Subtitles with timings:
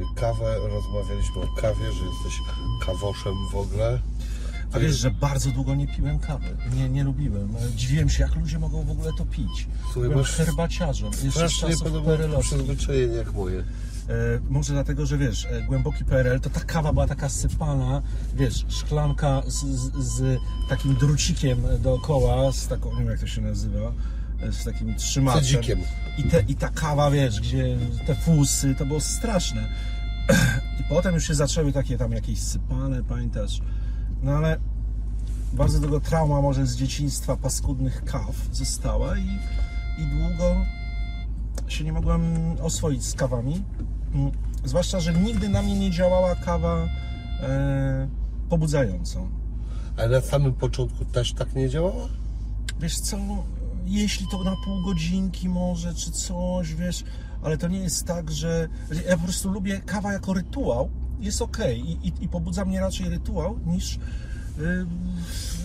[0.00, 2.40] sobie kawę, rozmawialiśmy o kawie, że jesteś
[2.86, 3.98] kawoszem w ogóle.
[4.72, 6.56] A wiesz, że bardzo długo nie piłem kawy.
[6.74, 7.54] Nie, nie lubiłem.
[7.76, 9.66] Dziwiłem się, jak ludzie mogą w ogóle to pić.
[9.82, 11.10] Słuchaj, Byłem masz herbaciarzem.
[11.22, 11.88] Jeszcze z czasów
[12.40, 13.58] przyzwyczajenie jak moje.
[13.58, 13.64] E,
[14.50, 18.02] może dlatego, że wiesz, e, głęboki PRL, to ta kawa była taka sypana,
[18.34, 23.40] wiesz, szklanka z, z, z takim drucikiem dookoła, z taką, nie wiem jak to się
[23.40, 23.92] nazywa,
[24.50, 25.42] z takim trzymaczem.
[26.18, 27.76] I, te, I ta kawa, wiesz, gdzie
[28.06, 29.68] te fusy, to było straszne.
[30.80, 33.60] I potem już się zaczęły takie tam jakieś sypane, pamiętasz?
[34.22, 34.58] No ale
[35.52, 39.38] bardzo długo trauma może z dzieciństwa paskudnych kaw została i,
[39.98, 40.56] i długo
[41.68, 42.22] się nie mogłem
[42.62, 43.62] oswoić z kawami.
[44.14, 44.30] Mm,
[44.64, 46.88] Zwłaszcza, że nigdy na mnie nie działała kawa
[47.42, 48.08] e,
[48.48, 49.28] pobudzająco.
[49.96, 52.08] Ale na samym początku też tak nie działało?
[52.80, 53.16] Wiesz co,
[53.90, 57.04] jeśli to na pół godzinki może, czy coś, wiesz,
[57.42, 58.68] ale to nie jest tak, że...
[59.08, 63.08] Ja po prostu lubię kawa jako rytuał, jest ok I, i, i pobudza mnie raczej
[63.08, 64.86] rytuał niż y,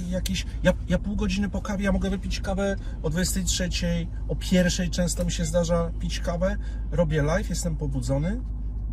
[0.10, 0.46] jakiś...
[0.64, 3.70] Ja, ja pół godziny po kawie, ja mogę wypić kawę o 23,
[4.28, 6.58] o pierwszej często mi się zdarza pić kawę,
[6.92, 8.42] robię live, jestem pobudzony,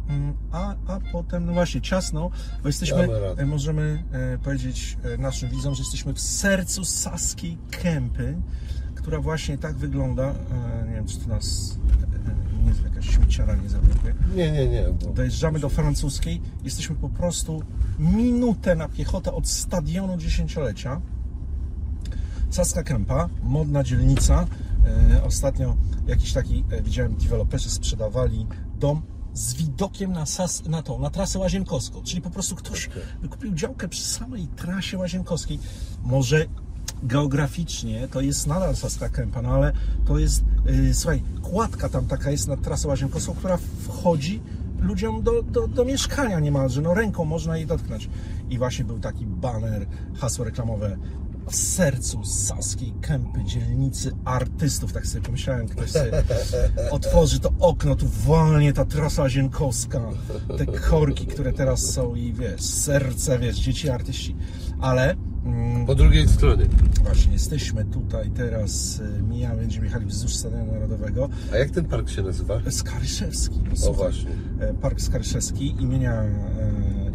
[0.09, 2.31] Mm, a, a potem, no właśnie, ciasno,
[2.63, 8.37] bo jesteśmy, e, możemy e, powiedzieć e, naszym widzom, że jesteśmy w sercu Saskiej Kępy,
[9.03, 10.23] która właśnie tak wygląda.
[10.23, 11.77] E, nie wiem, czy to nas
[12.13, 14.15] e, nie, jakaś śmieciara nie zablokuje.
[14.35, 14.85] Nie, nie, nie.
[15.05, 15.13] Bo...
[15.13, 17.63] Dojeżdżamy do francuskiej, jesteśmy po prostu
[17.99, 21.01] minutę na piechotę od stadionu dziesięciolecia.
[22.51, 24.47] Saska Kępa, modna dzielnica.
[25.15, 28.47] E, ostatnio jakiś taki, widziałem, deweloperzy sprzedawali
[28.79, 29.03] dom
[29.35, 32.03] z widokiem na, sas, na tą, na trasę łazienkowską.
[32.03, 32.91] Czyli po prostu ktoś
[33.23, 35.59] wykupił działkę przy samej trasie łazienkowskiej.
[36.03, 36.47] Może
[37.03, 39.73] geograficznie to jest nadal Saska Kępa, no ale
[40.07, 44.41] to jest, yy, słuchaj, kładka tam taka jest na trasę łazienkowską, która wchodzi
[44.81, 48.09] ludziom do, do, do mieszkania niemalże, no ręką można jej dotknąć.
[48.51, 50.97] I właśnie był taki baner, hasło reklamowe
[51.47, 56.11] w sercu Saskiej Kępy, dzielnicy artystów, tak sobie pomyślałem, ktoś sobie
[56.91, 60.01] otworzy to okno, tu wolnie ta trasa łazienkowska,
[60.59, 64.37] te korki, które teraz są i wiesz, serce, wiesz, dzieci artyści,
[64.83, 66.67] ale mm, Po drugiej stronie.
[67.05, 72.09] właśnie jesteśmy tutaj teraz, y, mijamy, będziemy jechali wzdłuż Stadionu Narodowego, A jak ten park
[72.11, 72.61] się nazywa?
[72.71, 73.59] Skaryszewski.
[73.65, 74.31] No, O słuchaj, właśnie.
[74.61, 76.29] e, Park Skaryszewski imienia e,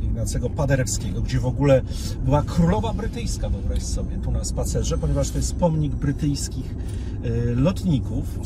[0.04, 1.82] Ignacego Paderewskiego, gdzie w ogóle
[2.26, 6.76] była królowa brytyjska, wyobraź sobie, tu na spacerze, ponieważ to jest pomnik brytyjskich
[7.56, 8.40] lotników.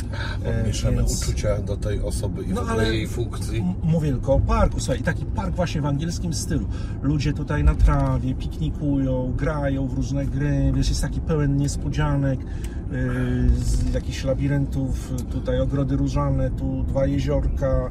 [0.46, 3.64] E, Mieszane więc- uczucia do tej osoby i No, ale- jej funkcji.
[3.84, 6.66] Mówię tylko o parku, słuchaj, i taki park właśnie w angielskim stylu.
[7.02, 13.50] Ludzie tutaj na trawie piknikują, grają w różne gry, wiesz, jest taki pełen niespodzianek, yy,
[13.64, 17.90] z jakichś labiryntów, tutaj ogrody różane, tu dwa jeziorka,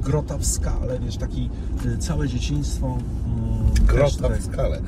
[0.00, 1.50] grota w skale, wiesz, taki
[1.98, 2.98] całe dzieciństwo.
[3.26, 4.80] mm, Grota w skale.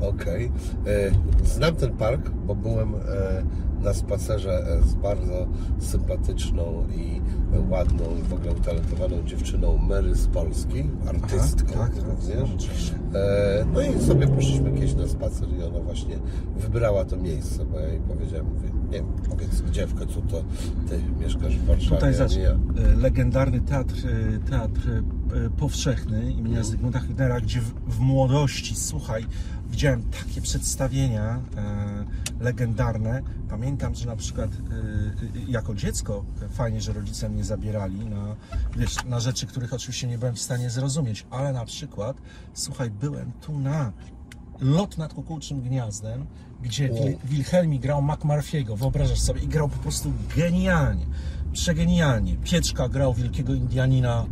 [0.00, 0.52] Okej.
[0.86, 1.10] E,
[1.46, 2.98] Znam ten park, bo byłem e,
[3.82, 5.46] na spacerze e, z bardzo
[5.78, 7.20] sympatyczną i
[7.70, 12.92] ładną i w ogóle utalentowaną dziewczyną Mary z Polski, artystką tak, tak, również.
[13.12, 13.18] no.
[13.18, 16.16] E, No i sobie poszliśmy kiedyś na spacer i ona właśnie
[16.56, 20.44] wybrała to miejsce, bo ja jej powiedziałem, mówię, nie powiedz gdzie w końcu to
[20.88, 22.50] ty mieszkasz w Warszawie, Tutaj zacz, ja.
[22.50, 23.94] e, legendarny teatr,
[24.50, 25.02] teatr
[25.56, 29.26] powszechny imienia Zygmunta Hübnera, gdzie w, w młodości, słuchaj,
[29.70, 33.22] widziałem takie przedstawienia e, legendarne.
[33.48, 34.74] Pamiętam, że na przykład e,
[35.38, 38.36] e, jako dziecko fajnie, że rodzice mnie zabierali na,
[38.76, 42.16] wiesz, na rzeczy, których oczywiście nie byłem w stanie zrozumieć, ale na przykład,
[42.54, 43.92] słuchaj, byłem tu na
[44.60, 46.26] Lot nad kukułczym gniazdem,
[46.62, 51.06] gdzie Wil- Wilhelmi grał McMurphy'ego, wyobrażasz sobie, i grał po prostu genialnie,
[51.52, 52.36] przegenialnie.
[52.36, 54.26] Pieczka grał wielkiego Indianina,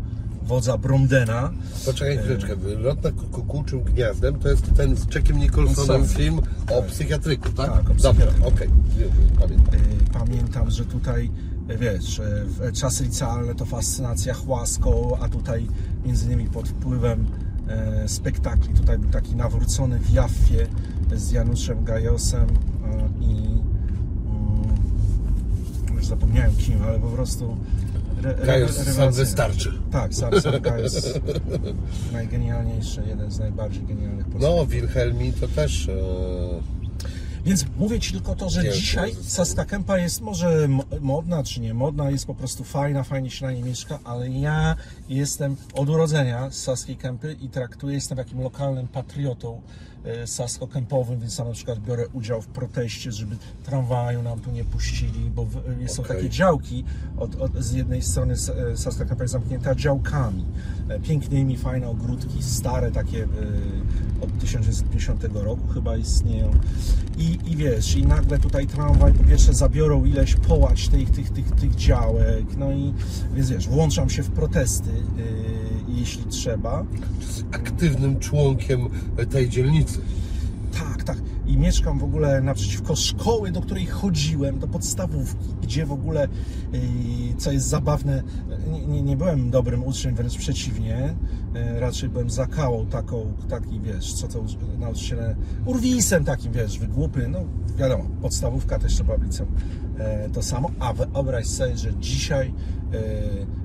[0.45, 1.51] wodza Bromdena.
[1.87, 6.41] Poczekaj chwileczkę, Lot nad kukułczym gniazdem to jest ten z Jackiem Nicholsonem film
[6.79, 7.71] o psychiatryku, tak?
[7.73, 8.49] Tak, o Dobra, psychiatryku.
[8.49, 8.69] okej,
[9.41, 9.75] pamiętam.
[9.81, 11.31] Y, Pamiętam, że tutaj,
[11.71, 15.67] y, wiesz, w- czasy licealne to fascynacja chłaską, a tutaj
[16.07, 17.27] między innymi pod wpływem
[17.69, 18.75] e, spektakli.
[18.75, 20.67] Tutaj był taki nawrócony w Jaffie
[21.17, 23.37] z Januszem Gajosem e, i
[24.27, 27.57] mm, już zapomniałem kim, ale po prostu
[28.25, 29.73] re, Gajos sam wystarczy.
[29.93, 30.95] Tak, sam, sam Gajos.
[32.13, 35.89] Najgenialniejszy, jeden z najbardziej genialnych polskich No, Wilhelmi to też...
[35.89, 35.93] E,
[37.45, 41.43] Więc mówię Ci tylko to, że to dzisiaj jest- Saska Kępa jest może mo- modna
[41.45, 44.77] czy nie modna, jest po prostu fajna, fajnie się na niej mieszka, ale ja
[45.09, 49.61] jestem od urodzenia z Saskiej Kępy i traktuję, jestem takim lokalnym patriotą
[50.27, 55.31] sasko-kępowym, więc sam na przykład biorę udział w proteście, żeby tramwaju nam tu nie puścili,
[55.31, 55.47] bo
[55.85, 56.17] e, są Okej.
[56.17, 56.85] takie działki,
[57.17, 58.35] od, od, z jednej strony
[58.73, 60.45] e, Saska Kępa jest zamknięta działkami,
[60.89, 63.27] e, pięknymi, fajne ogródki, stare takie e,
[64.21, 66.51] od 1950 roku chyba istnieją
[67.19, 71.51] i, i wiesz, i nagle tutaj tramwaj po pierwsze zabiorą ileś połać tych, tych, tych,
[71.51, 72.95] tych działek, no i
[73.35, 76.85] więc wiesz, włączam się w protesty, e, jeśli trzeba,
[77.21, 78.89] Jest aktywnym członkiem
[79.31, 79.94] tej dzielnicy.
[80.79, 81.19] Tak, tak.
[81.47, 86.29] I mieszkam w ogóle naprzeciwko szkoły, do której chodziłem, do podstawówki, gdzie w ogóle,
[86.73, 86.81] yy,
[87.39, 88.23] co jest zabawne,
[88.73, 91.15] nie, nie, nie byłem dobrym uczniem, wręcz przeciwnie.
[91.55, 94.45] Yy, Raczej byłem zakałą taką, taki wiesz, co to
[94.79, 95.37] nauczyciele,
[95.67, 97.39] urwisem takim, wiesz, wygłupy, no
[97.77, 99.49] wiadomo, podstawówka też trzeba liceum,
[99.99, 100.71] e, to samo.
[100.79, 102.55] A wyobraź sobie, że dzisiaj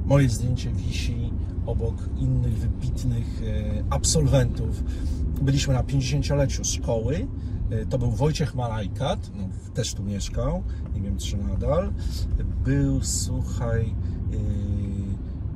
[0.06, 1.34] moje zdjęcie wisi
[1.66, 3.42] obok innych wybitnych
[3.90, 4.84] absolwentów.
[5.42, 7.28] Byliśmy na 50-leciu szkoły.
[7.70, 9.44] E, To był Wojciech Malajkat, no,
[9.74, 10.64] też tu mieszkał,
[10.96, 11.94] nie wiem czy nadal.
[12.66, 13.96] Był, słuchaj,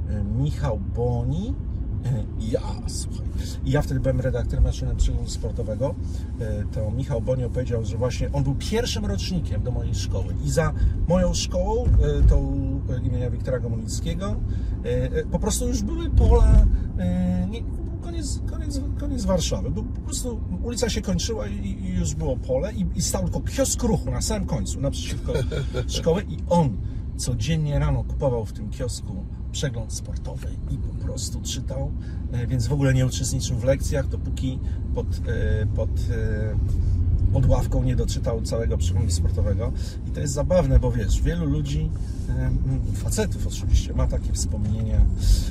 [0.09, 1.53] e, Michał Boni
[2.39, 3.25] ja, słuchaj.
[3.65, 5.95] Ja wtedy byłem redaktorem naczelnym przeglądu sportowego.
[6.71, 10.73] To Michał Boni powiedział, że właśnie on był pierwszym rocznikiem do mojej szkoły i za
[11.07, 11.85] moją szkołą,
[12.29, 12.53] tą
[13.03, 14.35] imienia Wiktora Gomulickiego,
[15.31, 16.65] po prostu już były pola,
[17.49, 17.61] nie,
[18.03, 19.71] koniec, koniec, koniec Warszawy.
[19.71, 23.41] Bo po prostu ulica się kończyła i, i już było pole i, i stał tylko
[23.41, 25.33] kiosk ruchu na samym końcu, naprzeciwko
[25.97, 26.77] szkoły i on
[27.17, 31.91] codziennie rano kupował w tym kiosku przegląd sportowy i po prostu czytał,
[32.31, 34.59] e, więc w ogóle nie uczestniczył w lekcjach, dopóki
[34.95, 39.71] pod, e, pod, e, pod ławką nie doczytał całego przeglądu sportowego.
[40.07, 41.89] I to jest zabawne, bo wiesz, wielu ludzi,
[42.95, 45.01] facetów oczywiście, ma takie wspomnienia.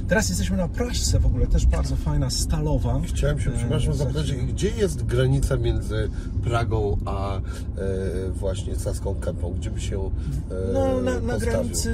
[0.08, 3.00] Teraz jesteśmy na Praszce w ogóle, też bardzo fajna, stalowa.
[3.06, 6.10] Chciałem się, E, przepraszam, za zapytać, gdzie jest granica między
[6.44, 7.40] Pragą a e,
[8.30, 9.52] właśnie Saską Kępą?
[9.52, 11.90] Gdzie by się e, No, na, na granicy,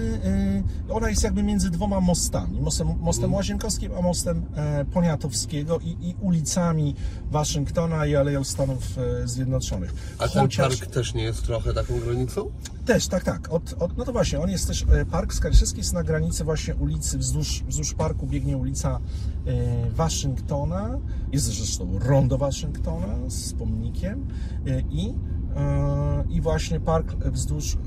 [0.89, 2.61] y, ona jest jakby między dwoma mostami.
[2.61, 3.35] Mostem, mostem Mhm.
[3.35, 6.95] Łazienkowskim, a mostem e, Poniatowskiego i, i ulicami
[7.31, 9.95] Waszyngtona i Aleją Stanów e, Zjednoczonych.
[10.19, 12.51] A ten park też nie jest trochę taką granicą?
[12.87, 13.53] Też, tak, tak.
[13.53, 16.75] Od, od, no to właśnie, on jest też, e, Park Skarżyski jest na granicy właśnie
[16.75, 19.01] ulicy, wzdłuż, wzdłuż parku biegnie ulica
[19.47, 20.99] e, Waszyngtona,
[21.33, 24.27] jest zresztą rondo Waszyngtona z pomnikiem
[24.67, 25.15] e, i,
[26.31, 27.79] i właśnie park wzdłuż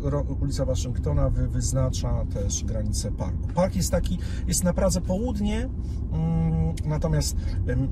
[0.41, 3.47] ulica Waszyngtona wy, wyznacza też granicę parku.
[3.55, 4.17] Park jest taki,
[4.47, 5.69] jest na Pradze południe,
[6.11, 7.35] mm, natomiast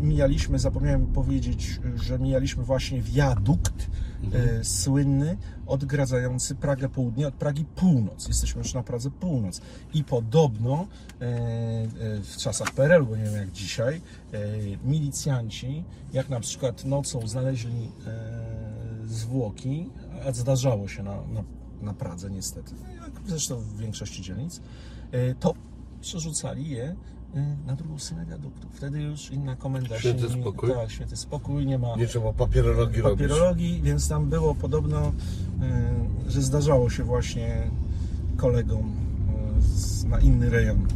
[0.02, 3.90] mijaliśmy, zapomniałem powiedzieć, że mijaliśmy właśnie wiadukt,
[4.34, 5.38] e, słynny,
[5.68, 8.28] odgradzający Pragę Południe od Pragi Północ.
[8.28, 9.62] Jesteśmy już na Pradze Północ.
[9.94, 10.88] I podobno
[11.22, 11.88] e, e,
[12.24, 14.02] w czasach PRL, bo nie wiem jak dzisiaj,
[14.84, 15.84] milicjanci,
[16.14, 17.92] jak na przykład nocą znaleźli
[19.08, 19.90] zwłoki,
[20.28, 21.44] a zdarzało się na, na,
[21.82, 24.62] na Pradze niestety, no jak zresztą w większości dzielnic,
[25.40, 25.54] to
[26.02, 26.96] przerzucali je
[27.68, 28.68] na drugą stronę wiaduktu.
[28.74, 30.42] Wtedy już inna komenda Święty się...
[30.42, 30.70] spokój.
[30.74, 33.20] Tak, święty spokój, nie ma Nie trzeba papierologii robić.
[33.28, 35.08] papierologii, więc tam było podobno,
[36.28, 37.72] y, że zdarzało się właśnie
[38.38, 38.94] kolegom
[40.06, 40.88] y, na inny rejon.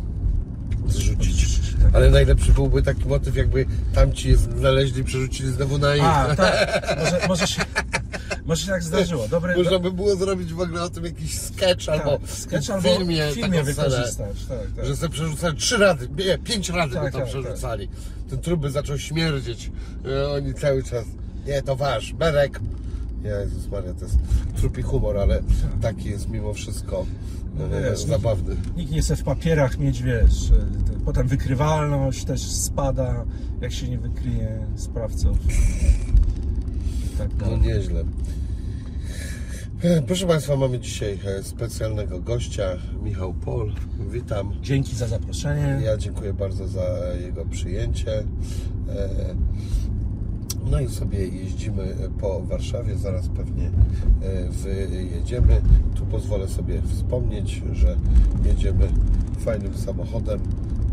[0.88, 1.60] Zrzucić.
[1.84, 1.96] Tak.
[1.96, 6.04] Ale najlepszy byłby taki motyw, jakby tamci je znaleźli, przerzucili znowu na ich.
[6.04, 6.56] A, tak,
[7.00, 7.62] może, może, się,
[8.46, 9.28] może się tak zdarzyło.
[9.28, 12.72] Dobre, Można by było zrobić w ogóle o tym jakiś sketch albo tak, sketch w
[12.72, 14.46] albo filmie, w filmie wykorzystać.
[14.48, 14.86] Tak, tak.
[14.86, 17.88] Że sobie przerzucali trzy razy, nie, pięć razy Tak, go tam tak, przerzucali.
[18.30, 19.72] Ten trup by zaczął śmierdzieć.
[20.06, 21.06] E, Oni cały czas,
[21.48, 22.60] nie, to wasz, Berek.
[23.24, 24.18] Jezus Maria, to jest
[24.58, 25.44] trupi humor, ale
[25.82, 27.06] taki jest mimo wszystko
[27.72, 28.56] e, Wiesz, zabawny.
[28.78, 33.26] Nikt nie chce w papierach mieć, wiesz, to- potem wykrywalność też spada,
[33.62, 35.38] jak się nie wykryje sprawców.
[37.13, 37.62] I tak No dalej.
[37.62, 38.03] nieźle.
[39.82, 42.63] E, Proszę Państwa, mamy dzisiaj e, specjalnego gościa,
[43.03, 43.74] Michał Pol.
[44.12, 44.51] Witam.
[44.62, 45.82] Dzięki za zaproszenie.
[45.86, 46.84] Ja dziękuję bardzo za
[47.25, 48.20] jego przyjęcie.
[48.20, 48.25] E,
[50.72, 53.72] No i sobie jeździmy po Warszawie, zaraz pewnie
[54.50, 55.62] wyjedziemy.
[55.96, 57.98] Tu pozwolę sobie wspomnieć, że
[58.46, 58.88] jedziemy
[59.39, 60.39] fajnym samochodem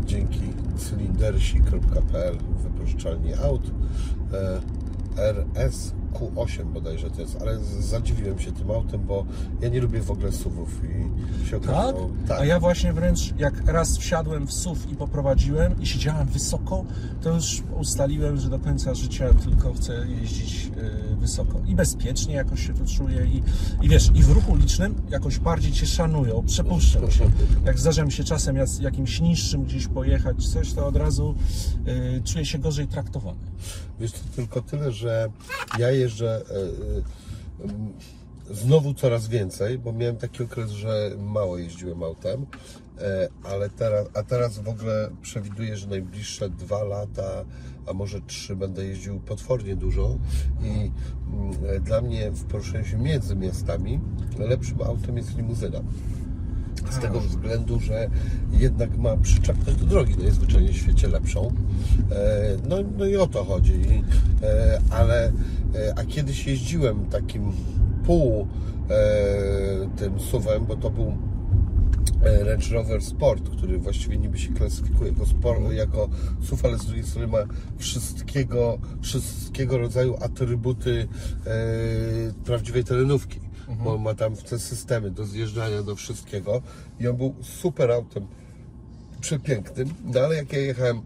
[0.05, 0.39] dzięki
[0.77, 3.71] cylindersi.pl wypożyczalni aut
[5.17, 9.25] RS Q8 bodajże to jest, ale zadziwiłem się tym autem, bo
[9.61, 11.69] ja nie lubię w ogóle SUVów i się Tak?
[11.69, 12.09] okazało...
[12.39, 16.85] A ja właśnie wręcz jak raz wsiadłem w SUV i poprowadziłem i siedziałem wysoko,
[17.21, 20.71] to już ustaliłem, że do końca życia tylko chcę jeździć
[21.11, 21.59] e, wysoko.
[21.67, 23.43] I bezpiecznie jakoś się tu czuję i,
[23.85, 27.29] i wiesz, i w ruchu licznym jakoś bardziej Cię szanują, przepuszczą się.
[27.65, 31.35] Jak zdarza mi się czasem jak- jakimś niższym gdzieś pojechać, coś, to od razu
[32.17, 33.39] e, czuję się gorzej traktowany.
[33.99, 35.29] Wiesz, to tylko tyle, że
[35.79, 36.55] ja jeżdżę e,
[37.65, 42.45] e, znowu coraz więcej, bo miałem taki okres, że mało jeździłem autem,
[42.99, 47.45] e, ale teraz, a teraz w ogóle przewiduję, że najbliższe dwa lata,
[47.87, 50.17] a może trzy będę jeździł potwornie dużo
[50.63, 50.91] i
[51.33, 53.99] mm, dla mnie w poruszaniu się między miastami
[54.39, 55.81] lepszym autem jest limuzyna.
[56.89, 58.09] Z tego względu, że
[58.51, 61.51] jednak ma przyczepność do drogi najzwyczajniej w świecie lepszą.
[62.11, 64.03] E, No, no i o to chodzi.
[64.43, 65.31] E, Ale,
[65.75, 67.51] e, a kiedyś jeździłem takim
[68.05, 68.47] pół
[69.97, 71.17] tym suwem, bo to był
[72.21, 76.09] Range Rover Sport, który właściwie niby się klasyfikuje jako, sport, jako
[76.41, 77.37] SUV, ale z drugiej strony ma
[77.77, 81.07] wszystkiego, wszystkiego rodzaju atrybuty
[81.45, 81.51] e,
[82.45, 83.39] prawdziwej terenówki.
[83.83, 86.61] Bo ma tam te systemy do zjeżdżania, do wszystkiego.
[86.99, 88.27] I on był super autem,
[89.21, 89.93] przepięknym.
[90.03, 91.01] No ale jak ja jechałem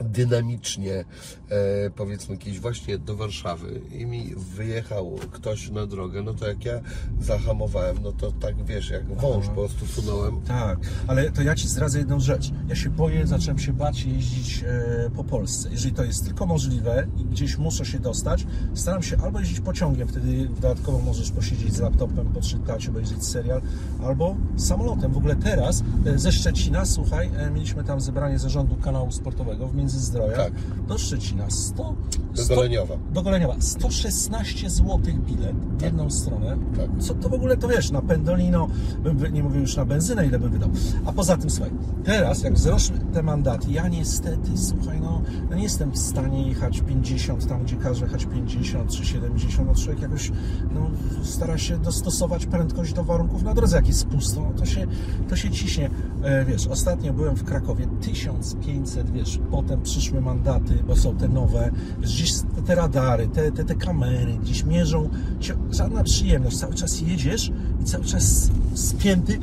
[0.00, 1.04] dynamicznie,
[1.50, 6.64] e, powiedzmy gdzieś właśnie do Warszawy i mi wyjechał ktoś na drogę, no to jak
[6.64, 6.80] ja
[7.20, 10.40] zahamowałem, no to tak wiesz, jak wąż po prostu sunąłem.
[10.40, 12.50] Tak, ale to ja Ci zdradzę jedną rzecz.
[12.68, 15.68] Ja się boję, zacząłem się bać jeździć e, po Polsce.
[15.70, 20.08] Jeżeli to jest tylko możliwe i gdzieś muszę się dostać, staram się albo jeździć pociągiem,
[20.08, 23.62] wtedy dodatkowo możesz posiedzieć z laptopem, poczytać, obejrzeć serial,
[24.02, 25.12] albo samolotem.
[25.12, 29.74] W ogóle teraz e, ze Szczecina, słuchaj, e, mieliśmy tam zebranie zarządu kanału sportowego w
[29.74, 30.52] Międzyzdroja Tak.
[30.88, 31.33] do Szczecina.
[31.48, 31.94] 100,
[32.34, 32.94] Do 100 Goleniowa.
[33.12, 33.54] do Goleniowa.
[33.58, 36.56] 116 zł bilet w jedną stronę.
[36.76, 36.90] Tak.
[36.98, 38.68] Co to w ogóle to wiesz, na pendolino,
[39.02, 40.70] bym, nie mówię już na benzynę, ile bym wydał.
[41.06, 41.72] A poza tym, słuchaj,
[42.04, 46.80] teraz jak wzrosły te mandaty, ja niestety, słuchaj, no, no nie jestem w stanie jechać
[46.80, 50.32] 50 tam, gdzie każe jechać 50 czy 70, no człowiek jakoś
[50.74, 50.90] no,
[51.22, 54.86] stara się dostosować prędkość do warunków na drodze, jak jest pusto, no, to się,
[55.28, 55.90] to się ciśnie.
[56.22, 61.70] E, wiesz, ostatnio byłem w Krakowie, 1500, wiesz, potem przyszły mandaty, bo są te nowe,
[62.00, 65.08] wiesz, gdzieś te, te radary, te, te, te kamery, gdzieś mierzą,
[65.40, 67.52] cię, żadna przyjemność, cały czas jedziesz
[67.82, 69.38] i cały czas spięty,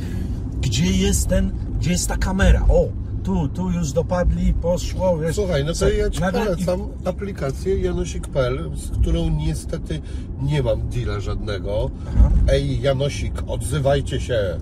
[0.62, 2.88] gdzie jest ten, gdzie jest ta kamera, o,
[3.24, 5.36] tu, tu już dopadli, poszło, wiesz.
[5.36, 10.02] Słuchaj, no to ja Ci nagle- polecam aplikację janosik.pl, z którą niestety
[10.42, 11.90] nie mam deala żadnego.
[12.18, 12.32] Aha.
[12.48, 14.58] Ej, Janosik, odzywajcie się.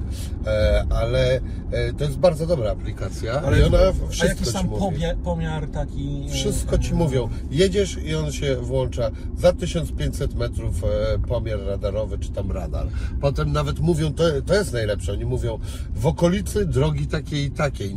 [0.47, 1.39] E, ale
[1.71, 5.01] e, to jest bardzo dobra aplikacja i ona a wszystko jakiś Ci tam mówi.
[5.23, 6.25] pomiar, taki...
[6.29, 7.29] e, Wszystko Ci mówią.
[7.51, 12.87] Jedziesz i on się włącza za 1500 metrów e, pomiar radarowy, czy tam radar.
[13.21, 15.59] Potem nawet mówią, to, to jest najlepsze, oni mówią
[15.95, 17.95] w okolicy drogi takiej i takiej,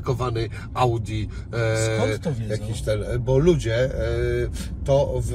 [0.00, 1.28] nieoznakowany Audi.
[1.52, 2.52] e, Skąd to wiedzą?
[2.52, 3.90] Jakiś ten, e, bo ludzie, e,
[4.90, 5.32] to w,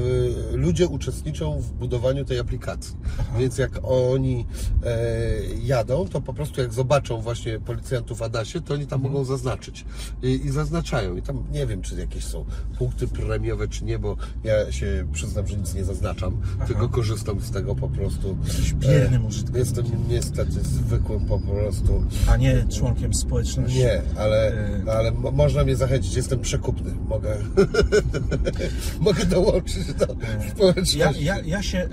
[0.54, 2.96] ludzie uczestniczą w budowaniu tej aplikacji.
[3.40, 4.46] Więc jak oni
[4.86, 4.98] e,
[5.64, 9.14] jadą, to po prostu jak zobaczą właśnie policjantów w Adasie, to oni tam Mhm.
[9.14, 9.86] mogą zaznaczyć.
[10.24, 11.16] I, I zaznaczają.
[11.16, 12.46] I tam nie wiem, czy jakieś są
[12.78, 17.52] punkty premiowe, czy nie, bo ja się przyznam, że nic nie zaznaczam, tylko korzystam z
[17.52, 18.38] tego po prostu.
[18.76, 19.22] Biernym
[19.56, 19.58] E.
[19.60, 22.04] Jestem niestety zwykłym po prostu.
[22.30, 23.78] A nie członkiem społeczności.
[23.78, 24.48] Nie, ale,
[24.88, 26.92] E, ale mo- można mnie zachęcić, jestem przekupny.
[27.10, 27.38] Mogę,
[29.00, 29.45] mogę dołączyć
[30.00, 30.16] do
[30.52, 30.98] społeczności.
[30.98, 31.88] Ja, ja, ja się e, e,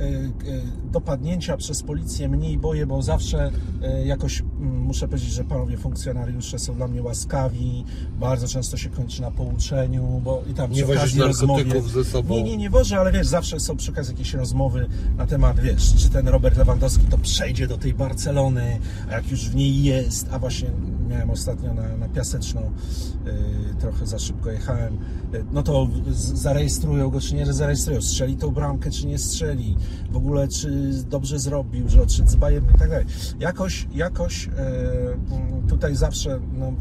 [0.93, 3.51] dopadnięcia przez policję mniej boję, bo zawsze
[3.83, 7.85] e, jakoś mm, muszę powiedzieć, że panowie funkcjonariusze są dla mnie łaskawi.
[8.21, 12.35] Bardzo często się kończy na pouczeniu, bo i tam Nie wozisz narkotyków rozmowie- ze sobą?
[12.35, 15.95] Nie, nie, nie wożę, ale wiesz, zawsze są przy okazji jakieś rozmowy na temat, wiesz,
[15.95, 18.79] czy ten Robert Lewandowski to przejdzie do tej Barcelony,
[19.11, 20.71] a jak już w niej jest, a właśnie
[21.09, 24.99] miałem ostatnio na, na Piaseczną, y, trochę za szybko jechałem,
[25.35, 25.89] y, no to
[26.35, 29.77] zarejestrują go, czy nie zarejestrują, strzeli tą bramkę, czy nie strzeli,
[30.11, 33.07] w ogóle czy dobrze zrobił, że odszedł z Bayern i tak dalej.
[33.41, 36.73] Jakoś, jakoś mm, tutaj zawsze, no,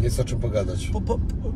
[0.00, 0.86] Jest o czym pogadać.
[0.86, 1.52] po, po, po,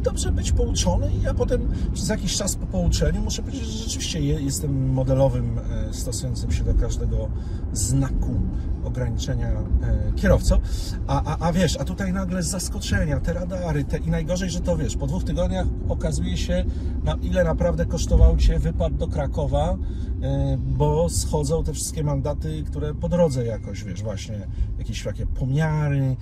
[0.00, 4.20] dobrze być pouczony i ja potem przez jakiś czas po pouczeniu muszę powiedzieć, że rzeczywiście
[4.20, 7.28] je, jestem modelowym e, stosującym się do każdego
[7.72, 8.40] znaku
[8.84, 10.60] ograniczenia e, kierowcą,
[11.06, 14.60] a, a, a wiesz, a tutaj nagle z zaskoczenia, te radary, te, i najgorzej, że
[14.60, 16.64] to wiesz, po dwóch tygodniach okazuje się,
[17.04, 19.76] na ile naprawdę kosztował Cię wypad do Krakowa,
[20.22, 24.46] e, bo schodzą te wszystkie mandaty, które po drodze jakoś, wiesz, właśnie
[24.78, 26.16] jakieś takie pomiary,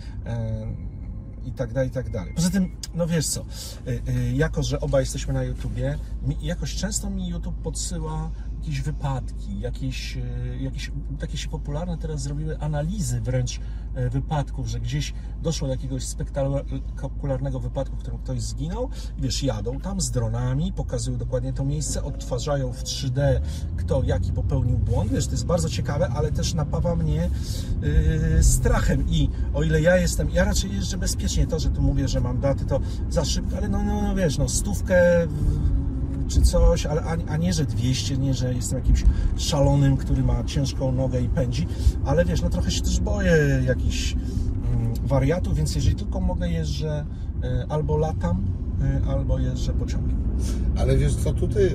[1.49, 2.33] i tak dalej, i tak dalej.
[2.35, 3.41] Poza tym, no wiesz co,
[3.89, 5.99] y, y, jako, że oba jesteśmy na YouTubie,
[6.43, 12.59] jakoś często mi YouTube podsyła jakieś wypadki, jakieś, y, jakieś takie się popularne teraz zrobiły
[12.59, 13.61] analizy wręcz
[14.11, 18.89] wypadków, że gdzieś doszło do jakiegoś spektakularnego wypadku, w którym ktoś zginął
[19.19, 23.41] i wiesz, jadą tam z dronami, pokazują dokładnie to miejsce, odtwarzają w 3D
[23.77, 27.31] kto jaki popełnił błąd, wiesz, to jest bardzo ciekawe, ale też napawa mnie
[28.37, 29.05] yy, strachem.
[29.09, 32.41] I o ile ja jestem, ja raczej jeżdżę bezpiecznie, to, że tu mówię, że mam
[32.41, 35.27] daty, to za szybko, ale no, no, no wiesz, no stówkę
[36.29, 39.05] czy coś, ale a, nie, że 200, nie, że jestem jakimś
[39.37, 41.67] szalonym, który ma ciężką nogę i pędzi,
[42.05, 47.07] ale wiesz, no trochę się też boję jakichś mm, wariatów, więc jeżeli tylko mogę jeżdżę
[47.45, 48.45] y, albo latam,
[49.07, 50.19] y, albo jeżdżę pociągiem.
[50.79, 51.73] Ale wiesz co, tutaj e,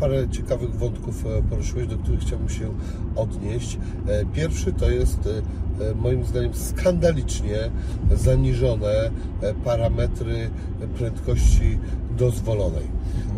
[0.00, 2.74] parę ciekawych wątków e, poruszyłeś, do których chciałbym się
[3.16, 3.78] odnieść.
[4.08, 7.70] E, Pierwszy to jest e, e, moim zdaniem skandalicznie
[8.16, 10.50] zaniżone e, parametry
[10.98, 11.78] prędkości
[12.18, 12.84] dozwolonej.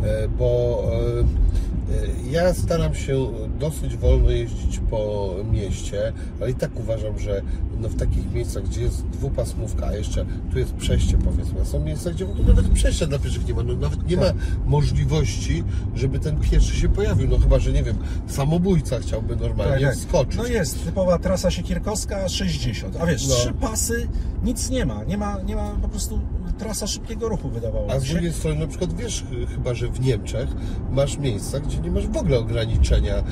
[0.02, 3.26] E, Bo e, ja staram się
[3.60, 7.42] dosyć wolno jeździć po mieście, ale i tak uważam, że
[7.80, 12.10] no w takich miejscach, gdzie jest dwupasmówka, a jeszcze tu jest przejście powiedzmy, są miejsca,
[12.10, 14.34] gdzie w ogóle nawet przejścia dla pieszych nie ma, no nawet nie ma Tak.
[14.66, 19.96] możliwości, żeby ten pieszy się pojawił, no chyba, że nie wiem, samobójca chciałby normalnie Tak,
[19.96, 20.36] wskoczyć.
[20.36, 22.96] No jest, typowa trasa Siekierkowska 60.
[23.00, 23.34] A wiesz, No.
[23.34, 24.08] trzy pasy,
[24.44, 25.04] nic nie ma.
[25.04, 26.20] Nie ma, nie ma po prostu
[26.62, 30.00] trasa szybkiego ruchu wydawało A z drugiej strony, na przykład wiesz, ch- chyba że w
[30.00, 30.48] Niemczech
[30.92, 33.24] masz miejsca, gdzie nie masz w ogóle ograniczenia, e,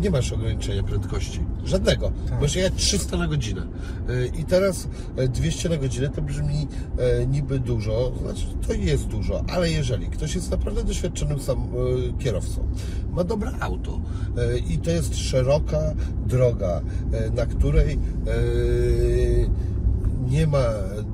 [0.00, 1.40] nie masz ograniczenia prędkości.
[1.64, 2.12] Żadnego.
[2.28, 2.40] Tak.
[2.40, 3.62] Możesz jechać 300 na godzinę.
[4.08, 9.04] E, I teraz e, 200 na godzinę to brzmi e, niby dużo, znaczy to jest
[9.06, 11.58] dużo, ale jeżeli ktoś jest naprawdę doświadczonym sam
[12.18, 12.64] e, kierowcą,
[13.10, 14.00] ma dobre auto
[14.38, 15.94] e, i to jest szeroka
[16.26, 16.80] droga,
[17.12, 17.98] e, na której e,
[20.30, 20.64] nie ma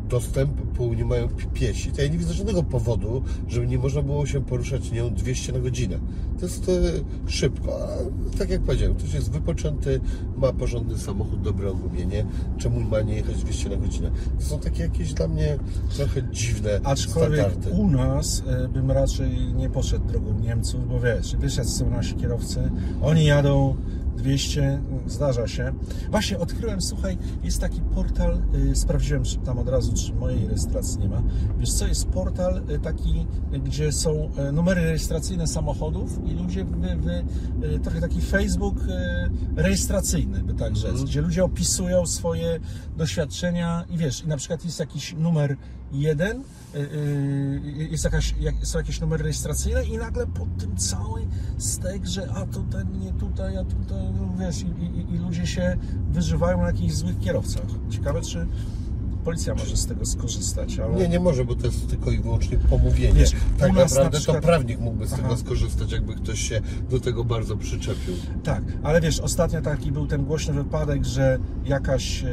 [0.09, 4.27] dostępu, nie mają pi- piesi, to ja nie widzę żadnego powodu, żeby nie można było
[4.27, 5.99] się poruszać nią 200 na godzinę.
[6.41, 6.73] To jest e,
[7.31, 7.89] szybko, a
[8.39, 10.01] tak jak powiedziałem, ktoś jest wypoczęty,
[10.37, 12.27] ma porządny samochód, dobre ogumienie,
[12.59, 14.11] czemu ma nie jechać 200 na godzinę?
[14.39, 15.59] To są takie jakieś dla mnie
[15.97, 17.71] trochę dziwne Aczkolwiek standardy.
[17.71, 22.15] u nas e, bym raczej nie poszedł drogą Niemców, bo wiesz, wiesz jak są nasi
[22.15, 22.71] kierowcy,
[23.03, 23.77] oni jadą
[24.17, 25.73] 200, zdarza się.
[26.11, 30.99] Właśnie odkryłem, słuchaj, jest taki portal, y, sprawdziłem czy tam od razu, czy mojej rejestracji
[30.99, 31.23] nie ma.
[31.59, 36.65] Wiesz co, jest portal y, taki, y, gdzie są y, numery rejestracyjne samochodów i ludzie,
[36.65, 37.25] wy, wy,
[37.83, 42.61] trochę taki Facebook y, rejestracyjny, by tak rzec, gdzie ludzie opisują swoje
[42.97, 45.57] doświadczenia i wiesz, i na przykład jest jakiś numer
[45.93, 46.43] jeden,
[46.75, 51.27] y, y, jest jakaś, jak, są jakieś numery rejestracyjne i nagle pod tym cały
[51.59, 55.47] stek, że a to ten nie tutaj, a tutaj, no wiesz, i, i, i ludzie
[55.47, 55.77] się
[56.11, 57.65] wyżywają na jakichś złych kierowcach.
[57.91, 58.47] Ciekawe, czy
[59.25, 60.95] policja może z tego skorzystać, ale...
[60.97, 63.13] Nie, nie może, bo to jest tylko i wyłącznie pomówienie.
[63.21, 65.23] Wiesz, tak nas na naprawdę przykład- to prawnik mógłby z Aha.
[65.23, 68.15] tego skorzystać, jakby ktoś się do tego bardzo przyczepił.
[68.45, 72.29] Tak, ale wiesz, ostatnio taki był ten głośny wypadek, że jakaś, e,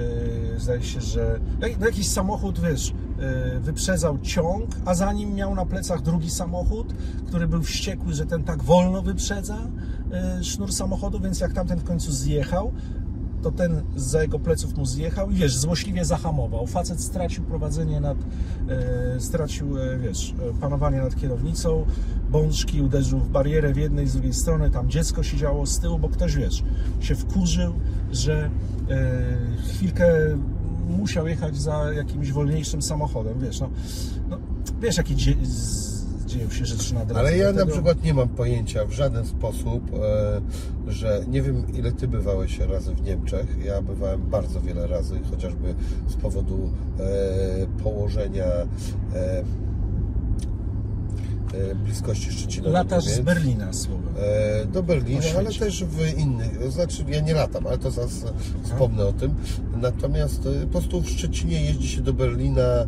[0.60, 5.66] zdaje się, że jak- jakiś samochód, wiesz, e, wyprzedzał ciąg, a za nim miał na
[5.66, 6.94] plecach drugi samochód,
[7.28, 9.58] który był wściekły, że ten tak wolno wyprzedza
[10.12, 12.72] e, sznur samochodu, więc jak tamten w końcu zjechał,
[13.42, 16.68] to ten za jego pleców mu zjechał i wiesz, złośliwie zahamował.
[16.68, 18.18] Facet stracił prowadzenie nad,
[18.70, 21.86] e, stracił, e, wiesz, e, panowanie nad kierownicą,
[22.30, 26.10] bączki uderzył w barierę w jednej, z drugiej strony, tam dziecko siedziało z tyłu, bo
[26.10, 26.64] ktoś, wiesz,
[27.00, 27.74] się wkurzył,
[28.12, 28.50] że
[28.90, 29.12] e,
[29.70, 30.14] chwilkę
[30.90, 33.70] musiał jechać za jakimś wolniejszym samochodem, wiesz, no,
[34.30, 34.38] no
[34.82, 35.36] wiesz, jakie dzie,
[36.30, 37.20] dzieją się rzeczy na drodze.
[37.20, 41.92] Ale ja na przykład nie mam pojęcia w żaden sposób, e, że nie wiem ile
[41.92, 43.58] ty bywałeś razy w Niemczech.
[43.66, 45.76] Ja bywałem bardzo wiele razy, chociażby
[46.08, 49.44] z powodu e, położenia e,
[51.76, 52.70] bliskości Szczecina.
[52.70, 53.20] Latasz z.
[53.20, 54.14] Berlina, słowem.
[54.74, 58.26] Do Berlina, ale też w innych, znaczy ja nie latam, ale to zaraz
[58.64, 59.36] wspomnę o tym.
[59.82, 62.88] Natomiast po prostu w Szczecinie jeździ się do Berlina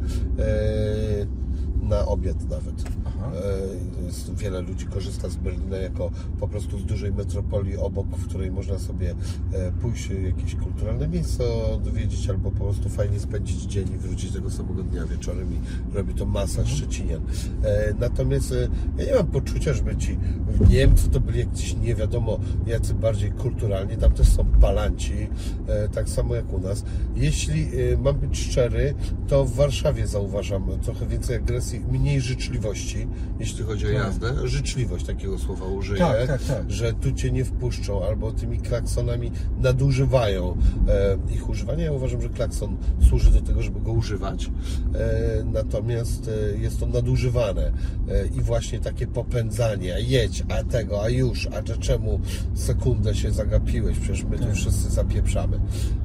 [1.82, 3.01] na obiad nawet.
[3.22, 8.28] E, jest, wiele ludzi korzysta z Berlina jako po prostu z dużej metropolii obok, w
[8.28, 9.16] której można sobie
[9.54, 14.50] e, pójść jakieś kulturalne miejsce odwiedzić albo po prostu fajnie spędzić dzień i wrócić tego
[14.50, 15.60] samego dnia wieczorem i
[15.96, 17.22] robi to masa Szczecinian.
[17.64, 21.96] E, natomiast e, ja nie mam poczucia, żeby ci w Niemcy to byli jakiś nie
[21.96, 25.28] wiadomo jacy bardziej kulturalni, tam też są palanci,
[25.68, 26.84] e, tak samo jak u nas.
[27.16, 28.94] Jeśli e, mam być szczery,
[29.28, 33.08] to w Warszawie zauważam trochę więcej agresji, mniej życzliwości.
[33.40, 33.98] Jeśli chodzi o Tak.
[33.98, 34.48] jazdę.
[34.48, 36.72] Życzliwość takiego słowa użyję, Tak, tak, tak.
[36.72, 41.86] że tu cię nie wpuszczą albo tymi klaksonami nadużywają e, ich używania.
[41.86, 42.78] Ja uważam, że klakson
[43.10, 44.52] służy do tego, żeby go używać,
[44.96, 47.72] e, natomiast e, jest to nadużywane
[48.10, 52.20] e, i właśnie takie popędzanie, a jedź, a tego, a już, a że czemu
[52.54, 54.54] sekundę się zagapiłeś, przecież my tu Tak.
[54.54, 55.60] wszyscy zapieprzamy.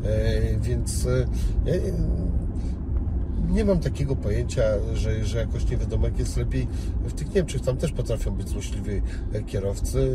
[0.05, 1.27] E, więc e,
[3.49, 4.63] nie mam takiego pojęcia,
[4.95, 6.69] że, że jakoś nie wiadomo, jak jest lepiej
[7.05, 7.61] w tych Niemczech.
[7.61, 9.03] Tam też potrafią być złośliwi
[9.47, 10.09] kierowcy.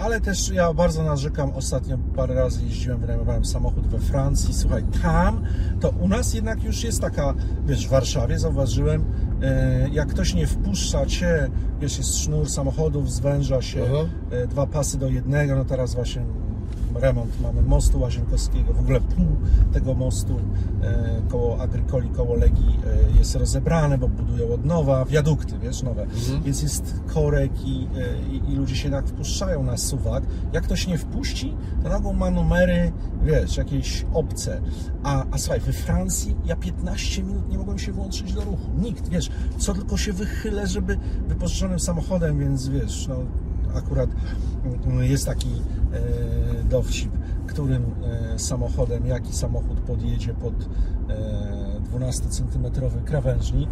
[0.00, 5.44] Ale też ja bardzo narzekam, ostatnio parę razy jeździłem, wynajmowałem samochód we Francji, słuchaj, tam
[5.80, 7.34] to u nas jednak już jest taka,
[7.66, 9.04] wiesz, w Warszawie zauważyłem,
[9.42, 14.08] e, jak ktoś nie wpuszcza Cię, wiesz, jest sznur samochodów, zwęża się, Aha.
[14.30, 16.22] e, dwa pasy do jednego, no teraz właśnie
[16.96, 19.26] remont mamy mostu Łazienkowskiego, w ogóle pół
[19.72, 20.40] tego mostu
[20.82, 22.78] e, koło Agrykoli, koło Legii
[23.14, 26.06] e, jest rozebrane, bo budują od nowa, wiadukty, wiesz, nowe,
[26.44, 30.24] więc jest korek i, e, i, i ludzie się tak wpuszczają na suwak.
[30.52, 34.60] Jak ktoś nie wpuści, to nagą ma numery, wiesz, jakieś obce.
[35.02, 38.70] A, a słuchaj, we Francji ja 15 minut nie mogłem się włączyć do ruchu.
[38.78, 40.98] Nikt, wiesz, co tylko się wychylę, żeby
[41.28, 43.16] wypożyczonym samochodem, więc wiesz, no
[43.74, 44.10] akurat
[44.86, 47.12] mm, jest taki e, dowcip,
[47.46, 47.82] którym
[48.34, 50.54] e, samochodem, jaki samochód podjedzie pod
[51.08, 53.70] e, 12-centymetrowy krawężnik.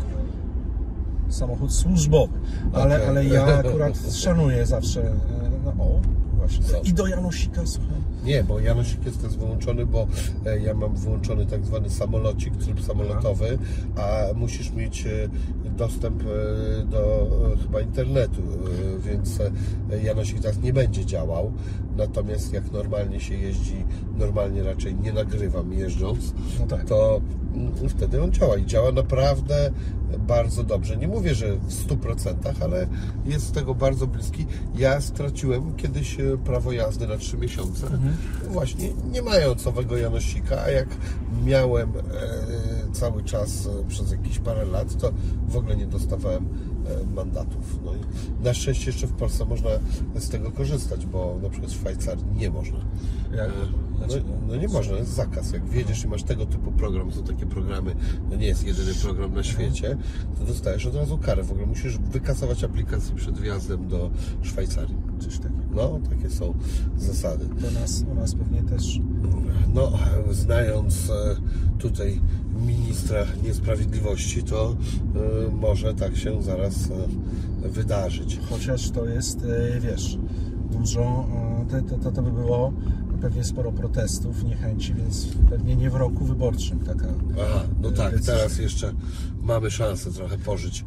[1.28, 2.38] Samochód służbowy,
[2.72, 3.08] ale, Okej.
[3.08, 5.02] ale ja akurat szanuję zawsze.
[5.64, 6.00] No, o,
[6.36, 6.80] właśnie.
[6.84, 8.07] I do Janosika, słuchaj.
[8.24, 10.06] Nie, bo Janosik jest też wyłączony, bo
[10.46, 13.58] e, ja mam wyłączony tak zwany samolocik, tryb samolotowy,
[13.96, 15.28] a musisz mieć e,
[15.76, 17.26] dostęp e, do
[17.62, 18.42] chyba internetu,
[18.98, 19.38] więc
[20.02, 21.52] Janosik teraz nie będzie działał.
[21.96, 23.84] Natomiast jak normalnie się jeździ,
[24.18, 26.84] normalnie raczej nie nagrywam jeżdżąc, No tak.
[26.84, 27.20] to
[27.54, 29.70] mm, wtedy on działa i działa naprawdę
[30.18, 30.96] bardzo dobrze.
[30.96, 32.86] Nie mówię, że w 100%, ale
[33.26, 34.46] jest z tego bardzo bliski.
[34.76, 37.86] Ja straciłem kiedyś e, prawo jazdy na 3 miesiące,
[38.50, 40.88] właśnie nie mając owego Janosika, a jak
[41.44, 45.12] miałem e, cały czas e, przez jakieś parę lat, to
[45.48, 46.48] w ogóle nie dostawałem
[47.14, 47.78] mandatów.
[47.84, 47.98] No i
[48.44, 49.70] na szczęście jeszcze w Polsce można
[50.18, 52.78] z tego korzystać, bo na przykład w Szwajcarii nie można.
[53.36, 53.50] Jak,
[53.92, 55.52] No, znaczy, no nie można, jest zakaz.
[55.52, 57.94] Jak wiedziesz i masz tego typu program, są takie programy,
[58.30, 59.96] to nie jest jedyny program na świecie,
[60.38, 61.42] to dostajesz od razu karę.
[61.42, 64.10] W ogóle musisz wykasować aplikację przed wjazdem do
[64.42, 65.07] Szwajcarii.
[65.18, 65.64] Coś takiego.
[65.74, 66.54] No, takie są
[66.98, 67.44] zasady.
[67.60, 69.00] Do nas, u nas pewnie też.
[69.74, 69.92] No,
[70.30, 71.36] znając e,
[71.78, 72.20] tutaj
[72.66, 74.76] ministra niesprawiedliwości, to
[75.46, 76.90] e, może tak się zaraz
[77.64, 78.40] e, wydarzyć.
[78.50, 79.46] Chociaż to jest,
[79.80, 80.18] wiesz,
[80.70, 81.26] dużo,
[81.88, 82.72] to, to, to by było
[83.20, 87.06] pewnie sporo protestów, niechęci, więc pewnie nie w roku wyborczym taka.
[87.42, 88.34] Aha, no tak, decyzja.
[88.34, 88.92] teraz jeszcze
[89.42, 90.84] mamy szansę trochę pożyć.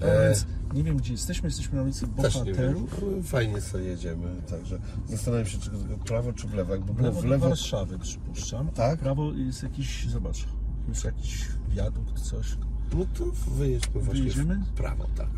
[0.00, 2.06] No E, więc nie wiem gdzie jesteśmy, jesteśmy na ulicy.
[2.06, 3.00] Bohaterów.
[3.02, 6.72] No, Fajnie sobie jedziemy, także zastanawiam się, czy w prawo, czy w lewo.
[6.74, 8.68] Jakby W było lewo, w lewo, Warszawy przypuszczam.
[8.68, 8.98] Tak?
[8.98, 10.44] W prawo jest jakiś, zobacz,
[10.88, 12.56] już jakiś wiadukt, coś.
[12.98, 14.54] no to wyjedźmy właśnie Wyjedziemy?
[14.56, 15.28] w prawo, tak.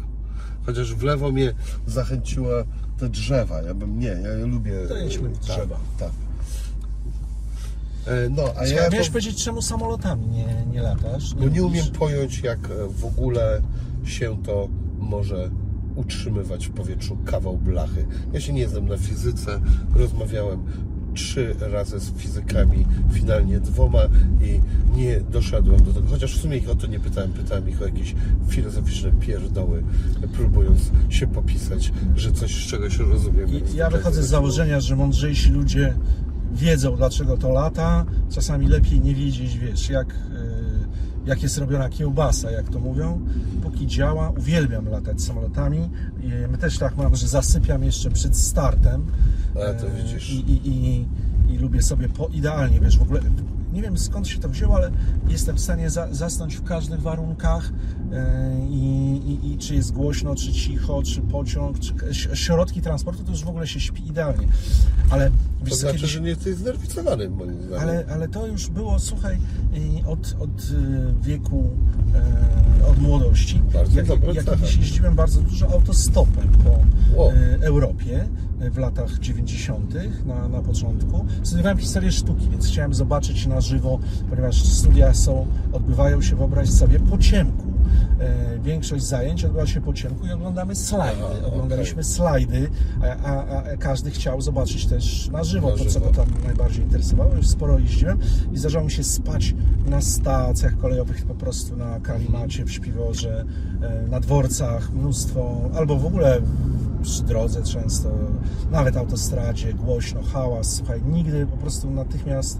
[0.66, 1.54] Chociaż w lewo mnie
[1.86, 2.64] zachęciła
[2.98, 3.62] te drzewa.
[3.62, 4.72] Ja bym nie, ja je lubię.
[4.88, 5.76] To jedźmy tak, drzewa.
[5.98, 6.10] Tak.
[8.06, 11.34] E, No, a Słuchaj, ja miałeś to, powiedzieć, czemu samolotami nie, nie latasz?
[11.34, 13.62] no nie umiem pojąć, jak e, w ogóle
[14.04, 15.50] się to może
[15.94, 18.06] utrzymywać w powietrzu kawał blachy.
[18.32, 19.60] Ja się nie znam na fizyce,
[19.94, 20.64] rozmawiałem
[21.14, 24.00] trzy razy z fizykami, finalnie dwoma
[24.42, 24.60] i
[24.96, 26.08] nie doszedłem do tego.
[26.08, 28.14] Chociaż w sumie ich o to nie pytałem, pytałem ich o jakieś
[28.48, 29.82] filozoficzne pierdoły,
[30.32, 33.48] próbując się popisać, że coś z czegoś rozumiem.
[33.50, 35.94] I ja wychodzę z założenia, że mądrzejsi ludzie
[36.54, 38.04] wiedzą, dlaczego to lata.
[38.30, 40.14] Czasami lepiej nie wiedzieć, wiesz, jak, y,
[41.26, 43.20] jak jest robiona kiełbasa, jak to mówią.
[43.62, 45.90] Póki działa, uwielbiam latać samolotami.
[46.50, 49.06] My też tak mam, że zasypiam jeszcze przed startem.
[49.54, 50.30] A, to E, widzisz.
[50.30, 51.06] I, i, i,
[51.54, 53.20] i lubię sobie po, idealnie, wiesz, w ogóle
[53.72, 54.90] nie wiem skąd się to wzięło, ale
[55.28, 57.72] jestem w stanie za, zasnąć w każdych warunkach
[58.70, 61.94] i, i, i czy jest głośno, czy cicho, czy pociąg, czy
[62.34, 64.46] środki transportu, to już w ogóle się śpi idealnie.
[65.10, 67.80] Ale To wiesz, znaczy, kiedyś, że nie jesteś znerwicowany, moim zdaniem.
[67.88, 69.38] ale, ale to już było, słuchaj,
[70.06, 71.70] od, od y, wieku,
[72.82, 73.62] e, od młodości.
[73.72, 76.70] Bardzo jak, dobra jak kiedyś jeździłem bardzo dużo autostopem po
[77.22, 77.32] O.
[77.32, 78.24] e, Europie
[78.60, 79.94] e, w latach 90.
[80.26, 81.26] Na, na początku.
[81.42, 83.98] Studiowałem historię sztuki, więc chciałem zobaczyć na żywo,
[84.30, 87.73] ponieważ studia są, odbywają się, wyobraź sobie, po ciemku.
[88.20, 91.22] E, większość zajęć odbyła się po ciemku i oglądamy slajdy.
[91.38, 92.04] Aha, Oglądaliśmy okej.
[92.04, 92.68] slajdy,
[93.02, 96.06] a, a, a każdy chciał zobaczyć też na żywo Na to, co żywo.
[96.06, 97.34] go tam najbardziej interesowało.
[97.34, 98.18] Już sporo jeździłem
[98.52, 99.54] i zdarzało mi się spać
[99.86, 103.44] na stacjach kolejowych, po prostu na kalimacie, w śpiworze,
[103.82, 106.40] e, na dworcach, mnóstwo, albo w ogóle
[107.02, 108.10] przy drodze często,
[108.70, 112.58] nawet autostradzie, głośno, hałas, słuchaj, nigdy po prostu natychmiast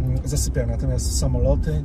[0.00, 0.70] mm, zasypiałem.
[0.70, 1.82] Natomiast samoloty,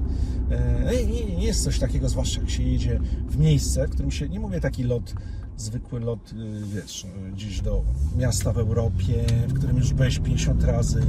[0.91, 4.29] nie, nie, nie jest coś takiego, zwłaszcza jak się jedzie w miejsce, w którym się,
[4.29, 5.13] nie mówię taki lot,
[5.57, 7.83] zwykły lot, y, wiesz, y, gdzieś do
[8.17, 11.01] miasta w Europie, w którym już byłeś 50 razy,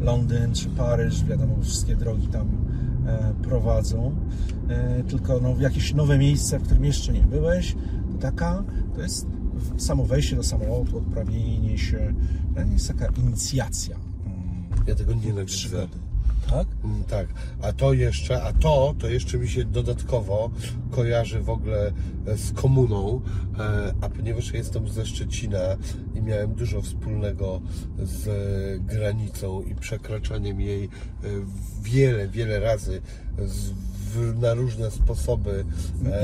[0.00, 2.48] Londyn czy Paryż, wiadomo, wszystkie drogi tam
[3.06, 4.14] e, prowadzą,
[4.68, 7.76] e, tylko no, w jakieś nowe miejsce, w którym jeszcze nie byłeś,
[8.12, 9.26] to taka, to jest
[9.76, 12.14] samo wejście do samolotu, odprawienie się,
[12.54, 13.96] to jest taka inicjacja.
[13.96, 15.88] Mm, Ja tego nienawidzę.
[16.50, 16.66] Tak?
[16.84, 17.26] Mm, Tak,
[17.62, 20.50] a to jeszcze, a to, to jeszcze mi się dodatkowo
[20.90, 21.92] kojarzy w ogóle
[22.26, 23.20] e, z komuną,
[23.58, 25.58] e, a ponieważ jestem ze Szczecina
[26.14, 27.60] i miałem dużo wspólnego
[27.98, 30.88] z e, granicą i przekraczaniem jej
[31.82, 33.00] wiele, wiele razy
[33.38, 33.72] z,
[34.06, 35.64] w, na różne sposoby.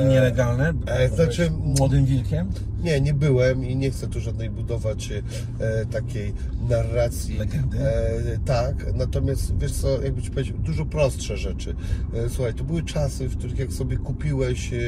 [0.02, 0.72] I nielegalne?
[0.86, 2.48] e, znaczy- młodym wilkiem?
[2.82, 6.32] Nie, nie byłem i nie chcę tu żadnej budować e, takiej
[6.68, 7.38] narracji.
[7.38, 7.78] Legendy?
[7.78, 11.74] E, tak, natomiast wiesz co, jakby ci powiedział, dużo prostsze rzeczy.
[12.14, 14.78] E, słuchaj, to były czasy, w których jak sobie kupiłeś e,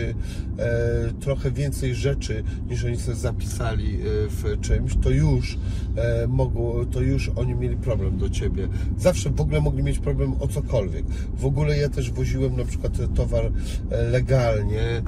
[0.59, 5.59] e, trochę więcej rzeczy, niż oni sobie zapisali e, w czymś, to już
[5.97, 8.69] e, mogło, to już oni mieli problem do ciebie.
[8.99, 11.05] Zawsze w ogóle mogli mieć problem o cokolwiek.
[11.37, 13.45] W ogóle ja też woziłem na przykład towar
[13.91, 15.03] e, legalnie e,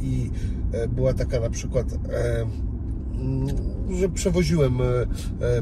[0.00, 0.30] i
[0.72, 1.86] e, była taka na przykład
[4.00, 4.78] że przewoziłem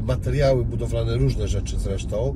[0.01, 2.35] materiały budowlane, różne rzeczy zresztą,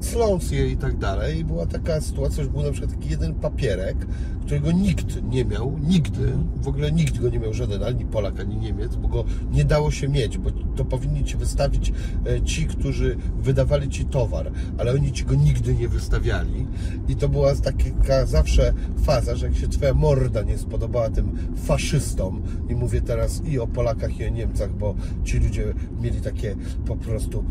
[0.00, 1.44] cląc je i tak dalej.
[1.44, 3.96] Była taka sytuacja, że był na przykład taki jeden papierek,
[4.40, 8.56] którego nikt nie miał, nigdy, w ogóle nikt go nie miał, żaden, ani Polak, ani
[8.56, 11.92] Niemiec, bo go nie dało się mieć, bo to powinni Ci wystawić
[12.26, 16.66] e, ci, którzy wydawali Ci towar, ale oni Ci go nigdy nie wystawiali.
[17.08, 18.72] I to była taka zawsze
[19.02, 23.66] faza, że jak się Twoja morda nie spodobała tym faszystom, i mówię teraz i o
[23.66, 27.44] Polakach, i o Niemcach, bo ci ludzie mieli takie po prostu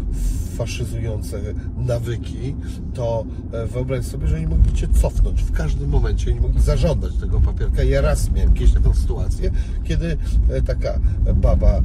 [0.58, 1.42] faszyzujące
[1.78, 2.56] nawyki,
[2.94, 6.89] to e, wyobraź sobie, że oni mogli Cię cofnąć w każdym momencie, oni mogli zażądać
[6.96, 7.84] tego papierka.
[7.84, 9.52] Ja raz miałem kiedyś taką sytuację,
[9.84, 10.18] kiedy
[10.50, 11.00] e, taka
[11.36, 11.82] baba e,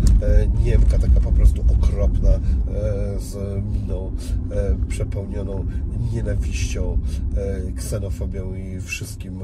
[0.65, 2.41] Niemka, taka po prostu okropna, e,
[3.21, 4.13] z miną
[4.89, 5.65] przepełnioną
[6.13, 6.99] nienawiścią,
[7.77, 9.41] ksenofobią i wszystkim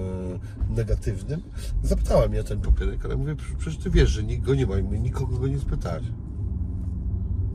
[0.77, 1.41] negatywnym,
[1.83, 4.67] zapytała mnie o ten papierek, ale mówię, "Prze- przecież ty wiesz, że nikt go nie
[4.67, 6.03] ma i nikogo go nie spytać.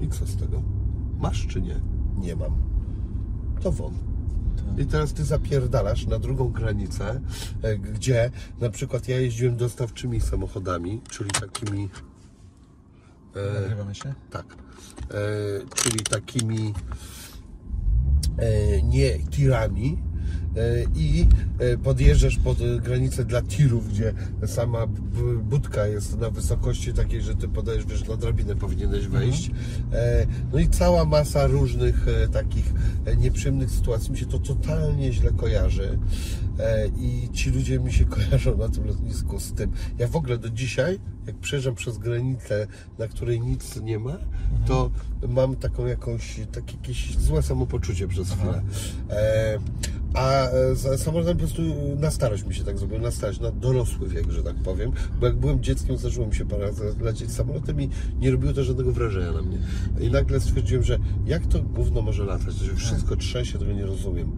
[0.02, 0.62] I co z tego?
[1.20, 1.76] Masz czy nie?
[2.18, 2.52] Nie mam.
[3.62, 3.94] To won.
[4.78, 7.22] I teraz ty zapierdalasz na drugą granicę,
[7.62, 11.90] e, gdzie na przykład ja jeździłem dostawczymi samochodami, czyli takimi
[13.54, 14.14] Nagrywamy się?
[14.32, 14.46] tak.
[14.46, 14.56] E,
[15.76, 16.74] czyli takimi
[18.38, 19.98] e, nie tirami.
[20.58, 21.28] E, I
[21.60, 24.14] e, podjeżdżasz pod granicę dla tirów, gdzie
[24.46, 24.88] sama
[25.44, 29.52] budka jest na wysokości takiej, że ty podajesz, wiesz, na drabinę powinieneś wejść.
[29.94, 32.74] E, No i cała masa różnych takich
[33.18, 34.12] nieprzyjemnych sytuacji.
[34.12, 36.00] Mi się to totalnie źle kojarzy.
[36.98, 39.72] I ci ludzie mi się kojarzą na tym lotnisku z tym.
[39.98, 44.18] Ja w ogóle do dzisiaj, jak przejeżdżam przez granicę, na której nic nie ma,
[44.68, 44.92] to
[45.28, 48.62] mam taką jakąś, takie jakieś złe samopoczucie przez chwilę.
[50.16, 51.62] E, a e, z samolotem po prostu
[52.00, 55.26] na starość mi się tak zrobiło, na starość, na dorosły wiek, że tak powiem, bo
[55.26, 58.92] jak byłem dzieckiem, zdarzyło mi się parę razy lecieć samolotem i nie robiło to żadnego
[58.92, 59.58] wrażenia na mnie.
[60.00, 63.86] I nagle stwierdziłem, że jak to gówno może latać, to się wszystko trzęsie, tego nie
[63.86, 64.32] rozumiem.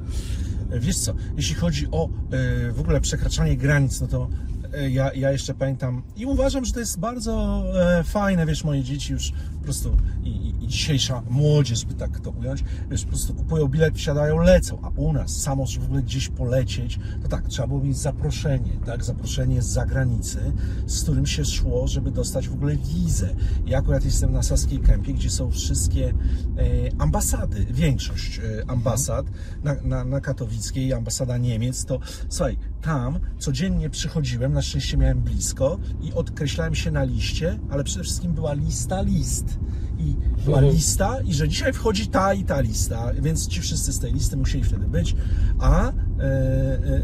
[0.79, 4.56] Wiesz co, jeśli chodzi o e, w ogóle przekraczanie granic, no to e,
[4.89, 7.63] ja, ja jeszcze pamiętam i uważam, że to jest bardzo
[7.99, 12.19] e, fajne, wiesz, moje dzieci już po prostu i, i, i dzisiejsza młodzież, by tak
[12.19, 15.87] to ująć, wiesz, po prostu kupują bilet, wsiadają, lecą, a u nas samo, żeby w
[15.87, 20.39] ogóle gdzieś polecieć, to tak, trzeba było mieć zaproszenie, tak, zaproszenie z zagranicy,
[20.87, 23.35] z którym się szło, żeby dostać w ogóle wizę.
[23.65, 26.13] Ja akurat jestem na Saskiej Kępie, gdzie są wszystkie e,
[26.97, 29.25] ambasady, większość e, ambasad
[29.63, 31.99] na, na, na Katowickiej, ambasada Niemiec, to
[32.29, 38.03] słuchaj, tam codziennie przychodziłem, na szczęście miałem blisko i odkreślałem się na liście, ale przede
[38.03, 39.45] wszystkim była lista list.
[39.99, 40.15] I
[40.45, 40.75] była Mhm.
[40.75, 44.37] lista, i że dzisiaj wchodzi ta i ta lista, więc ci wszyscy z tej listy
[44.37, 45.15] musieli wtedy być,
[45.59, 45.93] a e,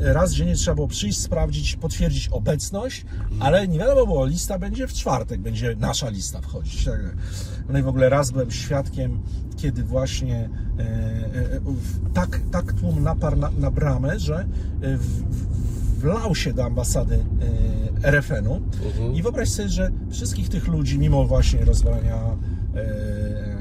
[0.01, 3.05] e, raz dziennie trzeba było przyjść, sprawdzić, potwierdzić obecność,
[3.39, 6.85] ale nie wiadomo było, lista będzie w czwartek, będzie nasza lista wchodzić.
[6.85, 6.99] Tak.
[7.69, 9.19] No i w ogóle raz byłem świadkiem,
[9.57, 14.39] kiedy właśnie e, w- tak, tak tłum naparł na, na bramę, że
[14.81, 15.23] e, w,
[16.03, 17.25] w, wlał się do ambasady
[18.03, 18.61] e, RFN-u
[19.13, 23.52] i wyobraź sobie, że wszystkich tych ludzi, mimo właśnie rozwalania e,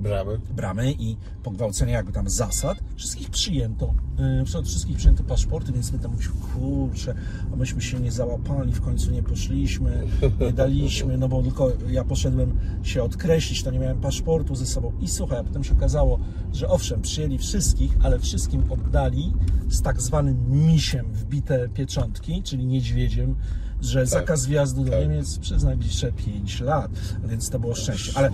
[0.00, 0.38] Bramy.
[0.56, 6.10] bramy i pogwałcenia jakby tam zasad, wszystkich przyjęto, yy, wszystkich przyjęto paszporty, więc my tam
[6.10, 7.14] mówiliśmy, kurczę,
[7.52, 10.06] a myśmy się nie załapali, w końcu nie poszliśmy,
[10.40, 14.92] nie daliśmy, no bo tylko ja poszedłem się odkreślić, to nie miałem paszportu ze sobą
[15.00, 16.18] i słuchaj, a potem się okazało,
[16.52, 19.32] że owszem, przyjęli wszystkich, ale wszystkim oddali
[19.68, 23.36] z tak zwanym misiem wbite pieczątki, czyli niedźwiedziem,
[23.82, 25.00] że zakaz wjazdu do tak.
[25.00, 26.90] Niemiec przez najbliższe 5 lat,
[27.24, 28.12] więc to było szczęście.
[28.14, 28.32] Ale e,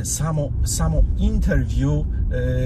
[0.00, 2.06] e, samo, samo interview,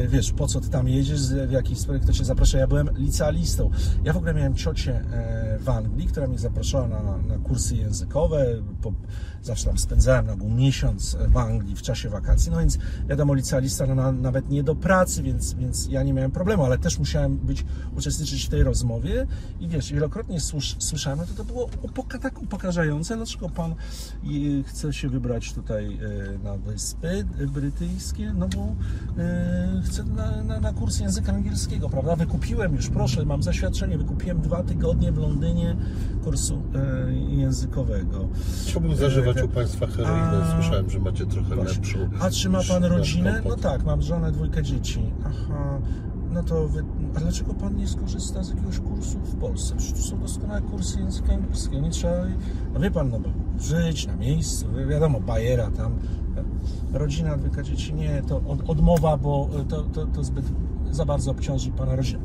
[0.08, 2.58] wiesz, po co ty tam jedziesz, w jakiej sprawie kto cię zaprasza.
[2.58, 3.70] Ja byłem licealistą.
[4.04, 8.46] Ja w ogóle miałem ciocię e, w Anglii, która mnie zapraszała na, na kursy językowe.
[8.82, 8.92] Po,
[9.42, 12.50] zawsze tam spędzałem na miesiąc w Anglii w czasie wakacji.
[12.50, 16.30] No więc wiadomo, licealista no, na, nawet nie do pracy, więc, więc ja nie miałem
[16.30, 17.64] problemu, ale też musiałem być,
[17.96, 19.26] uczestniczyć w tej rozmowie
[19.60, 23.74] i wiesz, wielokrotnie słysz, słyszałem, no to to było upoka, tak upokarzające, dlaczego pan
[24.22, 25.98] i chce się wybrać tutaj
[26.34, 28.74] e, na Wyspy Brytyjskie, no bo
[29.22, 29.51] e,
[29.84, 32.16] chcę na, na, na kurs języka angielskiego, prawda?
[32.16, 35.76] Wykupiłem już, proszę, mam zaświadczenie, wykupiłem dwa tygodnie w Londynie
[36.24, 38.28] kursu e, językowego.
[38.66, 40.42] Chciałbym zażywać E, u Państwa heroinę.
[40.44, 41.74] a- Słyszałem, że macie trochę Właśnie.
[41.74, 41.98] lepszą.
[42.20, 43.42] A czy ma pan rodzinę?
[43.48, 45.00] No tak, mam żonę, dwójkę dzieci.
[45.26, 45.78] Aha,
[46.32, 46.84] no to wy...
[47.16, 49.74] A dlaczego pan nie skorzysta z jakiegoś kursu w Polsce?
[49.76, 51.80] Przecież są doskonałe kursy języka angielskiego.
[51.80, 52.16] Nie trzeba,
[52.74, 53.28] no wie pan, no bo
[53.60, 55.92] żyć na miejscu, wiadomo, bajera tam.
[56.92, 60.44] Rodzina, dwójka dzieci, nie, to od, odmowa, bo to, to, to zbyt
[60.90, 62.22] za bardzo obciąży pana rodzinę.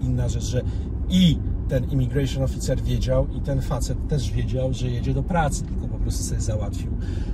[0.00, 0.62] Inna rzecz, że
[1.08, 5.64] i ten immigration officer wiedział i ten facet też wiedział, że jedzie do pracy,
[6.02, 6.90] prostu sobie załatwił.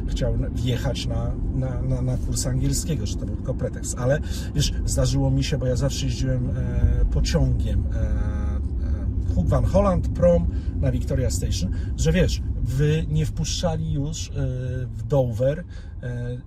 [0.09, 3.98] Chciał wjechać na, na, na, na kurs angielskiego, że to był tylko pretekst.
[3.98, 4.20] Ale
[4.55, 10.09] wiesz, zdarzyło mi się, bo ja zawsze jeździłem e, pociągiem e, e, Hook Van Holland
[10.09, 10.46] Prom
[10.81, 14.33] na Victoria Station, że wiesz, wy nie wpuszczali już e,
[14.87, 15.64] w Dover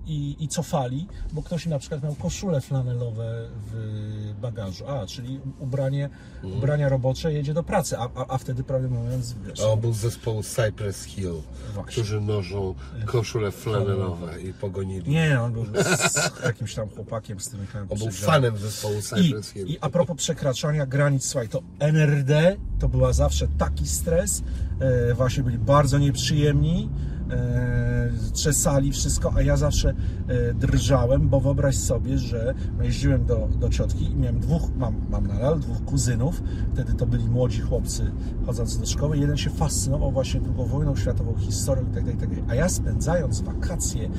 [0.07, 4.87] i, i cofali, bo ktoś na przykład miał koszule flanelowe w bagażu.
[4.87, 6.09] A, czyli ubranie,
[6.43, 9.93] ubrania robocze jedzie do pracy, a, a, a wtedy, prawdę mówiąc, wiesz, A on był
[9.93, 11.33] z zespołu Cypress Hill,
[11.73, 11.91] Właśnie.
[11.91, 15.11] którzy noszą koszule flanelowe i pogonili.
[15.11, 19.49] nie, on był z jakimś tam chłopakiem, z jechałem On był fanem zespołu I, Cypress
[19.49, 19.67] Hill.
[19.67, 24.43] I a propos przekraczania granic, słuchaj, to NRD to była zawsze taki stres,
[24.79, 26.89] e, właśnie byli bardzo nieprzyjemni,
[27.31, 33.69] e, czesali wszystko, a ja zawsze e, drżałem, bo wyobraź sobie, że jeździłem do, do
[33.69, 38.11] ciotki i miałem dwóch, mam, mam nadal dwóch kuzynów, wtedy to byli młodzi chłopcy
[38.45, 42.35] chodząc do szkoły, jeden się fascynował właśnie II wojną światową, historią itd., itd.
[42.47, 44.09] A ja spędzając wakacje e,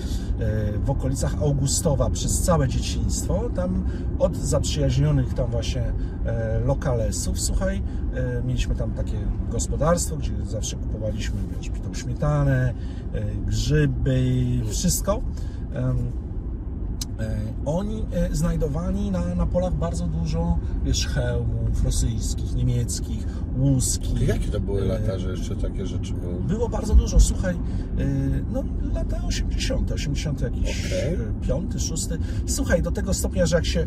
[0.79, 3.85] w okolicach Augustowa przez całe dzieciństwo, tam
[4.19, 5.93] od zaprzyjaźnionych tam właśnie
[6.67, 7.83] lokalesów, słuchaj,
[8.45, 9.19] mieliśmy tam takie
[9.51, 12.75] gospodarstwo, gdzie zawsze kupowaliśmy, wiesz, śmietanę,
[13.47, 14.25] grzyby,
[14.71, 15.23] wszystko.
[17.21, 23.27] E, Oni e, znajdowali na, na polach bardzo dużo wiesz, hełmów rosyjskich, niemieckich,
[23.59, 24.29] łuskich.
[24.29, 26.35] Jakie to były E, lata, że jeszcze takie rzeczy były?
[26.41, 27.57] Było bardzo dużo, słuchaj,
[28.53, 32.19] no lata 80., 80 jakiś e, piąty, szósty.
[32.47, 33.87] Słuchaj, do tego stopnia, że jak się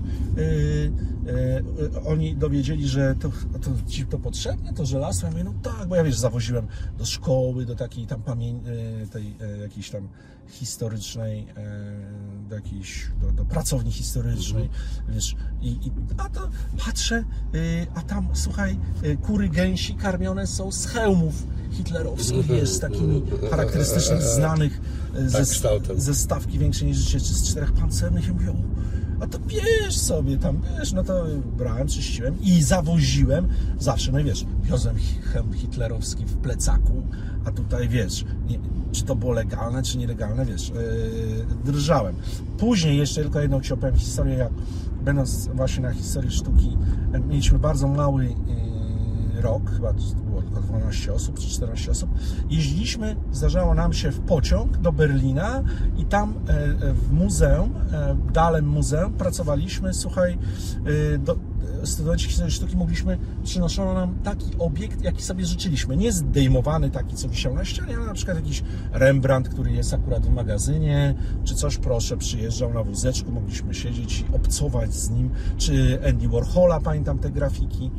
[2.05, 3.29] oni dowiedzieli, że to,
[3.61, 6.67] to ci to potrzebne, to żelazo, ja mówię, no tak, bo ja wiesz, zawoziłem
[6.97, 8.59] do szkoły, do takiej tam pamię-
[9.03, 10.07] e, tej jakiejś tam
[10.47, 14.69] historycznej, e, do jakiejś, do, do pracowni historycznej,
[15.09, 16.49] wiesz, i, i a to
[16.85, 17.23] patrzę,
[17.55, 21.33] y, a tam, słuchaj, y, kury gęsi karmione są z hełmów
[21.71, 24.81] hitlerowskich, wiesz, z takimi charakterystycznych, znanych
[25.27, 28.55] y, Tak ze, ze stawki większej niż życie, czy z czterech pancernych, ja mówię, "O,
[29.19, 31.25] a to bierz sobie tam, wiesz, no to
[31.57, 33.47] brałem, czyściłem i zawoziłem,
[33.79, 37.03] zawsze, no i wiesz, wiozłem hełm hitlerowski w plecaku,
[37.45, 38.59] a tutaj, wiesz, nie,
[38.93, 42.15] czy to było legalne, czy nielegalne, wiesz, yy, drżałem.
[42.57, 44.51] Później jeszcze tylko jedną ci opowiem historię, jak
[45.03, 46.77] będąc właśnie na historii sztuki,
[47.27, 48.33] mieliśmy bardzo mały yy,
[49.41, 49.93] rok, chyba
[50.25, 52.09] było tylko 12 osób czy 14 osób.
[52.49, 55.63] Jeździliśmy, zdarzało nam się w pociąg do Berlina
[55.97, 60.37] i tam e, e, w muzeum, e, dalem muzeum pracowaliśmy, słuchaj,
[61.19, 61.35] do,
[61.83, 65.97] studenci historii sztuki mogliśmy, przynoszono nam taki obiekt, jaki sobie życzyliśmy.
[65.97, 70.25] Nie zdejmowany taki, co wisiał na ścianie, ale na przykład jakiś Rembrandt, który jest akurat
[70.25, 75.99] w magazynie, czy coś, proszę, przyjeżdżał na wózeczku, mogliśmy siedzieć i obcować z nim, czy
[76.09, 77.91] Andy Warhola, pamiętam te grafiki.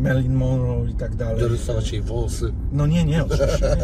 [0.00, 1.40] Marilyn Monroe i tak dalej.
[1.40, 2.52] Dorysować jej włosy.
[2.72, 3.76] No nie, nie, oczywiście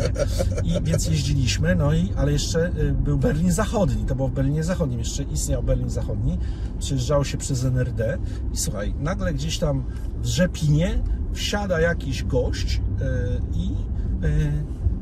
[0.63, 0.71] nie.
[0.71, 4.65] I więc jeździliśmy, no i, ale jeszcze y, był Berlin Zachodni, to było w Berlinie
[4.65, 6.39] Zachodnim, jeszcze istniał Berlin Zachodni,
[6.79, 8.19] przejeżdżało się przez NRD
[8.53, 9.85] i słuchaj, nagle gdzieś tam
[10.23, 12.81] w Rzepinie wsiada jakiś gość y,
[13.55, 13.71] i
[14.27, 14.53] y,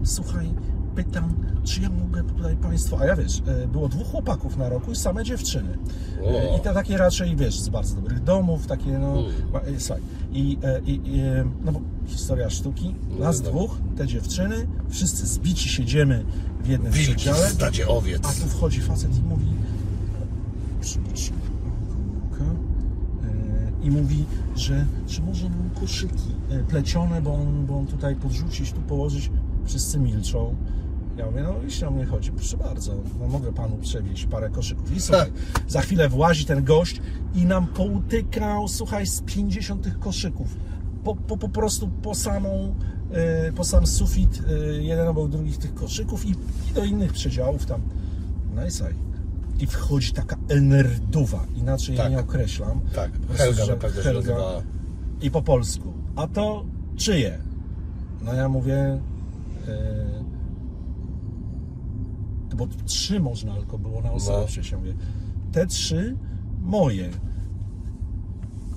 [0.04, 0.54] słuchaj,
[0.96, 4.92] pytam, czy ja mogę tutaj Państwo, a ja wiesz, y, było dwóch chłopaków na roku
[4.92, 5.72] i same dziewczyny.
[5.72, 9.74] Y, I to takie raczej, wiesz, z bardzo dobrych domów, takie no, Mm.
[9.74, 10.02] y, słuchaj,
[10.32, 13.50] i, e, i, i e, no bo historia sztuki, nas no.
[13.50, 16.24] dwóch, te dziewczyny, wszyscy zbici siedzimy
[16.64, 18.22] w jednym Wilki przedziale, stadzie a owiec.
[18.22, 19.46] tu wchodzi facet i mówi
[23.24, 24.24] e, i mówi,
[24.56, 29.30] że, że może nam koszyki e, plecione, bo on, bo on tutaj podrzucić, tu położyć,
[29.64, 30.54] wszyscy milczą.
[31.16, 34.96] Ja mówię, no jeśli o mnie chodzi, proszę bardzo, no mogę panu przewieźć parę koszyków.
[34.96, 35.32] I słuchaj,
[35.68, 37.00] za chwilę włazi ten gość
[37.34, 40.56] i nam poutykał, słuchaj, z 50 tych koszyków.
[41.04, 42.74] Po, po, po prostu po samą,
[43.12, 46.30] e, po sam sufit, e, jeden obok drugich tych koszyków i,
[46.70, 47.80] i do innych przedziałów tam.
[48.54, 48.62] No
[49.60, 52.06] i wchodzi taka enerduwa, inaczej Tak.
[52.06, 52.80] jej nie określam.
[52.94, 54.62] Tak, Po prostu, Helga na pewno Helga nazywała.
[55.22, 55.92] I po polsku.
[56.16, 56.64] A to
[56.96, 57.38] czyje?
[58.22, 58.98] No ja mówię.
[59.66, 60.25] Yy,
[62.56, 64.46] bo trzy można tylko było na osobę No.
[64.46, 64.70] przecież.
[64.70, 64.94] Ja mówię,
[65.52, 66.16] te trzy
[66.62, 67.10] moje.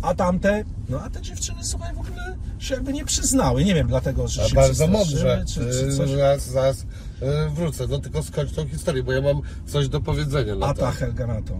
[0.01, 3.63] A tamte, no a te dziewczyny słuchaj w ogóle się jakby nie przyznały.
[3.65, 5.43] Nie wiem, dlatego, że A się bardzo mądrze.
[5.47, 6.09] Czy, czy Yy, coś.
[6.09, 6.85] Zaraz, zaraz
[7.21, 7.87] yy, wrócę.
[7.89, 10.81] No tylko skończ tą historię, bo ja mam coś do powiedzenia na A to.
[10.81, 11.53] ta Helga na to.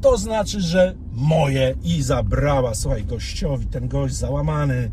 [0.00, 4.90] To znaczy, że moje i zabrała, słuchaj, gościowi, ten gość załamany,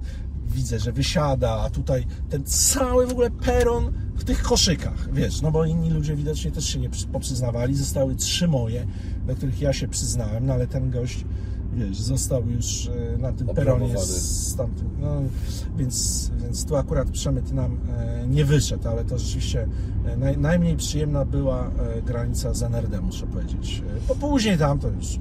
[0.52, 5.52] widzę, że wysiada, a tutaj ten cały w ogóle peron w tych koszykach, wiesz, no
[5.52, 8.86] bo inni ludzie widocznie też się nie przy- poprzyznawali, zostały trzy moje,
[9.28, 11.26] do których ja się przyznałem, no ale ten gość,
[11.74, 15.22] wiesz, został już e, na tym peronie z tamtym, no
[15.78, 19.68] więc, więc tu akurat przemyt nam e, nie wyszedł, ale to rzeczywiście
[20.06, 21.72] e, naj, najmniej przyjemna była
[22.06, 23.84] granica z NRD, muszę powiedzieć.
[24.08, 25.20] Bo później tam to już,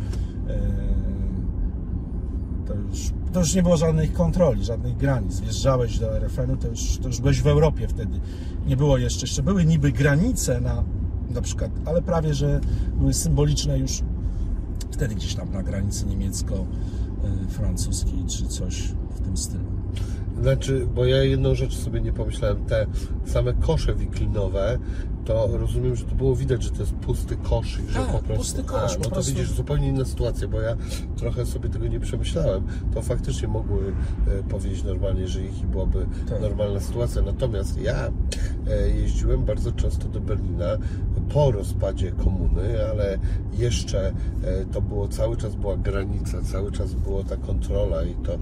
[2.67, 5.41] to już to już nie było żadnych kontroli, żadnych granic.
[5.41, 8.21] Wjeżdżałeś do RFN-u, to już, to już byłeś w Europie wtedy.
[8.67, 10.85] Nie było jeszcze, jeszcze były niby granice na,
[11.31, 12.61] na przykład, ale prawie, że
[12.95, 14.03] były symboliczne już
[14.91, 19.71] wtedy gdzieś tam na granicy niemiecko-francuskiej czy coś w tym stylu.
[20.43, 22.87] Znaczy, bo ja jedną rzecz sobie nie pomyślałem, te
[23.25, 24.79] same kosze wiklinowe,
[25.25, 28.19] to rozumiem, że to było widać, że to jest pusty kosz i że Tak, po
[28.19, 28.37] prostu...
[28.37, 30.77] pusty kosz, A, po no to widzisz, zupełnie inna sytuacja, bo ja
[31.17, 32.67] trochę sobie tego nie przemyślałem.
[32.95, 33.93] To faktycznie mogły
[34.29, 36.41] e, powiedzieć normalnie, że ich byłaby Tak.
[36.41, 37.23] normalna sytuacja.
[37.23, 38.11] Natomiast ja
[38.69, 40.79] e, jeździłem bardzo często do Berlina
[41.33, 43.19] po rozpadzie komuny, ale
[43.53, 48.35] jeszcze e, to było, cały czas była granica, cały czas była ta kontrola i to
[48.35, 48.39] e,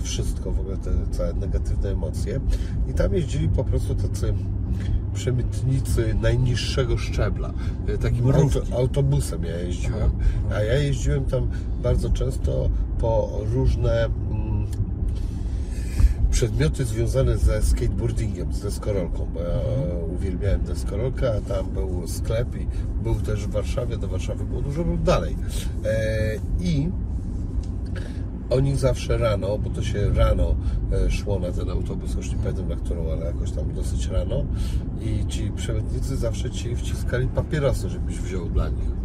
[0.00, 2.40] wszystko, w ogóle te całe negatywne emocje.
[2.88, 4.34] I tam jeździli po prostu tacy
[5.14, 7.52] przemytnicy najniższego szczebla.
[7.86, 10.10] E, Takim auto, autobusem ja jeździłem.
[10.54, 11.48] A ja jeździłem tam
[11.82, 14.66] bardzo często po różne mm,
[16.30, 20.10] przedmioty związane ze skateboardingiem, z deskorolką, bo ja Mhm.
[20.14, 22.66] uwielbiałem deskorolkę, a tam był sklep i
[23.02, 25.36] był też w Warszawie, do Warszawy było dużo lub dalej.
[25.84, 26.88] E, I
[28.50, 30.54] oni zawsze rano, bo to się rano
[30.92, 34.44] e, szło na ten autobus, już nie pamiętam na którą, ale jakoś tam dosyć rano
[35.00, 38.99] i ci przemytnicy zawsze ci wciskali papierosy, żebyś wziął dla nich.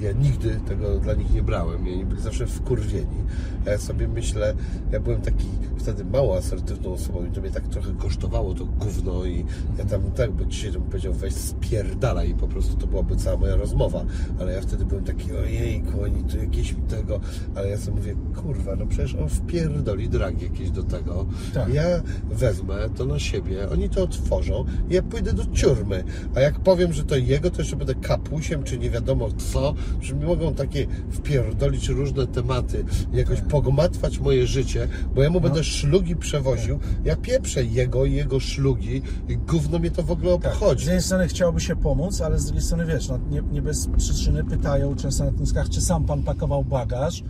[0.00, 3.24] Ja nigdy tego dla nich nie brałem, i oni byli zawsze wkurwieni.
[3.66, 4.54] A ja sobie myślę,
[4.92, 5.46] ja byłem taki
[5.78, 9.44] wtedy mało asertywną osobą i to mnie tak trochę kosztowało to gówno i
[9.78, 13.36] ja tam tak, bo dzisiaj bym powiedział weź spierdalaj i po prostu to byłaby cała
[13.36, 14.04] moja rozmowa,
[14.40, 17.20] ale ja wtedy byłem taki ojejku, oni tu jakieś tego,
[17.54, 21.74] ale ja sobie mówię, kurwa, no przecież on wpierdoli dragi jakieś do tego, Tak.
[21.74, 21.84] ja
[22.30, 26.92] wezmę to na siebie, oni to otworzą i ja pójdę do ciurmy, a jak powiem,
[26.92, 30.86] że to jego, to jeszcze będę kapusiem, czy nie wiadomo co, że mi mogą takie
[31.10, 37.64] wpierdolić różne tematy, jakoś pogmatwać moje życie, bo ja mu będę szlugi przewoził, ja pieprzę
[37.64, 40.52] jego i jego szlugi i gówno mnie to w ogóle Tak.
[40.52, 40.84] Z obchodzi.
[40.86, 44.44] jednej strony chciałoby się pomóc, ale z drugiej strony wiesz, no, nie, nie bez przyczyny
[44.44, 47.22] pytają często na lotniskach, czy sam pan pakował bagaż,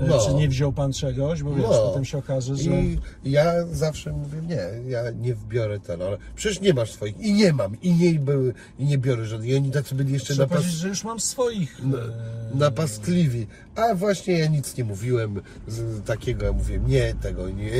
[0.00, 0.18] No.
[0.26, 1.88] czy nie wziął pan czegoś, bo wiesz, No.
[1.88, 2.70] potem się okaże, że...
[3.24, 7.32] I ja zawsze mówię, nie, ja nie wbiorę ten, ale przecież nie masz swoich i
[7.32, 9.50] nie mam, i nie były, i nie biorę żadnych.
[9.50, 10.58] I oni tacy byli jeszcze Trzeba na pas...
[10.58, 11.80] powiedzieć, że już mam swoich.
[11.80, 13.46] e, napastliwi.
[13.76, 17.70] A właśnie ja nic nie mówiłem z takiego, ja mówię nie, tego nie,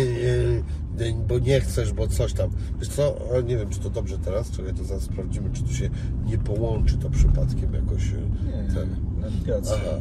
[0.99, 2.51] nie, bo nie chcesz, bo coś tam.
[2.79, 3.17] Wiesz co,
[3.47, 5.91] nie wiem czy to dobrze teraz, czekaj, to zaraz sprawdzimy, czy tu się
[6.27, 8.15] nie połączy to przypadkiem jakoś e,
[8.47, 8.97] Nie, ten.
[9.21, 9.77] nawigacja.
[9.77, 9.97] Aha,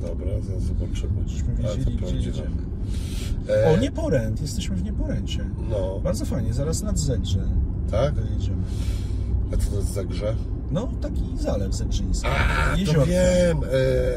[0.00, 1.12] dobra, zaraz zobaczymy.
[1.56, 2.48] To wiedzieli, gdzie jedziemy.
[3.48, 5.44] E, O, Nieporęt, jesteśmy w Nieporęcie.
[5.70, 7.40] No, Bardzo fajnie, zaraz nad Zegrze
[7.90, 8.14] tak?
[8.14, 8.62] dojedziemy.
[9.52, 10.34] A co to jest za grze?
[10.70, 12.26] No, taki zalew zegrzyński.
[12.28, 13.58] A, to wiem.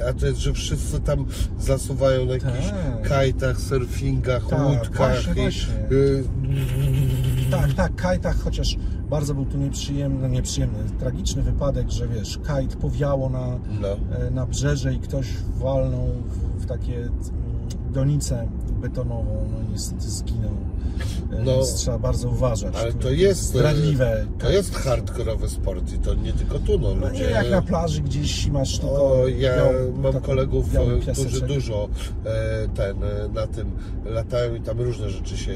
[0.02, 1.26] E, a to jest, że wszyscy tam
[1.60, 3.10] zasuwają na jakichś Tak.
[3.10, 4.98] kajtach, surfingach, Tak, łódkach.
[4.98, 5.74] właśnie, i, właśnie.
[5.92, 6.24] y,
[7.52, 8.78] Tak, tak, kajtach, chociaż
[9.10, 13.48] bardzo był tu nieprzyjemny, nieprzyjemny, tragiczny wypadek, że wiesz, kajt powiało na,
[13.82, 13.88] no.
[14.18, 15.28] e, na brzeże i ktoś
[15.60, 17.10] walnął w, w takie
[17.92, 18.48] donicę
[18.82, 20.52] betonową, no niestety zginął.
[20.52, 22.76] E, No, Więc trzeba bardzo uważać.
[22.76, 23.42] Ale to jest.
[23.42, 24.26] e, Zdradliwe.
[24.40, 27.24] To jest hardkorowy sport i to nie tylko tu, no No ludzie.
[27.24, 30.66] nie jak na plaży gdzieś masz tylko O, ja białą- mam kolegów,
[31.08, 31.90] e, którzy dużo
[32.76, 32.98] ten,
[33.34, 33.72] na tym
[34.06, 35.54] latają i tam różne rzeczy się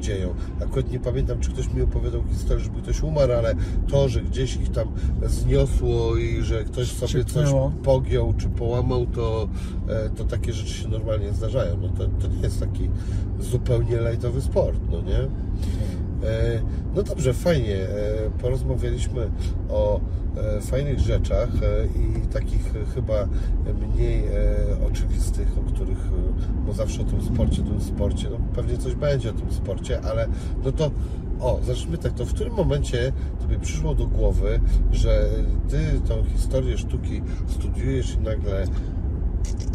[0.00, 0.34] dzieją.
[0.62, 3.54] Akurat nie pamiętam, czy ktoś mi opowiadał historię, żeby ktoś umarł, ale
[3.90, 4.88] to, że gdzieś ich tam
[5.26, 7.70] zniosło i że ktoś sobie Ciepnęło.
[7.76, 9.48] coś pogiął czy połamał, to,
[10.16, 11.73] to takie rzeczy się normalnie zdarzają.
[11.82, 12.90] No to, to nie jest taki
[13.40, 15.18] zupełnie lajtowy sport, no nie?
[16.28, 16.60] E,
[16.94, 17.76] No dobrze, fajnie.
[17.76, 19.30] E, Porozmawialiśmy
[19.68, 20.00] o
[20.36, 21.48] e, fajnych rzeczach
[21.96, 23.28] i takich chyba
[23.80, 24.24] mniej
[24.86, 25.98] oczywistych, o których,
[26.66, 30.28] bo zawsze o tym sporcie, tym sporcie, no pewnie coś będzie o tym sporcie, ale
[30.64, 30.90] no to
[31.40, 34.60] o, zacznijmy tak, to w którym momencie Tobie przyszło do głowy,
[34.92, 35.28] że
[35.68, 38.66] Ty tą historię sztuki studiujesz i nagle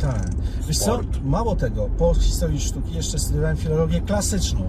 [0.02, 0.30] Tak.
[0.68, 4.62] Wiesz co, mało tego, po historii sztuki jeszcze studiowałem filologię klasyczną,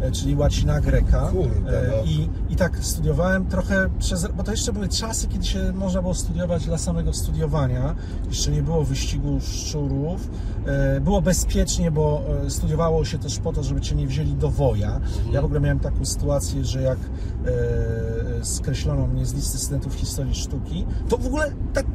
[0.00, 1.28] e, czyli łacina greka.
[1.32, 2.04] Kurde, E, no.
[2.04, 6.14] I, I tak studiowałem trochę przez, bo to jeszcze były czasy, kiedy się można było
[6.14, 7.94] studiować dla samego studiowania.
[8.28, 10.28] Jeszcze nie było wyścigu szczurów.
[10.66, 15.00] E, Było bezpiecznie, bo studiowało się też po to, żeby cię nie wzięli do woja.
[15.32, 16.98] Ja w ogóle miałem taką sytuację, że jak
[18.42, 21.86] skreślono mnie z listy studentów historii sztuki, to w ogóle tak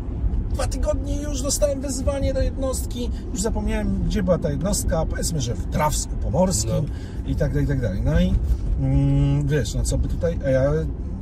[0.53, 5.53] dwa tygodnie już dostałem wezwanie do jednostki, już zapomniałem, gdzie była ta jednostka, powiedzmy, że
[5.53, 6.85] w Drawsku Pomorskim
[7.27, 8.01] i tak dalej, i tak dalej.
[8.05, 8.33] No i
[8.79, 10.71] mm, wiesz, no co by tutaj, a ja,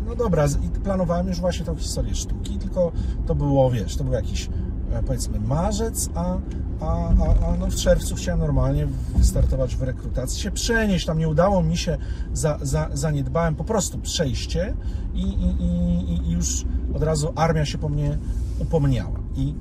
[0.05, 0.45] no dobra,
[0.83, 2.91] planowałem już właśnie tą historię sztuki, tylko
[3.27, 4.49] to było, wiesz, to był jakiś,
[4.93, 6.37] e, powiedzmy, marzec, a,
[6.81, 11.29] a, a, a no w czerwcu chciałem normalnie wystartować w rekrutacji, się przenieść, tam nie
[11.29, 11.97] udało mi się,
[12.33, 14.73] za, za, zaniedbałem po prostu przejście
[15.13, 18.17] i, i, i, i już od razu armia się po mnie
[18.59, 19.20] upomniała.
[19.35, 19.55] I e,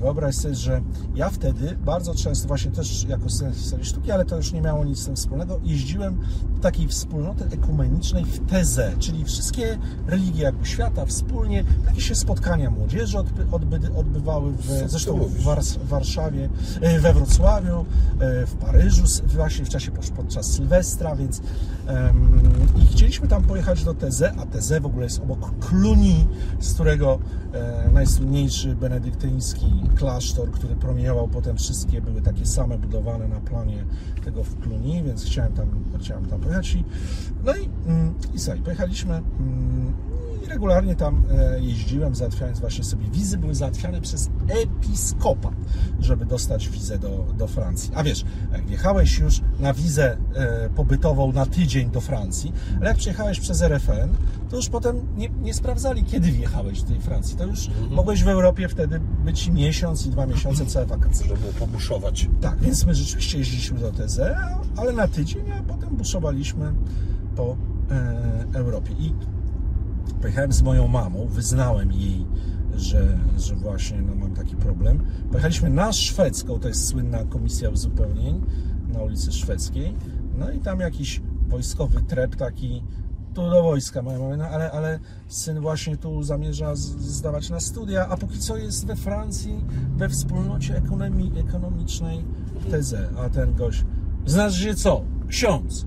[0.00, 0.82] wyobraź sobie, że
[1.14, 3.24] ja wtedy bardzo często, właśnie też jako
[3.54, 6.18] historii sztuki, ale to już nie miało nic z tym wspólnego, jeździłem
[6.62, 13.18] takiej wspólnoty ekumenicznej w Tezę, czyli wszystkie religie jakby świata wspólnie, takie się spotkania młodzieży
[13.18, 16.48] odby, odby, odbywały w, zresztą w Wars- w Warszawie,
[16.80, 17.84] e, we Wrocławiu,
[18.20, 21.40] e, w Paryżu, właśnie w czasie podczas Sylwestra, więc
[21.86, 22.42] em,
[22.82, 26.26] i chcieliśmy tam pojechać do Teze, a Teze w ogóle jest obok Cluny,
[26.60, 27.18] z którego
[27.52, 28.74] e, najsłynniejszy
[29.24, 29.66] benedyktyński
[29.96, 33.84] klasztor, który promieniował potem wszystkie, były takie same budowane na planie
[34.24, 36.84] tego w Cluny, więc chciałem tam, chciałem tam pojechać i
[37.44, 39.92] no i, mm, i słuchaj, pojechaliśmy mm,
[40.44, 45.54] i regularnie tam e, jeździłem, załatwiając właśnie sobie wizy, były załatwiane przez episkopat,
[46.00, 47.90] żeby dostać wizę do, do Francji.
[47.94, 52.96] A wiesz, jak wjechałeś już na wizę e, pobytową na tydzień do Francji, ale jak
[52.96, 54.10] przyjechałeś przez RFN,
[54.50, 57.36] to już potem nie, nie sprawdzali, kiedy wjechałeś do tej Francji.
[57.36, 61.26] To już mogłeś w Europie wtedy być miesiąc, i dwa miesiące, całe wakacje.
[61.26, 62.28] żeby pobuszować.
[62.40, 64.20] Tak, więc my rzeczywiście jeździliśmy do TZ,
[64.76, 66.74] ale na tydzień, a potem buszowaliśmy
[67.36, 67.56] po
[67.90, 68.92] e, Europie.
[68.98, 69.12] I
[70.24, 72.26] pojechałem z moją mamą, wyznałem jej,
[72.76, 75.04] że, że właśnie no, mam taki problem.
[75.30, 78.42] Pojechaliśmy na szwedzką, to jest słynna komisja uzupełnień
[78.92, 79.94] na ulicy Szwedzkiej.
[80.38, 82.82] No i tam jakiś wojskowy trep taki
[83.34, 84.98] tu do wojska moja mama, no, ale, ale
[85.28, 89.64] syn właśnie tu zamierza zdawać na studia, a póki co jest we Francji,
[89.96, 92.24] we wspólnocie ekonomii, ekonomicznej
[92.70, 93.84] tezę, a ten gość,
[94.26, 95.04] znasz się co?
[95.28, 95.86] Ksiądz.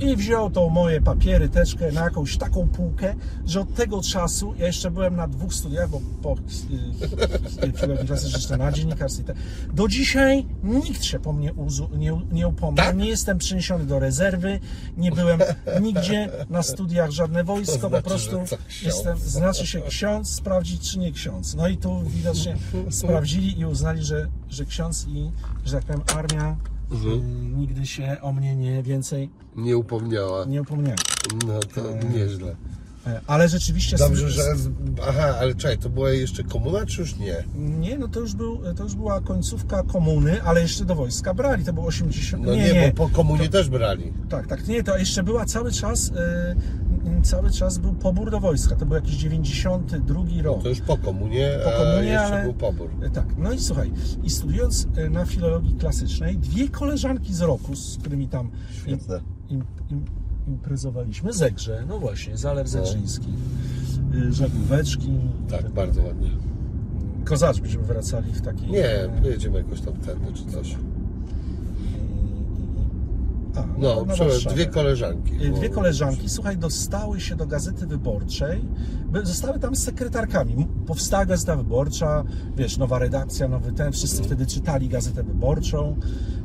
[0.00, 3.14] I wziął tą moje papiery, teczkę na jakąś taką półkę,
[3.46, 6.36] że od tego czasu, ja jeszcze byłem na dwóch studiach, bo po
[7.76, 9.36] filologii klasycznej jeszcze na dziennikarstwie, tak,
[9.72, 12.96] do dzisiaj nikt się po mnie uzu, nie, nie upomniał, Tak?
[12.96, 14.60] nie jestem przeniesiony do rezerwy,
[14.96, 15.40] nie byłem
[15.82, 20.98] nigdzie na studiach, żadne wojsko, To po znaczy, prostu jestem, znaczy się ksiądz, sprawdzić czy
[20.98, 21.54] nie ksiądz.
[21.54, 22.56] No i tu widocznie
[22.90, 25.30] sprawdzili i uznali, że, że ksiądz i,
[25.64, 26.56] że tak powiem, armia
[26.92, 27.12] Mhm.
[27.12, 30.44] y, nigdy się o mnie nie więcej Nie upomniała.
[30.44, 30.96] nie upomniała.
[31.46, 31.80] No to
[32.14, 32.56] nieźle.
[33.06, 33.96] E, Ale rzeczywiście...
[33.96, 34.42] Dobrze, że.
[35.08, 37.44] Aha, ale czekaj, to była jeszcze komuna, czy już nie?
[37.54, 41.64] Nie, no to już, był, to już była końcówka komuny, ale jeszcze do wojska brali,
[41.64, 42.46] to było 80...
[42.46, 44.12] No nie, bo po komunie też brali.
[44.28, 46.54] Tak, tak, nie, to jeszcze była cały czas, e,
[47.22, 48.76] cały czas był pobór do wojska.
[48.76, 50.62] To był jakiś 92 rok.
[50.62, 52.90] To już po komunie, Po komunie, a jeszcze ale- był pobór.
[53.02, 53.92] E, Tak, no i słuchaj,
[54.22, 58.50] i studiując e, na filologii klasycznej, dwie koleżanki z roku, z którymi tam
[58.86, 58.98] im,
[59.48, 60.04] im, im,
[60.48, 62.70] imprezowaliśmy, Zegrze, no właśnie, Zalew No.
[62.70, 63.28] Zegrzyński,
[64.14, 65.10] y, Żaglóweczki,
[65.50, 66.30] Tak, bardzo ładnie.
[67.24, 68.70] Kozacz byśmy wracali w takiej...
[68.70, 70.76] Nie, e, pojedziemy jakoś tam tędy czy coś.
[73.56, 74.04] A, No,
[74.50, 75.34] dwie koleżanki.
[75.46, 78.64] Y, Dwie koleżanki, słuchaj, dostały się do Gazety Wyborczej,
[79.22, 80.52] zostały tam sekretarkami.
[80.52, 82.24] M- Powstała Gazeta Wyborcza,
[82.56, 85.96] wiesz, nowa redakcja, nowy ten, wszyscy wtedy czytali Gazetę Wyborczą,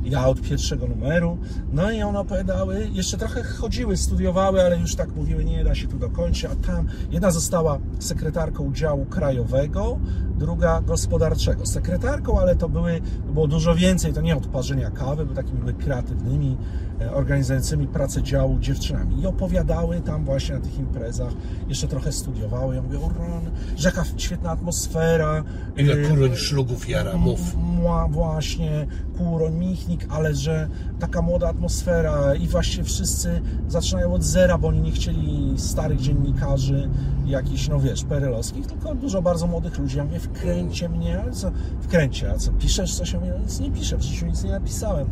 [0.04, 1.38] ja od pierwszego numeru.
[1.72, 5.88] No i one opowiadały, jeszcze trochę chodziły, studiowały, ale już tak mówiły, nie da się
[5.88, 9.98] tu dokończyć, a tam jedna została sekretarką działu krajowego,
[10.38, 11.66] druga gospodarczego.
[11.66, 13.00] Sekretarką, ale to były,
[13.32, 16.56] było dużo więcej, to nie od parzenia kawy, bo takimi były kreatywnymi,
[17.00, 21.32] e, organizującymi pracę działu dziewczynami i opowiadały tam właśnie na tych imprezach,
[21.68, 25.44] jeszcze trochę studiowały, ja mówię, o rany, rzeka, świetna atmosfera.
[25.76, 27.56] Ile y, kuroń szlugów jara, mów.
[27.56, 28.86] Mła właśnie,
[29.18, 34.80] Kuroń, Michnik, ale że taka młoda atmosfera i właśnie wszyscy zaczynają od zera, bo oni
[34.80, 36.88] nie chcieli starych dziennikarzy,
[37.26, 39.96] jakichś, no wiesz, perelowskich, tylko dużo bardzo młodych ludzi.
[39.96, 41.50] Ja mówię, wkręcie mnie, co,
[41.80, 43.12] wkręcie, a co, piszesz coś?
[43.12, 45.06] Ja mówię, no nic nie piszę, w życiu nic nie napisałem,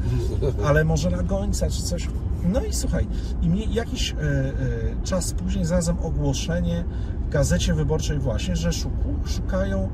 [0.64, 2.08] ale może na gońca czy coś.
[2.44, 3.06] No i słuchaj,
[3.42, 4.52] i mnie jakiś e, e,
[5.04, 6.84] czas później znalazłem ogłoszenie
[7.30, 8.70] Gazecie Wyborczej właśnie, że
[9.26, 9.88] szukają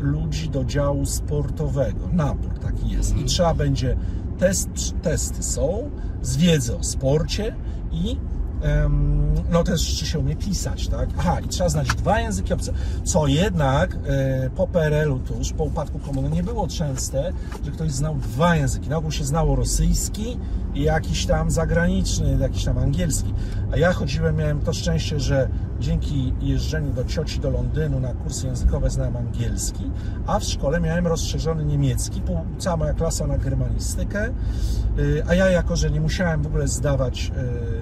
[0.00, 2.08] ludzi do działu sportowego.
[2.12, 3.16] Nabór taki jest.
[3.16, 3.96] I trzeba będzie,
[4.38, 4.70] test,
[5.02, 5.90] testy są,
[6.22, 7.54] z wiedzy o sporcie
[7.92, 8.16] i
[9.50, 11.08] no też czy się umie pisać, tak?
[11.18, 12.72] Aha, i trzeba znać dwa języki obce.
[13.04, 17.32] Co jednak e, po PRL-u tuż, po upadku komuny nie było częste,
[17.64, 18.88] że ktoś znał dwa języki.
[18.88, 20.38] Na ogół się znało rosyjski
[20.74, 23.34] i jakiś tam zagraniczny, jakiś tam angielski.
[23.72, 25.48] A ja chodziłem, miałem to szczęście, że
[25.82, 29.90] dzięki jeżdżeniu do cioci do Londynu na kursy językowe znałem angielski,
[30.26, 32.22] a w szkole miałem rozszerzony niemiecki,
[32.58, 34.30] cała moja klasa na germanistykę,
[34.98, 37.32] y, a ja jako, że nie musiałem w ogóle zdawać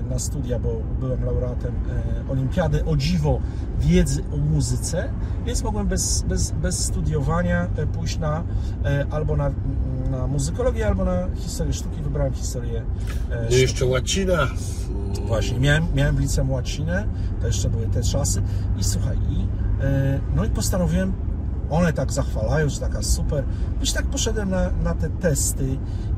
[0.05, 1.75] y, na studia, bo byłem laureatem
[2.29, 3.41] y, olimpiady, o dziwo
[3.81, 5.09] wiedzy o muzyce,
[5.47, 8.45] więc mogłem bez, bez, bez studiowania y, pójść na, y,
[9.11, 9.51] albo na,
[10.11, 12.03] na muzykologię, albo na historię sztuki.
[12.03, 12.83] Wybrałem historię
[13.31, 13.61] No sztuki.
[13.61, 14.47] jeszcze łacina.
[15.27, 17.07] Właśnie, miałem, miałem w liceum łacinę,
[17.41, 18.43] to jeszcze były te czasy
[18.79, 19.47] i słuchaj, i,
[19.85, 21.13] e, no i postanowiłem,
[21.71, 23.45] one tak zachwalają, że taka super,
[23.81, 25.65] już tak poszedłem na, na te testy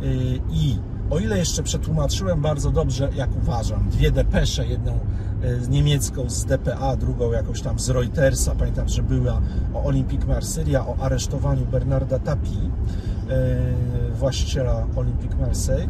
[0.02, 0.06] e,
[0.50, 0.78] i
[1.10, 4.98] o ile jeszcze przetłumaczyłem bardzo dobrze, jak uważam, dwie depesze, jedną
[5.42, 9.40] e, niemiecką z DPA, drugą jakąś tam z Reutersa, pamiętam, że była
[9.74, 12.70] o Olympique Marsylia, o aresztowaniu Bernarda Tapie,
[14.14, 15.88] właściciela Olympique Marseille.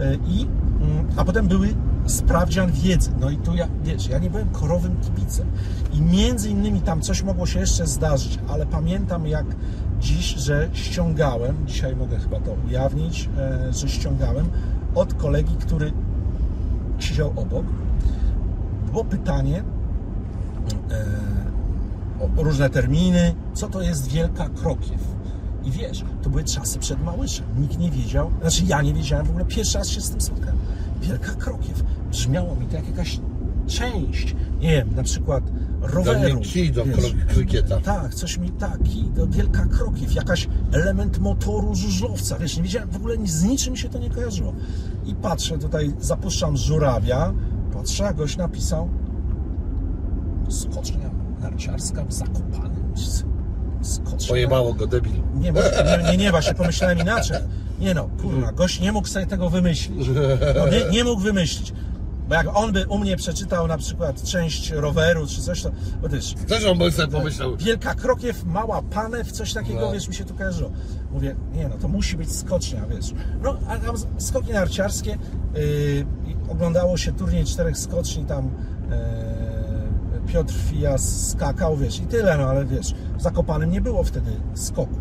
[0.00, 0.46] E, i
[0.80, 1.74] mm, a potem były
[2.06, 3.10] sprawdzian wiedzy.
[3.20, 5.46] No i tu ja, wiesz, ja nie byłem korowym kibicem.
[5.92, 9.46] I między innymi tam coś mogło się jeszcze zdarzyć, ale pamiętam jak
[10.00, 14.48] dziś, że ściągałem, dzisiaj mogę chyba to ujawnić, e, że ściągałem
[14.94, 15.92] od kolegi, który
[16.98, 17.66] siedział obok,
[18.94, 19.64] było pytanie
[20.90, 21.04] e,
[22.38, 25.00] o, różne terminy, co to jest Wielka Krokiew.
[25.64, 27.46] I wiesz, to były czasy przed Małyszem.
[27.58, 30.56] Nikt nie wiedział, znaczy ja nie wiedziałem w ogóle, pierwszy raz się z tym spotkałem.
[31.02, 31.82] Wielka Krokiew.
[32.10, 33.20] Brzmiało mi to jak jakaś
[33.66, 35.44] część, nie wiem, na przykład
[35.80, 36.40] roweru.
[36.40, 36.84] kij do
[37.28, 37.80] krykieta.
[37.80, 42.96] Tak, coś mi taki, to wielka krokiew, jakaś element motoru żużlowca, wiesz, nie wiedziałem, w
[42.96, 44.52] ogóle nic- z niczym się to nie kojarzyło.
[45.06, 47.32] I patrzę tutaj, zapuszczam żurawia,
[47.84, 48.88] patrzę, a gość napisał
[50.48, 51.10] skocznia
[51.40, 52.92] narciarska w Zakopanem.
[53.82, 54.28] Skocznia.
[54.28, 55.12] Pojebało go debil.
[55.34, 57.36] Nie, nie, nie, nie, właśnie pomyślałem inaczej.
[57.80, 60.08] Nie no, kurwa, gość nie mógł sobie tego wymyślić.
[60.56, 61.72] No, nie, nie mógł wymyślić.
[62.28, 65.70] Bo jak on by u mnie przeczytał na przykład część roweru czy coś, to,
[66.02, 67.56] bo też Też on by sobie pomyślał.
[67.56, 69.92] Wielka Krokiew, Mała Panew, coś takiego, No.
[69.92, 70.70] wiesz, mi się tu kojarzyło.
[71.12, 73.14] Mówię, nie no, to musi być skocznia, wiesz.
[73.42, 75.18] No, a tam skoki narciarskie,
[75.54, 76.06] yy,
[76.48, 78.94] oglądało się turniej czterech skoczni, tam yy,
[80.26, 84.98] Piotr Fijas skakał, wiesz, i tyle, no, ale wiesz, w Zakopanem nie było wtedy skoków.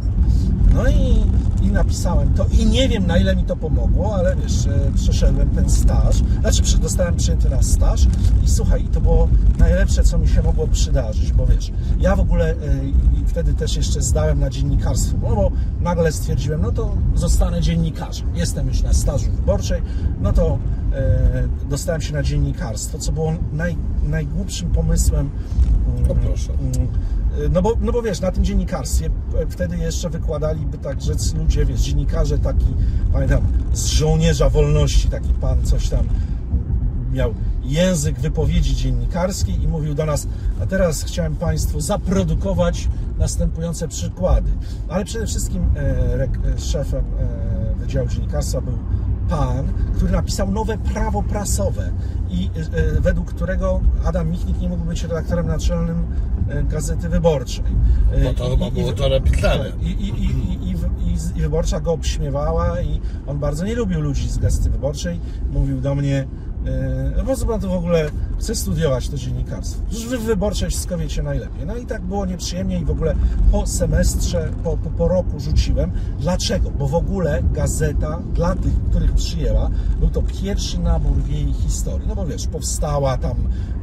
[0.74, 1.26] No i,
[1.66, 5.50] i napisałem to i nie wiem na ile mi to pomogło, ale wiesz, e, przeszedłem
[5.50, 8.08] ten staż, znaczy zostałem przyjęty na staż
[8.44, 12.52] i słuchaj, to było najlepsze, co mi się mogło przydarzyć, bo wiesz, ja w ogóle
[12.52, 12.56] e,
[13.28, 18.68] wtedy też jeszcze zdałem na dziennikarstwo, no bo nagle stwierdziłem, no to zostanę dziennikarzem, jestem
[18.68, 19.82] już na stażu wyborczej,
[20.22, 20.58] no to e,
[21.70, 25.30] dostałem się na dziennikarstwo, co było naj, najgłupszym pomysłem.
[25.98, 26.54] mm, O proszę.
[26.54, 26.88] mm,
[27.52, 31.66] no bo, no bo wiesz, na tym dziennikarstwie e, wtedy jeszcze wykładaliby tak rzec ludzie,
[31.66, 32.74] wiesz, dziennikarze taki,
[33.14, 33.42] pamiętam,
[33.74, 36.06] z żołnierza wolności, taki pan coś tam
[37.14, 37.34] miał
[37.64, 40.28] język wypowiedzi dziennikarskiej i mówił do nas,
[40.62, 42.88] a teraz chciałem Państwu zaprodukować
[43.20, 44.52] następujące przykłady.
[44.90, 48.78] Ale przede wszystkim e, rek- e, szefem e, Wydziału Dziennikarstwa był
[49.38, 51.92] pan, który napisał nowe prawo prasowe
[52.30, 52.50] i
[52.98, 56.04] e, według którego Adam Michnik nie mógł być redaktorem naczelnym
[56.50, 57.64] e, Gazety Wyborczej.
[58.12, 59.66] E, Bo to i- chyba było to napisane.
[59.82, 60.72] I, i, i,
[61.38, 65.20] i, Wyborcza go obśmiewała i on bardzo nie lubił ludzi z Gazety Wyborczej.
[65.52, 66.28] Mówił do mnie,
[67.18, 68.10] e, po co pan tu w ogóle
[68.44, 69.82] chce studiować to dziennikarstwo?
[69.90, 71.66] Przecież wy w Wyborczej wszystko wiecie najlepiej.
[71.66, 73.16] No i tak było nieprzyjemnie i w ogóle
[73.52, 75.92] po semestrze, po, po, po roku rzuciłem.
[76.20, 76.72] Dlaczego?
[76.72, 79.70] Bo w ogóle gazeta dla tych, których przyjęła,
[80.00, 82.08] był to pierwszy nabór w jej historii.
[82.08, 83.36] No bo wiesz, powstała tam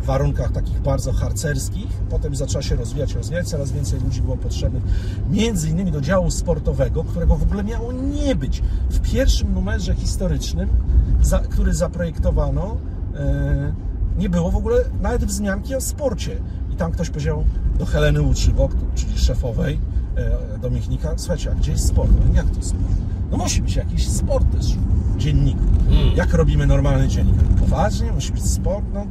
[0.02, 4.82] w warunkach takich bardzo harcerskich, potem zaczęła się rozwijać, rozwijać, coraz więcej ludzi było potrzebnych,
[5.30, 8.62] między innymi do działu sportowego, którego w ogóle miało nie być.
[8.90, 10.68] W pierwszym numerze historycznym,
[11.22, 12.76] za, który zaprojektowano,
[13.14, 13.89] e,
[14.20, 16.36] nie było w ogóle nawet wzmianki o sporcie.
[16.72, 17.44] I tam ktoś powiedział
[17.78, 19.80] do Heleny Łuczywok, czyli szefowej,
[20.16, 22.10] e, do Michnika, słuchajcie, a gdzie jest sport?
[22.34, 22.82] Jak to sport?
[23.30, 24.66] No musi być jakiś sport też
[25.14, 25.64] w dzienniku.
[26.14, 27.34] Jak robimy normalny dziennik?
[27.60, 28.12] Poważnie?
[28.12, 28.84] Musi być sport?
[28.94, 29.06] No,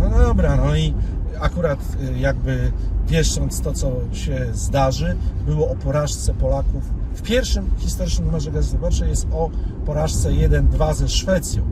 [0.00, 0.94] no dobra, no i
[1.40, 2.72] akurat y, jakby
[3.08, 5.16] wieszcząc to, co się zdarzy,
[5.46, 6.82] było o porażce Polaków.
[7.14, 9.50] W pierwszym historycznym numerze Gazety Wyborczej jest o
[9.86, 11.62] porażce 1-2 ze Szwecją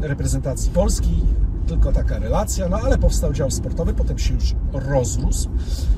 [0.00, 1.22] reprezentacji Polski.
[1.70, 5.50] Tylko taka relacja, no ale powstał dział sportowy, potem się już rozrósł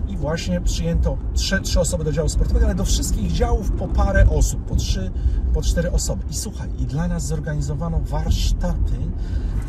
[0.09, 4.27] i właśnie przyjęto trzy, trzy osoby do działu sportowego, ale do wszystkich działów po parę
[4.29, 5.11] osób, po trzy,
[5.55, 6.23] po cztery osoby.
[6.31, 8.95] I słuchaj, i dla nas zorganizowano warsztaty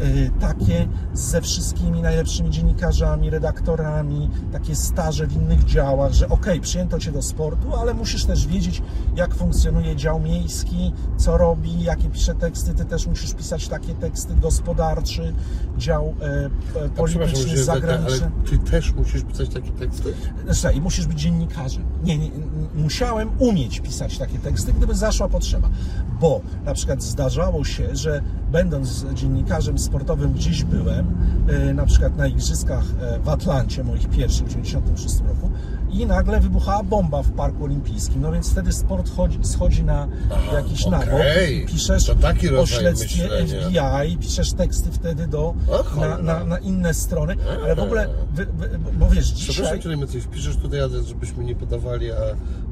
[0.02, 7.00] y, takie ze wszystkimi najlepszymi dziennikarzami, redaktorami, takie staże w innych działach, że okej, przyjęto
[7.00, 8.82] Cię do sportu, ale musisz też wiedzieć,
[9.16, 14.36] jak funkcjonuje dział miejski, co robi, jakie pisze teksty, Ty też musisz pisać takie teksty,
[14.36, 15.34] gospodarczy,
[15.78, 16.50] dział e, e,
[17.06, 18.26] przepraszam, polityczny, zagraniczny.
[18.26, 20.14] ale ty też musisz pisać takie teksty?
[20.52, 21.84] Słuchaj, musisz być dziennikarzem.
[22.04, 22.30] Nie, nie,
[22.76, 25.70] musiałem umieć pisać takie teksty, gdyby zaszła potrzeba.
[26.20, 28.22] Bo na przykład zdarzało się, że
[28.52, 31.08] będąc dziennikarzem sportowym gdzieś byłem,
[31.48, 35.52] e, na przykład na igrzyskach e, w Atlancie, moich pierwszych w 96 roku
[35.94, 38.22] i nagle wybuchała bomba w Parku Olimpijskim.
[38.22, 41.00] No więc wtedy sport chodzi, schodzi na Aha, jakiś okej.
[41.00, 41.72] nabok.
[41.72, 42.10] Piszesz
[42.60, 44.00] o śledztwie myślenia.
[44.02, 45.54] FBI, piszesz teksty wtedy do,
[46.00, 49.54] na, na, na inne strony, ale w ogóle, wy, wy, bo wiesz, dzisiaj...
[49.54, 52.16] Przepraszam, czy my coś wpiszesz tutaj adres, żebyśmy nie podawali, a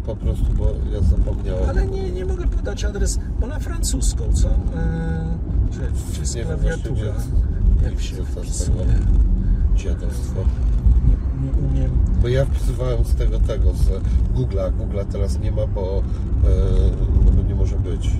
[0.06, 1.70] po prostu, bo ja zapomniałem.
[1.70, 4.48] Ale nie, nie mogę podać adres, bo na francuską, co?
[4.48, 4.56] Eee,
[5.72, 7.14] czy, czy jest Nie klawiatura?
[7.84, 8.86] Jak się wpisuje?
[9.76, 10.44] Dziadostwo.
[11.08, 11.92] Nie, nie umiem.
[12.22, 13.86] Bo ja wpisywałem z tego, tego, z
[14.36, 14.72] Google'a.
[14.72, 15.82] Google'a teraz nie ma, bo,
[16.44, 16.50] e,
[17.26, 18.12] no, bo nie może być.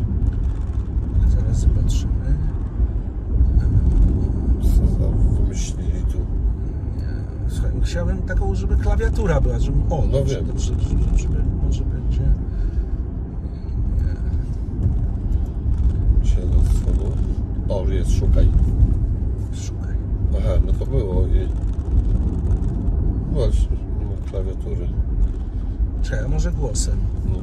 [1.28, 2.12] Zaraz zobaczymy.
[4.62, 5.08] Co za
[5.40, 6.18] wymyślili tu.
[7.48, 9.78] Słuchaj, chciałem taką, żeby klawiatura była, żeby...
[9.90, 10.46] O, No dobrze, wiem.
[10.46, 12.22] dobrze, żeby, żeby, może będzie...
[16.24, 16.90] Dziadostwo,
[17.68, 17.76] no.
[17.76, 18.48] O, jest, szukaj.
[19.54, 19.96] Szukaj.
[20.38, 21.28] Aha, no to było.
[21.28, 21.48] Jej.
[23.32, 23.78] Właśnie,
[24.32, 24.88] klawiatury.
[26.04, 26.98] Czekaj, może głosem?
[27.26, 27.40] No.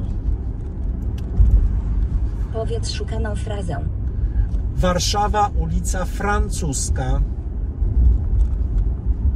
[2.53, 3.75] Powiedz szukaną frazę.
[4.75, 7.21] Warszawa, ulica Francuska.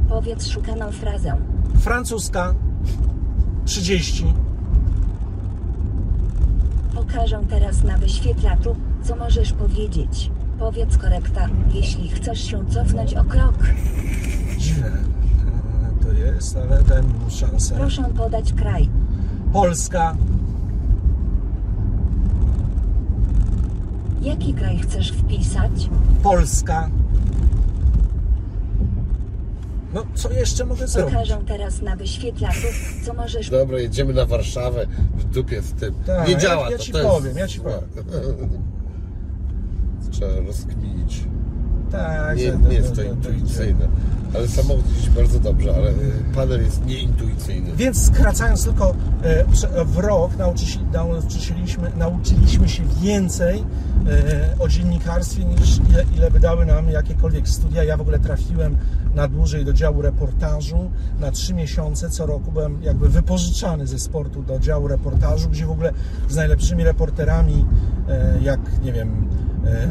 [0.08, 1.36] Powiedz szukaną frazę.
[1.78, 2.54] Francuska
[3.64, 4.34] 30.
[6.94, 10.30] Pokażę teraz na wyświetlaczu, co możesz powiedzieć.
[10.58, 13.54] Powiedz korekta, jeśli chcesz się cofnąć o krok.
[14.58, 15.13] Dziwne
[16.24, 17.74] jest, ale daj mu szansę.
[17.74, 18.88] Proszę podać kraj.
[19.52, 20.16] Polska,
[24.22, 25.90] Jaki kraj chcesz wpisać?
[26.22, 26.88] Polska.
[29.94, 31.14] No, co jeszcze mogę zrobić?
[31.14, 32.66] Pokażę teraz na wyświetlaczu,
[33.06, 35.94] co możesz Dobra, jedziemy na Warszawę w dupie z tym.
[36.06, 36.82] Tak, nie ja- działa ja to.
[36.82, 37.10] ci to jest...
[37.10, 37.80] powiem, ja ci powiem.
[40.10, 41.24] Trzeba rozkminić.
[41.90, 43.88] Tak, Nie, że- nie jest to intuicyjne.
[44.34, 45.94] Ale samochód jeździ bardzo dobrze, ale y,
[46.34, 47.72] panel jest nieintuicyjny.
[47.76, 55.78] Więc skracając tylko e, w rok nauczyli, nauczyliśmy, nauczyliśmy się więcej e, o dziennikarstwie niż
[55.90, 57.84] ile, ile by dały nam jakiekolwiek studia.
[57.84, 58.76] Ja w ogóle trafiłem
[59.14, 60.90] na dłużej do działu reportażu.
[61.20, 65.70] Na trzy miesiące co roku byłem jakby wypożyczany ze sportu do działu reportażu, gdzie w
[65.70, 65.92] ogóle
[66.28, 67.66] z najlepszymi reporterami,
[68.08, 69.28] e, jak nie wiem,
[69.66, 69.88] e,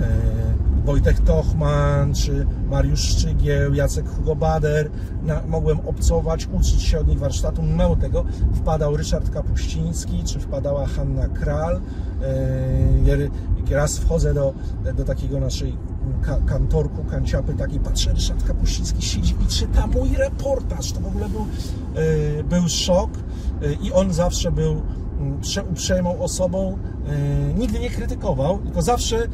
[0.86, 4.90] Wojtek Tochman, czy Mariusz Szczygieł, Jacek Hugo Bader.
[5.24, 7.64] Na, mogłem obcować, uczyć się od nich warsztatu.
[7.64, 11.82] Mało tego, wpadał Ryszard Kapuściński, czy wpadała Hanna Kral.
[12.22, 13.30] Yy,
[13.74, 14.54] raz wchodzę do,
[14.96, 15.78] do takiego naszej
[16.22, 20.92] ka, kantorku, kanciapy takiej, patrzę, Ryszard Kapuściński siedzi i czyta mój reportaż.
[20.92, 23.10] To w ogóle był, e, był szok
[23.62, 24.82] e, i on zawsze był
[25.20, 26.78] mm, prze, uprzejmą osobą,
[27.08, 29.28] e, nigdy nie krytykował, tylko zawsze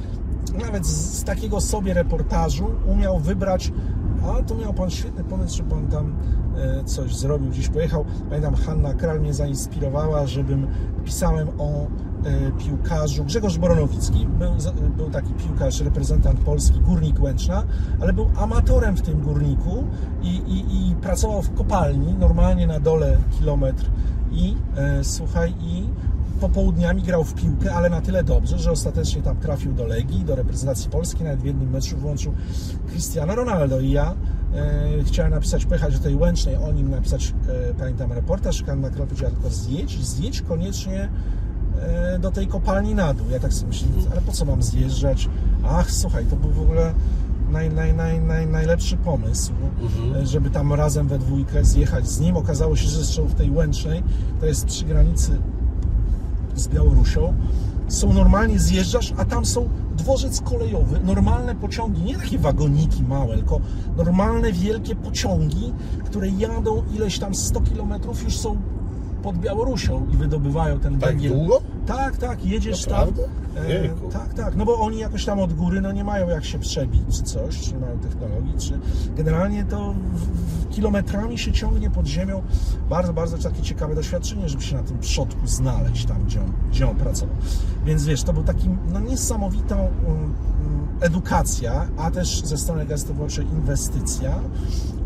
[0.60, 3.72] nawet z, z takiego sobie reportażu umiał wybrać
[4.28, 6.16] a tu miał Pan świetny pomysł, że Pan tam
[6.58, 8.06] e, coś zrobił, gdzieś pojechał.
[8.30, 10.68] Pamiętam, Hanna Kral mnie zainspirowała, żebym
[11.06, 14.28] pisałem o e, piłkarzu Grzegorz Boronowicki.
[14.28, 14.52] Był,
[14.98, 17.64] był taki piłkarz, reprezentant Polski, Górnik Łęczna,
[18.02, 19.84] ale był amatorem w tym Górniku
[20.22, 23.86] i, i, i pracował w kopalni, normalnie na dole kilometr
[24.32, 25.84] i e, słuchaj, i
[26.40, 30.36] popołudniami grał w piłkę, ale na tyle dobrze, że ostatecznie tam trafił do Legii, do
[30.36, 32.34] reprezentacji Polski, nawet w jednym meczu włączył
[32.90, 34.16] Cristiano Ronaldo i ja
[34.56, 37.34] e, chciałem napisać, pojechać do tej Łęcznej, o nim napisać,
[37.70, 41.10] e, pamiętam, reportaż, Hanna Kral powiedziała tylko zjedź, zjedź koniecznie
[41.82, 43.30] e, do tej kopalni na dół.
[43.30, 45.30] Ja tak sobie myślę, ale po co mam zjeżdżać?
[45.68, 46.94] Ach, słuchaj, to był w ogóle
[47.52, 49.54] naj, naj, naj, naj, najlepszy pomysł,
[50.16, 52.38] e, żeby tam razem we dwójkę zjechać z nim.
[52.38, 54.04] Okazało się, że zresztą w tej Łęcznej,
[54.40, 55.38] to jest przy granicy
[56.60, 57.34] z Białorusią,
[57.88, 63.60] są normalnie zjeżdżasz, a tam są dworzec kolejowy, normalne pociągi, nie takie wagoniki małe, tylko
[63.98, 65.74] normalne wielkie pociągi,
[66.06, 67.94] które jadą ileś tam 100 km,
[68.24, 68.58] już są
[69.20, 71.34] pod Białorusią i wydobywają ten Tak węgiel.
[71.34, 71.62] długo?
[71.86, 73.24] Tak, tak, jedziesz Naprawdę?
[73.24, 73.64] tam.
[74.08, 76.60] E, tak, tak, no bo oni jakoś tam od góry no nie mają jak się
[76.60, 78.80] przebić czy coś, czy nie mają technologii, czy
[79.18, 82.42] generalnie to w, w kilometrami się ciągnie pod ziemią.
[82.90, 86.90] Bardzo, bardzo takie ciekawe doświadczenie, żeby się na tym przodku znaleźć tam, gdzie on, gdzie
[86.90, 87.36] on pracował.
[87.86, 90.34] Więc wiesz, to był taki no niesamowitą um, um,
[91.02, 94.40] edukacja, a też ze strony Gazety Wyborczej inwestycja.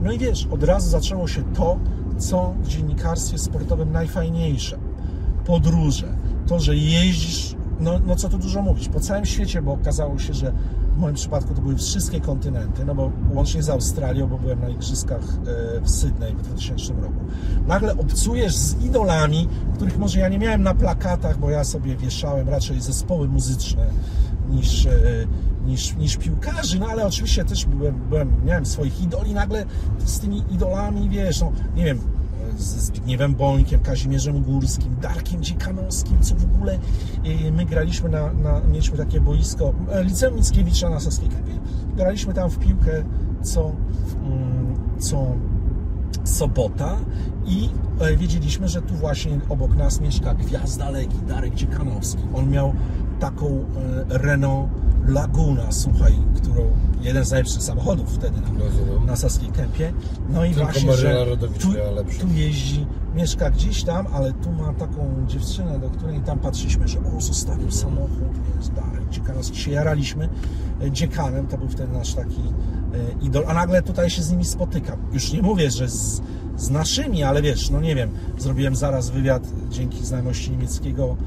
[0.02, 1.78] No i wiesz, od razu zaczęło się to,
[2.18, 4.78] co w dziennikarstwie sportowym najfajniejsze?
[5.46, 6.08] Podróże,
[6.48, 10.34] to, że jeździsz, no, no co tu dużo mówić, po całym świecie, bo okazało się,
[10.34, 10.54] że
[10.96, 14.70] w moim przypadku to były wszystkie kontynenty, no bo łącznie z Australią, bo byłem na
[14.70, 17.20] igrzyskach e, w Sydney w 2000 roku.
[17.68, 22.50] Nagle obcujesz z idolami, których może ja nie miałem na plakatach, bo ja sobie wieszałem
[22.50, 23.86] raczej zespoły muzyczne
[24.50, 24.92] niż, e,
[25.66, 29.66] niż, niż piłkarzy, no ale oczywiście też byłem, byłem, miałem swoich idoli, nagle
[30.06, 32.00] z tymi idolami, wiesz, no nie wiem,
[32.58, 36.80] z Zbigniewem Bońkiem, Kazimierzem Górskim, Darkiem Dziekanowskim, co w ogóle
[37.24, 41.60] e, my graliśmy na, na mieliśmy takie boisko, e, Liceum Mickiewicza na Saskiej Kępie,
[41.96, 43.04] graliśmy tam w piłkę
[43.42, 43.72] co,
[44.26, 45.36] mm, co
[46.24, 46.98] sobota
[47.46, 47.70] i
[48.18, 52.24] wiedzieliśmy, że tu właśnie obok nas mieszka gwiazda Legii, Darek Dziekanowski.
[52.34, 52.74] On miał
[53.24, 54.70] taką e, Renault
[55.08, 56.72] Laguna, słuchaj, którą
[57.02, 59.94] jeden z najlepszych samochodów wtedy na, na Saskiej Kępie.
[60.30, 61.74] No i Tylko właśnie, Maryla że tu,
[62.22, 67.00] tu jeździ, mieszka gdzieś tam, ale tu ma taką dziewczynę, do której tam patrzyliśmy, że
[67.00, 69.58] o, zostawił samochód, jest Darek Dziekanowski.
[69.58, 70.30] Się jaraliśmy
[70.82, 74.46] e, dziekanem, to był wtedy nasz taki e, idol, a nagle tutaj się z nimi
[74.46, 75.00] spotykam.
[75.14, 76.22] Już nie mówię, że z,
[76.58, 81.18] z naszymi, ale wiesz, no nie wiem, zrobiłem zaraz wywiad dzięki znajomości niemieckiego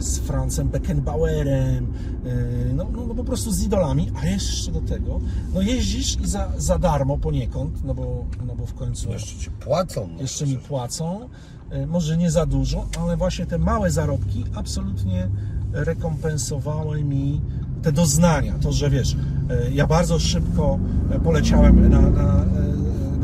[0.00, 1.86] z Francem Beckenbauerem,
[2.26, 5.20] e, no, no, no po prostu z idolami, a jeszcze do tego,
[5.54, 9.50] no jeździsz i za, za darmo poniekąd, no bo, no bo w końcu Jeszcze ci
[9.50, 10.08] płacą.
[10.14, 10.68] no jeszcze mi przecież.
[10.68, 11.28] płacą,
[11.70, 15.28] e, może nie za dużo, ale właśnie te małe zarobki absolutnie
[15.72, 17.40] rekompensowały mi
[17.82, 19.16] te doznania, to, że wiesz,
[19.50, 20.78] e, ja bardzo szybko
[21.10, 22.44] e, poleciałem na, na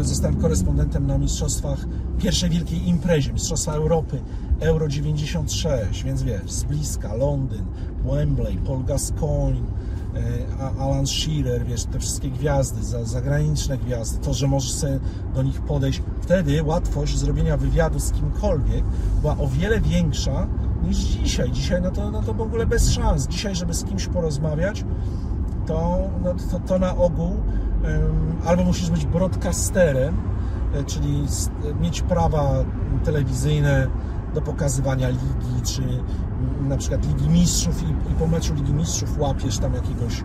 [0.01, 1.87] e, zostałem korespondentem na mistrzostwach
[2.19, 4.21] pierwszej wielkiej imprezie, Mistrzostwa Europy,
[4.61, 7.65] Euro 96, więc wiesz, z bliska, Londyn,
[8.05, 9.67] Wembley, Paul Gascoigne,
[10.17, 14.99] e, Alan Shearer, wiesz, te wszystkie gwiazdy, za- zagraniczne gwiazdy, to, że możesz sobie
[15.35, 16.03] do nich podejść.
[16.21, 18.85] Wtedy łatwość zrobienia wywiadu z kimkolwiek
[19.21, 20.47] była o wiele większa
[20.85, 21.53] niż dzisiaj.
[21.53, 23.27] Dzisiaj no to, no to w ogóle bez szans.
[23.27, 24.85] Dzisiaj, żeby z kimś porozmawiać,
[25.67, 27.31] to, no, to, to na ogół
[27.85, 30.17] em, albo musisz być broadcasterem,
[30.85, 31.51] czyli s-
[31.81, 32.51] mieć prawa
[33.05, 33.87] telewizyjne
[34.35, 35.83] do pokazywania ligi, czy
[36.69, 40.21] na przykład Ligi Mistrzów i, i po meczu Ligi Mistrzów łapiesz tam jakiegoś...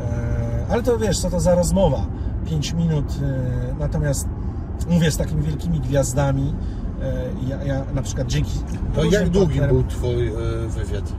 [0.00, 2.06] E, ale to wiesz, co to za rozmowa?
[2.46, 4.28] 5 minut, e, natomiast
[4.90, 6.54] mówię z takimi wielkimi gwiazdami,
[7.02, 8.50] e, ja, ja na przykład dzięki...
[8.94, 10.32] To jak długi partnerom- był Twój e,
[10.68, 11.12] wywiad?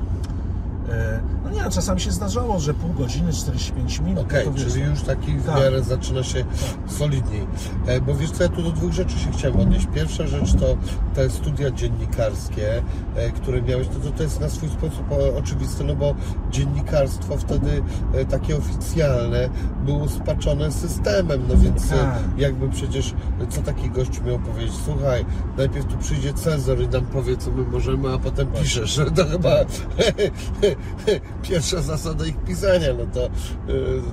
[0.89, 4.23] E, No nie, no, czasami się zdarzało, że pół godziny, 45 minut.
[4.25, 4.89] Okej, no to wiesz, czyli no.
[4.89, 5.55] już taki w Tak.
[5.55, 6.45] miarę zaczyna się
[6.87, 7.47] solidniej.
[7.85, 9.87] E, Bo wiesz co, ja tu do dwóch rzeczy się chciałem odnieść.
[9.95, 10.77] Pierwsza rzecz to
[11.13, 12.81] te studia dziennikarskie,
[13.15, 15.03] e, które miałeś, to, to, jest na swój sposób
[15.37, 16.15] oczywiste, no bo
[16.51, 17.83] dziennikarstwo wtedy
[18.29, 19.49] takie oficjalne
[19.85, 22.19] było spaczone systemem, no więc Tak.
[22.37, 23.13] jakby przecież
[23.49, 25.25] co taki gość miał powiedzieć, słuchaj,
[25.57, 28.99] najpierw tu przyjdzie Cezar i nam powie, co my możemy, a potem piszesz.
[29.15, 29.49] To chyba
[31.49, 33.29] pierwsza zasada ich pisania, no to, e,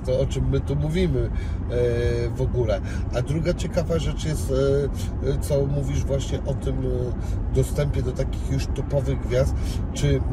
[0.05, 1.29] to o czym my tu mówimy e,
[2.29, 2.81] w ogóle.
[3.15, 4.53] A druga ciekawa rzecz jest,
[5.27, 6.75] e, co mówisz właśnie o tym
[7.55, 9.55] dostępie do takich już topowych gwiazd,
[9.93, 10.23] czy mm,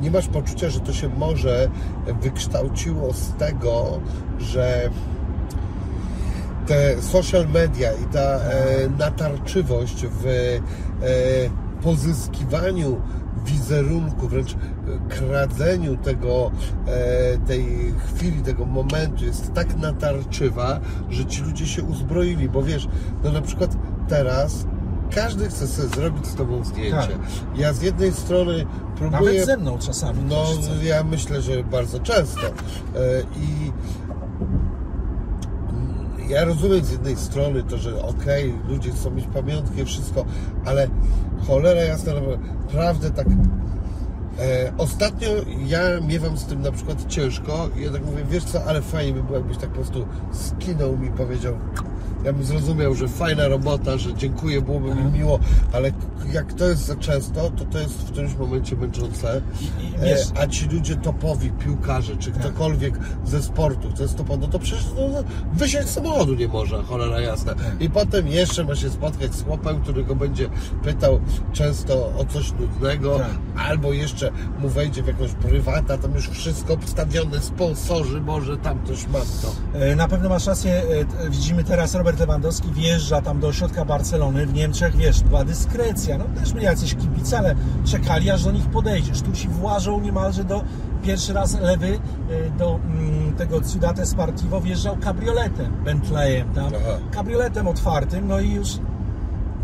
[0.00, 1.68] nie masz poczucia, że to się może
[2.20, 4.00] wykształciło z tego,
[4.38, 4.90] że
[6.68, 13.00] te social media i ta e, natarczywość w e, pozyskiwaniu
[13.44, 14.56] wizerunku, wręcz
[15.08, 16.50] kradzeniu tego,
[16.86, 20.80] e, tej chwili, tego momentu jest tak natarczywa,
[21.10, 22.88] że ci ludzie się uzbroili, bo wiesz,
[23.24, 23.76] no na przykład
[24.08, 24.66] teraz
[25.10, 26.96] każdy chce sobie zrobić z tobą zdjęcie.
[26.96, 27.18] Tak.
[27.56, 28.66] Ja z jednej strony
[28.96, 29.20] próbuję...
[29.20, 30.18] Nawet ze mną czasami.
[30.28, 30.44] No,
[30.82, 32.46] ja myślę, że bardzo często.
[32.46, 32.52] E,
[33.36, 33.72] I
[36.28, 40.24] ja rozumiem z jednej strony to, że okej, ludzie chcą mieć pamiątki, wszystko,
[40.64, 40.88] ale
[41.46, 42.12] cholera jasna,
[42.66, 43.26] naprawdę tak.
[44.38, 45.28] E, ostatnio
[45.66, 49.12] ja miewam z tym na przykład ciężko i ja tak mówię, wiesz co, ale fajnie
[49.12, 51.54] by było, jakbyś tak po prostu skinął mi, powiedział,
[52.24, 55.38] ja bym zrozumiał, że fajna robota, że dziękuję, byłoby mi miło,
[55.72, 55.92] ale
[56.32, 59.42] jak to jest za często, to to jest w którymś momencie męczące.
[60.02, 64.84] E, a ci ludzie topowi, piłkarze, czy ktokolwiek ze sportu, jest topowy, no to przecież
[64.96, 65.22] no,
[65.52, 67.54] wysiąść z samochodu nie może, cholera jasna.
[67.80, 70.48] I potem jeszcze ma się spotkać z chłopem, który go będzie
[70.82, 71.20] pytał
[71.52, 73.28] często o coś nudnego, Tak.
[73.56, 74.27] albo jeszcze
[74.58, 79.78] mu wejdzie w jakąś prywatę, tam już wszystko obstawione, sponsorzy, może tam coś mam to.
[79.78, 80.82] E, Na pewno masz rację.
[81.26, 84.46] e, Widzimy teraz Robert Lewandowski wjeżdża tam do ośrodka Barcelony.
[84.46, 86.18] W Niemczech, wiesz, była dyskrecja.
[86.18, 87.54] No też byli jacyś kibice, ale
[87.84, 89.22] czekali, aż do nich podejdziesz.
[89.22, 90.62] Tu ci włażą niemalże do...
[91.02, 91.98] Pierwszy raz lewy
[92.30, 96.66] e, do mm, tego Ciudate Sportivo wjeżdżał kabrioletem, Bentleyem tam.
[96.66, 96.98] Aha.
[97.10, 98.68] Kabrioletem otwartym, no i już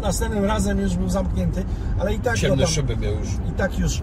[0.02, 1.64] następnym razem już był zamknięty,
[1.98, 3.28] ale i tak go Ciemne tam, szyby miał już.
[3.48, 4.02] i tak już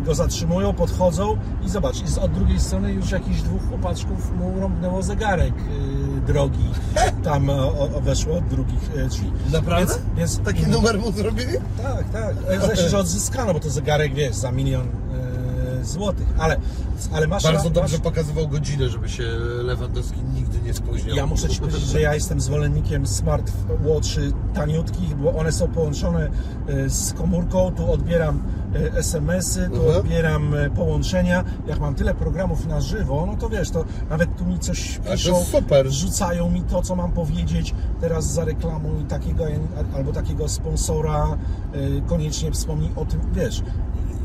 [0.00, 4.60] go zatrzymują, podchodzą i zobacz, i z, od drugiej strony już jakichś dwóch chłopaczków mu
[4.60, 6.68] rąbnęło zegarek e, drogi.
[7.24, 9.32] Tam e, o, o, weszło od drugich e, drzwi.
[9.52, 9.94] Naprawdę?
[9.94, 11.52] Więc, więc Taki numer mu zrobili?
[11.82, 12.34] Tak, tak.
[12.48, 14.88] E, Zresztą, że odzyskano, bo to zegarek, wiesz, za milion
[15.84, 16.26] złotych.
[16.38, 16.56] Ale,
[17.12, 17.42] ale masz...
[17.42, 19.22] Bardzo masz, dobrze pokazywał godzinę, żeby się
[19.62, 21.16] Lewandowski nigdy nie spóźniał.
[21.16, 26.30] Ja muszę Ci powiedzieć, że ja jestem zwolennikiem smartwatchy taniutkich, bo one są połączone
[26.68, 27.72] e, z komórką.
[27.76, 28.42] Tu odbieram
[28.74, 29.96] e, SMS-y, tu Mhm.
[29.96, 31.44] odbieram e, połączenia.
[31.66, 35.44] Jak mam tyle programów na żywo, no to wiesz, to nawet tu mi coś piszą,
[35.44, 35.90] super.
[35.92, 37.74] rzucają mi to, co mam powiedzieć.
[38.00, 39.44] Teraz zareklamuj takiego
[39.96, 41.26] albo takiego sponsora,
[42.06, 43.62] koniecznie wspomnij o tym, wiesz.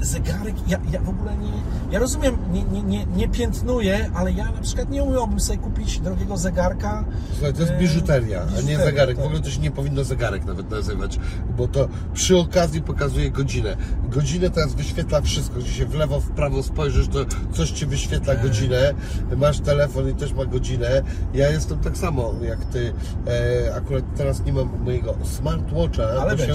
[0.01, 1.51] Zegarek, ja, ja w ogóle nie.
[1.91, 5.99] Ja rozumiem, nie, nie, nie, nie piętnuję, ale ja na przykład nie umiałbym sobie kupić
[5.99, 7.05] drogiego zegarka.
[7.31, 9.15] Słuchaj, to jest e, biżuteria, a nie zegarek.
[9.15, 9.25] W tak.
[9.25, 11.19] ogóle to się nie powinno zegarek nawet nazywać,
[11.57, 13.77] bo to przy okazji pokazuje godzinę.
[14.09, 15.59] Godzinę teraz wyświetla wszystko.
[15.59, 17.19] Jeśli się w lewo, w prawo spojrzysz, to
[17.53, 18.93] coś ci wyświetla godzinę.
[19.37, 21.01] Masz telefon i też ma godzinę.
[21.33, 22.93] Ja jestem tak samo jak ty.
[23.27, 26.53] E, akurat teraz nie mam mojego smartwatcha, Ale bo, się,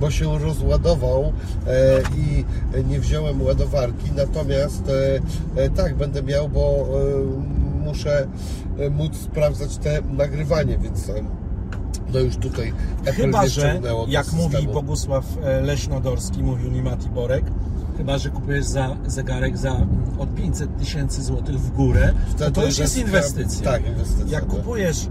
[0.00, 1.32] bo się rozładował
[1.66, 2.44] e, i
[2.84, 4.10] nie wziąłem ładowarki.
[4.16, 6.86] Natomiast e, e, tak, będę miał, bo
[7.80, 8.26] e, muszę
[8.90, 11.12] móc sprawdzać te nagrywanie, więc
[12.12, 12.72] no już tutaj
[13.04, 14.68] Apple Chyba, że jak mówi.
[14.68, 15.24] Bogusław
[15.62, 17.44] Leśnodorski, mówił Nimati Borek,
[17.96, 19.88] chyba, że kupujesz za zegarek za mm,
[20.18, 23.70] od 500 tysięcy złotych w górę, to, to już jest inwestycja.
[23.72, 24.50] tak, inwestycja, Jak tak.
[24.50, 25.06] kupujesz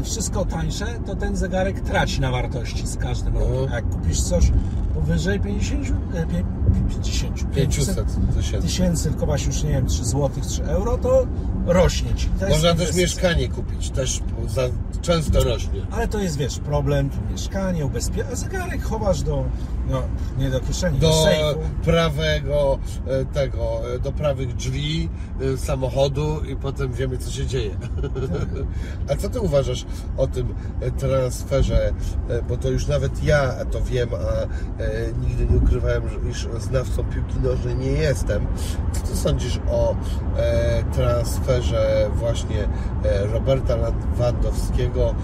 [0.00, 3.52] e, wszystko tańsze, to ten zegarek traci na wartości z każdym rokiem.
[3.52, 3.72] Mhm.
[3.72, 4.52] A jak kupisz coś
[4.94, 6.44] powyżej 50, e, pię-
[6.88, 8.04] 50 500
[8.36, 8.66] tysięcy.
[8.66, 11.26] tysięcy, tylko właśnie już nie wiem, 3 złotych, 3 euro, to
[11.66, 12.28] rośnie ci.
[12.40, 14.62] To Można też mieszkanie kupić, też za,
[15.02, 15.86] często rośnie.
[15.90, 19.44] Ale to jest, wiesz, problem, tu mieszkanie, ubezpieczenie, a zegarek chowasz do,
[19.90, 20.02] no,
[20.38, 21.60] nie do kieszeni, do, Do sejfu.
[21.84, 25.08] prawego e, tego, e, do prawych drzwi
[25.54, 27.70] e, samochodu i potem wiemy co się dzieje.
[29.10, 29.84] A co ty uważasz
[30.16, 30.54] o tym
[30.98, 31.92] transferze?
[32.48, 34.46] Bo to już nawet ja to wiem, a
[35.26, 38.46] nigdy nie ukrywałem, że- iż znawcą piłki nożnej nie jestem.
[38.92, 39.96] Co ty sądzisz o
[40.36, 40.82] e,
[41.52, 42.68] transferze właśnie
[43.04, 45.14] e, Roberta Lewandowskiego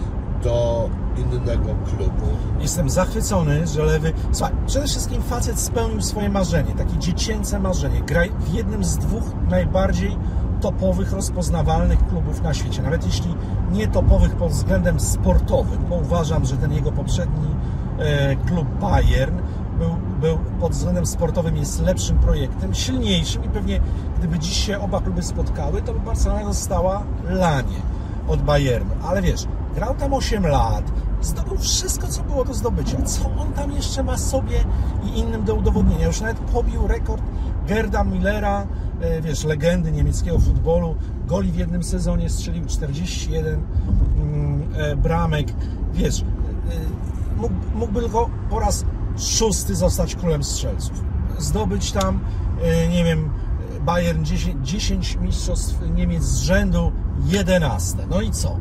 [0.43, 2.37] do innego klubu?
[2.61, 4.12] Jestem zachwycony, że lewy.
[4.33, 8.01] Słuchaj, przede wszystkim facet spełnił swoje marzenie, takie dziecięce marzenie.
[8.01, 10.16] Graj w jednym z dwóch najbardziej
[10.61, 12.83] topowych, rozpoznawalnych klubów na świecie.
[12.83, 13.35] Nawet jeśli
[13.72, 17.49] nie topowych pod względem sportowym, bo uważam, że ten jego poprzedni
[17.99, 19.39] e, klub Bayern
[19.79, 23.81] był, był pod względem sportowym jest lepszym projektem, silniejszym i pewnie
[24.19, 27.77] gdyby dziś się oba kluby spotkały, to by Barcelona dostała lanie
[28.29, 28.95] od Bayernu.
[29.05, 30.85] Ale wiesz, grał tam 8 lat,
[31.21, 33.03] zdobył wszystko, co było do zdobycia.
[33.03, 34.64] Co on tam jeszcze ma sobie
[35.05, 36.07] i innym do udowodnienia?
[36.07, 37.23] Już nawet pobił rekord
[37.69, 38.66] Gerda Millera,
[39.01, 40.97] e, wiesz, legendy niemieckiego futbolu.
[41.27, 43.61] Goli w jednym sezonie strzelił 41
[44.16, 45.49] mm, e, bramek.
[45.95, 46.25] Wiesz, e,
[47.37, 48.85] mógł, mógłby tylko po raz
[49.19, 51.05] szósty zostać królem strzelców.
[51.39, 52.21] Zdobyć tam,
[52.62, 53.31] e, nie wiem,
[53.81, 56.93] Bayern 10, 10 mistrzostw Niemiec z rzędu,
[57.27, 57.99] 11.
[58.11, 58.57] No i co?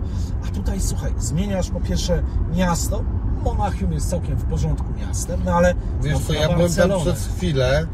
[0.47, 2.23] A tutaj słuchaj, zmieniasz po pierwsze
[2.55, 3.03] miasto.
[3.43, 5.75] Monachium jest całkiem w porządku miastem, no ale.
[6.01, 7.87] Wiesz co, ja byłem tam przez chwilę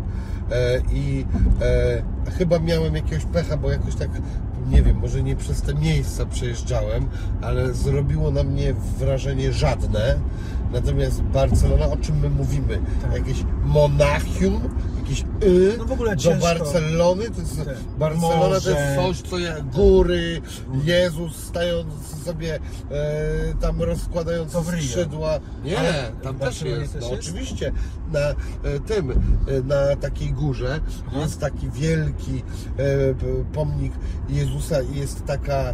[0.51, 1.26] e, i
[2.26, 4.09] e, chyba miałem jakiegoś pecha, bo jakoś tak,
[4.70, 7.07] nie wiem, może nie przez te miejsca przejeżdżałem,
[7.41, 10.16] ale zrobiło na mnie wrażenie żadne.
[10.74, 12.80] Natomiast Barcelona, o czym my mówimy?
[13.01, 13.13] Tak.
[13.13, 14.61] Jakieś Monachium,
[15.04, 16.41] jakieś y No w ogóle do ciężko.
[16.41, 17.30] Barcelony?
[17.30, 17.78] To jest, Tak.
[17.99, 20.41] Barcelona to jest coś, co ja, góry,
[20.84, 21.93] Jezus stając
[22.26, 22.60] sobie e,
[23.62, 25.39] tam rozkładając skrzydła.
[25.64, 26.97] Nie, Ale tam też jest.
[27.01, 27.72] no, oczywiście
[28.12, 28.36] na e,
[28.88, 29.16] tym, e,
[29.62, 30.80] na takiej górze
[31.22, 33.93] jest taki wielki e, pomnik
[34.30, 35.74] Jezusa i jest taka e,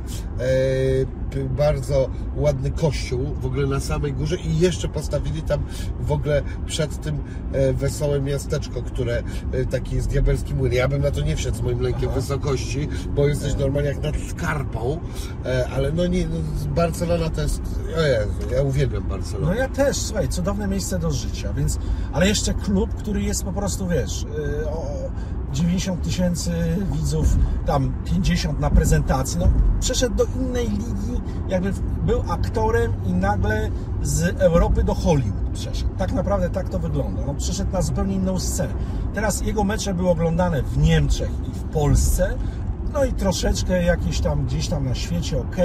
[1.50, 5.64] bardzo ładny kościół w ogóle na samej górze i jeszcze postawili tam
[6.00, 7.18] w ogóle przed tym
[7.54, 9.19] e, wesołe miasteczko, które
[9.52, 10.74] e, taki jest diabelski młyn.
[10.74, 12.20] Ja bym na to nie wszedł z moim lękiem Aha.
[12.20, 15.00] wysokości, bo jesteś normalnie jak nad skarpą,
[15.46, 16.36] e, ale no nie, no,
[16.76, 17.62] Barcelona to jest,
[17.98, 19.48] o Jezu, ja uwielbiam Barcelonę.
[19.48, 21.80] No ja też, słuchaj, cudowne miejsce do życia, więc,
[22.12, 24.26] ale jeszcze klub, który jest po prostu, wiesz,
[24.66, 25.10] o
[25.54, 26.52] 90 tysięcy
[26.92, 29.48] widzów, tam 50 na prezentacji, no
[29.80, 31.74] przeszedł do innej ligi, jakby
[32.06, 33.70] był aktorem i nagle
[34.02, 35.90] z Europy do Hollywood przeszedł.
[35.98, 37.22] Tak naprawdę tak to wygląda.
[37.28, 38.74] No, przeszedł na zupełnie inną scenę.
[39.14, 42.34] Teraz jego mecze były oglądane w Niemczech i w Polsce,
[42.94, 45.56] no i troszeczkę jakieś tam gdzieś tam na świecie, ok.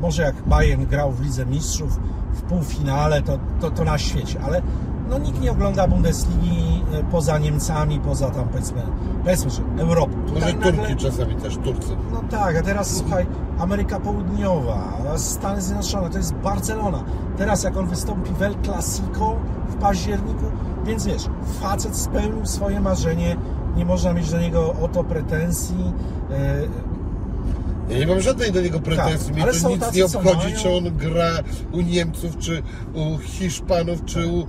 [0.00, 2.00] Może jak Bayern grał w Lidze Mistrzów
[2.34, 4.62] w półfinale, to, to, to na świecie, ale
[5.10, 8.82] no nikt nie ogląda Bundesligi e, poza Niemcami, poza tam powiedzmy,
[9.24, 10.12] powiedzmy, że Europą.
[10.34, 11.96] Może Turki nagle- czasami też, Turcy.
[12.12, 13.26] no tak, a teraz słuchaj,
[13.58, 14.78] Ameryka Południowa,
[15.16, 17.04] Stany Zjednoczone, to jest Barcelona.
[17.38, 19.36] Teraz jak on wystąpi w El Clasico
[19.68, 20.44] w październiku,
[20.84, 21.26] więc wiesz,
[21.60, 23.36] facet spełnił swoje marzenie,
[23.76, 25.92] nie można mieć do niego o to pretensji.
[27.90, 29.34] Ja nie mam żadnej do niego pretensji.
[29.34, 31.30] Tak, Mnie to nic tacy, nie obchodzi, mają- czy on gra
[31.72, 32.62] u Niemców, czy
[32.94, 34.44] u Hiszpanów, czy u e,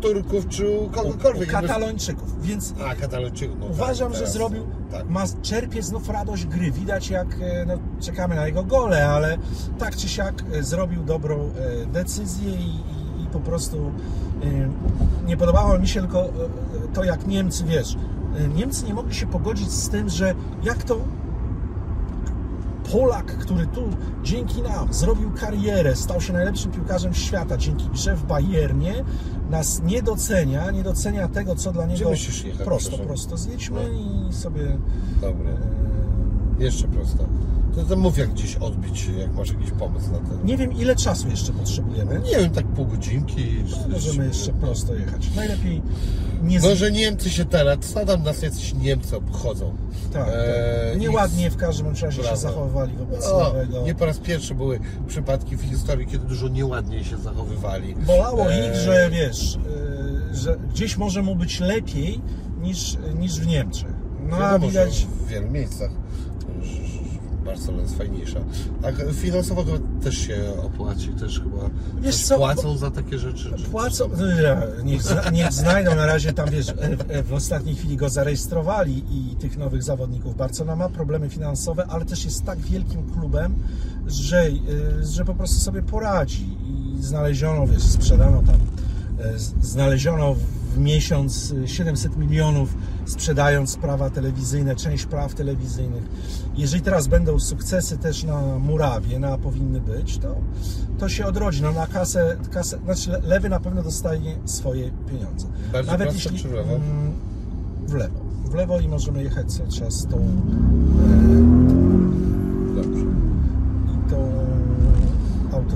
[0.00, 1.50] Turków, czy u u kogokolwiek.
[1.50, 3.56] Katalończyków, więc A, Katalończyków.
[3.60, 5.08] No Uważam, tak, że zrobił, Tak.
[5.10, 6.70] ma, czerpie znów radość gry.
[6.70, 9.38] Widać jak, e, no, czekamy na jego gole, ale
[9.78, 11.50] tak czy siak e, zrobił dobrą
[11.92, 12.70] decyzję i,
[13.32, 13.92] po prostu
[15.26, 16.28] nie podobało mi się tylko
[16.94, 17.96] to, jak Niemcy, wiesz,
[18.56, 20.98] Niemcy nie mogli się pogodzić z tym, że jak to
[22.92, 23.82] Polak, który tu
[24.22, 29.04] dzięki nam zrobił karierę, stał się najlepszym piłkarzem świata dzięki grze w Bayernie,
[29.50, 33.04] nas nie docenia, nie docenia tego, co dla niego musisz jechać, prosto, proszę?
[33.06, 33.36] prosto.
[33.36, 34.28] Zjedźmy No.
[34.28, 34.76] i sobie
[35.20, 35.50] Dobra.
[35.50, 37.24] e, Jeszcze prosto.
[37.74, 40.44] To, to mów jak gdzieś odbić, jak masz jakiś pomysł na to.
[40.44, 42.20] nie wiem ile czasu jeszcze potrzebujemy.
[42.20, 43.46] Nie wiem, tak pół godzinki.
[43.70, 45.30] No, możemy jeszcze prosto jechać.
[45.36, 45.82] Najlepiej
[46.42, 46.64] nie z...
[46.64, 49.76] Może Niemcy się teraz, co tam nas jacyś Niemcy obchodzą?
[50.12, 51.00] tak, Eee, tak.
[51.00, 52.36] Nieładnie w każdym razie się Brawo.
[52.36, 53.82] zachowywali wobec O, nowego.
[53.82, 57.94] nie po raz pierwszy były przypadki w historii, kiedy dużo nieładniej się zachowywali.
[57.94, 59.58] Bolało Eee, ich, że wiesz,
[60.30, 62.20] e, że gdzieś może mu być lepiej
[62.62, 63.92] niż, niż w Niemczech.
[64.28, 64.94] No Wiadomo, widać...
[64.94, 66.27] że w wielu miejscach że- że
[67.48, 68.38] Barcelona jest fajniejsza.
[68.82, 71.70] A finansowo chyba też się opłaci, też chyba
[72.00, 73.52] Wiesz co, płacą za takie rzeczy.
[73.56, 76.66] czy- Płacą, nie, niech, niech znajdą na razie tam, wiesz,
[77.24, 80.36] w, ostatniej chwili go zarejestrowali i tych nowych zawodników.
[80.36, 83.54] Barcelona ma problemy finansowe, ale też jest tak wielkim klubem,
[84.06, 84.56] że, y,
[85.06, 88.56] że po prostu sobie poradzi i znaleziono, wiesz, sprzedano tam,
[89.38, 90.34] z- znaleziono
[90.74, 92.74] w miesiąc y, 700 milionów
[93.06, 96.02] sprzedając prawa telewizyjne, część praw telewizyjnych.
[96.56, 100.36] Jeżeli teraz będą sukcesy też na Murawie, na powinny być, to,
[100.98, 101.62] to się odrodzi.
[101.62, 105.46] No na kasę, kasę, znaczy Le- Lewy na pewno dostaje swoje pieniądze.
[105.72, 106.74] Bardziej prosto czy w lewo?
[106.74, 107.12] mm,
[107.86, 108.20] w lewo.
[108.44, 110.16] W lewo i możemy jechać cały czas tą,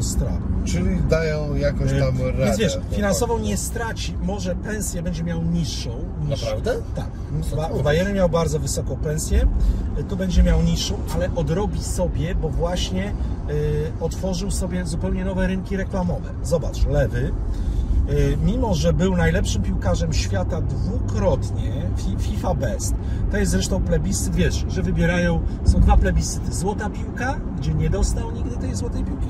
[0.03, 0.43] autostradą.
[0.65, 2.45] Czyli dają jakoś tam radę.
[2.45, 5.91] Więc wiesz, no finansowo nie straci, może pensję będzie miał niższą.
[6.29, 6.75] Niż, Naprawdę?
[6.97, 7.07] Tak.
[7.51, 9.47] Co Ba- ty W Bayernie miał bardzo wysoką pensję,
[10.09, 13.13] tu będzie miał niższą, ale odrobi sobie, bo właśnie
[13.51, 16.29] y, otworzył sobie zupełnie nowe rynki reklamowe.
[16.45, 17.33] Zobacz, lewy,
[18.11, 22.95] y, mimo że był najlepszym piłkarzem świata dwukrotnie, Fi- FIFA Best,
[23.31, 26.53] to jest zresztą plebiscyt, wiesz, że wybierają, są dwa plebiscyty.
[26.55, 29.27] Złota piłka, gdzie nie dostał nigdy tej złotej piłki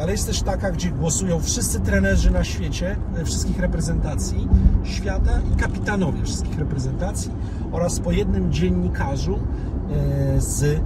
[0.00, 4.48] ale jest też taka, gdzie głosują wszyscy trenerzy na świecie, e, wszystkich reprezentacji
[4.84, 7.30] świata i kapitanowie wszystkich reprezentacji
[7.72, 10.78] oraz po jednym dziennikarzu e, z e,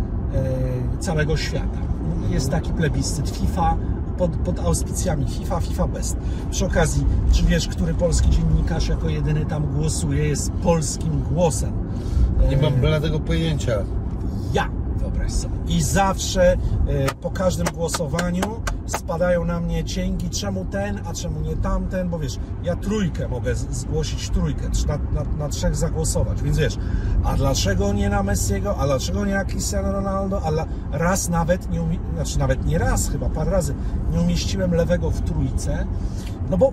[0.98, 1.78] całego świata.
[2.30, 3.76] Jest taki plebiscyt FIFA
[4.18, 6.16] pod, pod auspicjami FIFA, FIFA Best.
[6.51, 11.72] Przy okazji, czy wiesz, który polski dziennikarz jako jedyny tam głosuje, jest polskim głosem?
[12.51, 13.72] Nie mam bladego pojęcia.
[15.68, 16.56] I zawsze e,
[17.20, 18.42] po każdym głosowaniu
[18.86, 23.54] spadają na mnie cięgi, czemu ten, a czemu nie tamten, bo wiesz, ja trójkę mogę
[23.54, 26.78] zgłosić trójkę, na, na, na trzech zagłosować, więc wiesz,
[27.24, 30.50] a dlaczego nie na Messiego, a dlaczego nie na Cristiano Ronaldo, a
[30.98, 33.74] raz nawet, nie umi- znaczy nawet nie raz, chyba parę razy,
[34.12, 35.86] nie umieściłem lewego w trójce,
[36.50, 36.72] no bo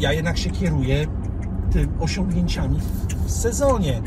[0.00, 1.06] ja jednak się kieruję
[1.72, 2.80] tym osiągnięciami
[3.26, 4.02] w sezonie.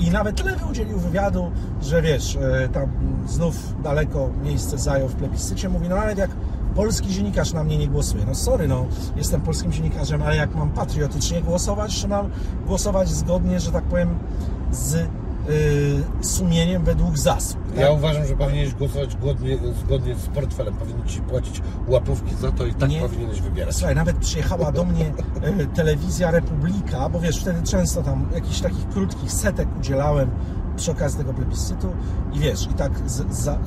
[0.00, 1.50] I nawet Lewy udzielił wywiadu,
[1.82, 2.88] że wiesz, e, tam
[3.26, 5.68] znów daleko miejsce zajął w plebiscycie.
[5.68, 6.30] Mówi, no nawet jak
[6.74, 8.24] polski dziennikarz na mnie nie głosuje.
[8.26, 8.86] No sorry, no
[9.16, 12.30] jestem polskim dziennikarzem, ale jak mam patriotycznie głosować, czy mam
[12.66, 14.18] głosować zgodnie, że tak powiem,
[14.72, 15.08] z
[16.20, 17.64] sumieniem według zasług.
[17.68, 17.78] tak?
[17.78, 20.74] Ja uważam, że powinieneś głosować zgodnie, zgodnie z portfelem.
[20.74, 23.00] Powinni ci płacić łapówki za to i tak Nie.
[23.00, 23.74] powinieneś wybierać.
[23.76, 25.12] Słuchaj, nawet przyjechała do mnie
[25.42, 30.30] e, telewizja Republika, bo wiesz, wtedy często tam jakichś takich krótkich setek udzielałem
[30.76, 31.88] przy okazji tego plebiscytu
[32.32, 33.58] i wiesz, i tak z, za, e,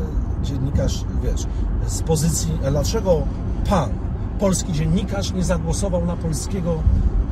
[0.44, 1.46] dziennikarz, wiesz,
[1.88, 3.22] z pozycji, dlaczego
[3.70, 3.90] pan,
[4.40, 6.74] polski dziennikarz nie zagłosował na polskiego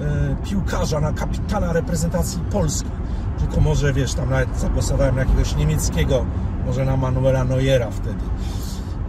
[0.01, 2.89] e, piłkarza, na kapitana reprezentacji Polski,
[3.39, 6.25] tylko może, wiesz, tam nawet zagłosowałem na jakiegoś niemieckiego,
[6.65, 8.23] może na Manuela Neuera wtedy.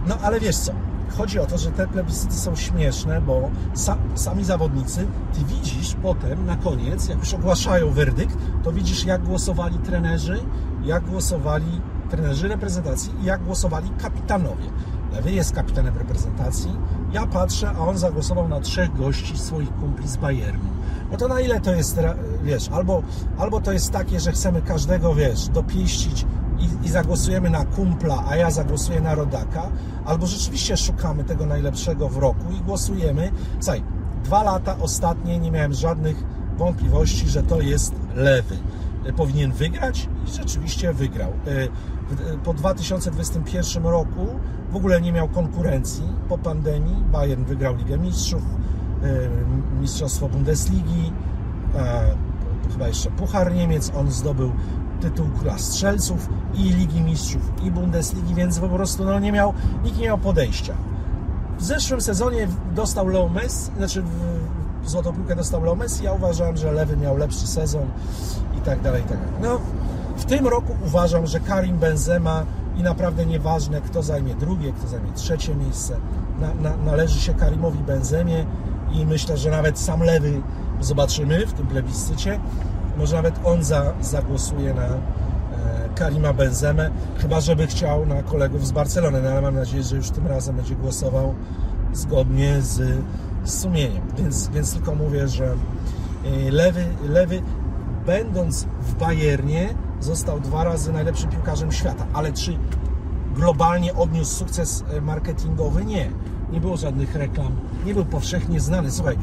[0.06, 0.72] No ale wiesz co,
[1.18, 6.46] chodzi o to, że te plebiscyty są śmieszne, bo sa, sami zawodnicy, ty widzisz potem
[6.46, 10.40] na koniec, jak już ogłaszają werdykt, to widzisz jak głosowali trenerzy,
[10.84, 11.80] jak głosowali
[12.10, 14.64] trenerzy reprezentacji i jak głosowali kapitanowie.
[15.12, 16.76] Lewy jest kapitanem reprezentacji,
[17.12, 20.81] ja patrzę, a on zagłosował na trzech gości swoich kumpli z Bayernu.
[21.12, 22.00] No to na ile to jest,
[22.44, 23.02] wiesz, albo,
[23.38, 26.26] albo to jest takie, że chcemy każdego, wiesz, dopieścić
[26.58, 29.62] i, i zagłosujemy na kumpla, a ja zagłosuję na rodaka,
[30.04, 33.30] albo rzeczywiście szukamy tego najlepszego w roku i głosujemy.
[33.60, 33.82] Słuchaj,
[34.24, 36.24] dwa lata ostatnie nie miałem żadnych
[36.58, 38.56] wątpliwości, że to jest lewy.
[39.06, 41.30] E, Powinien wygrać i rzeczywiście wygrał.
[41.30, 41.34] E,
[42.14, 44.26] w- Po 2021 roku
[44.72, 46.96] w ogóle nie miał konkurencji po pandemii.
[47.12, 48.46] Bayern wygrał Ligę Mistrzów, e,
[49.80, 51.12] Mistrzostwo Bundesligi,
[51.74, 52.14] e,
[52.72, 54.52] chyba jeszcze Puchar Niemiec, on zdobył
[55.00, 59.54] tytuł Króla Strzelców i Ligi Mistrzów i Bundesligi, więc po prostu no, nie miał,
[59.84, 60.74] nikt nie miał podejścia.
[61.58, 64.02] W zeszłym sezonie dostał Leo Messi, znaczy
[64.82, 67.86] w złotą piłkę dostał Leo Messi, ja uważałem, że Lewy miał lepszy sezon
[68.58, 69.34] i tak dalej, i tak dalej.
[69.42, 69.60] No,
[70.16, 72.44] w tym roku uważam, że Karim Benzema
[72.76, 75.96] i naprawdę nieważne, kto zajmie drugie, kto zajmie trzecie miejsce,
[76.40, 78.46] na, na, należy się Karimowi Benzemie
[78.92, 80.42] i myślę, że nawet sam Lewy
[80.80, 82.40] zobaczymy w tym plebiscycie.
[82.98, 84.98] Może nawet on za, zagłosuje na e,
[85.94, 90.10] Karima Benzemę, chyba żeby chciał na kolegów z Barcelony, no ale mam nadzieję, że już
[90.10, 91.34] tym razem będzie głosował
[91.92, 92.98] zgodnie z,
[93.44, 94.02] z sumieniem.
[94.18, 97.42] Więc, więc tylko mówię, że e, lewy, lewy
[98.06, 102.56] będąc w Bayernie został dwa razy najlepszym piłkarzem świata, ale czy
[103.36, 105.84] globalnie odniósł sukces e, marketingowy?
[105.84, 106.10] Nie.
[106.52, 107.52] Nie było żadnych reklam,
[107.86, 108.90] nie był powszechnie znany.
[108.90, 109.16] Słuchaj,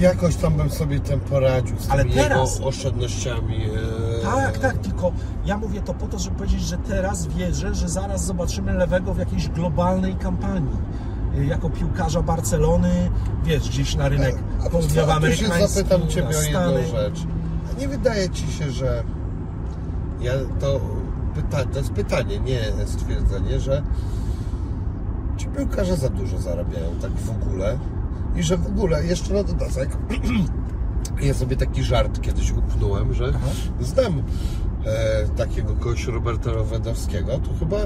[0.00, 3.56] jakoś tam bym sobie tam poradził z Ale tymi teraz- jego oszczędnościami.
[3.64, 5.12] e, Tak, tak, tylko
[5.46, 9.18] ja mówię to po to, żeby powiedzieć, że teraz wierzę, że zaraz zobaczymy Lewego w
[9.18, 10.76] jakiejś globalnej kampanii.
[11.38, 13.10] Y, Jako piłkarza Barcelony,
[13.44, 16.60] wiesz, gdzieś na rynek A co, a tu się południowoamerykański, zapytam Ciebie na o jedną
[16.60, 16.86] Stany.
[16.86, 17.20] rzecz.
[17.76, 19.02] A nie wydaje Ci się, że
[20.20, 20.80] ja to,
[21.34, 23.82] pyta, to jest pytanie, nie stwierdzenie, że
[25.56, 27.78] piłkarze za dużo zarabiają tak w ogóle
[28.36, 29.96] i że w ogóle jeszcze na dodatek
[31.22, 33.46] ja sobie taki żart kiedyś upnąłem, że Aha.
[33.80, 34.22] znam
[34.86, 37.76] e, takiego kogoś Roberta Lewandowskiego, to chyba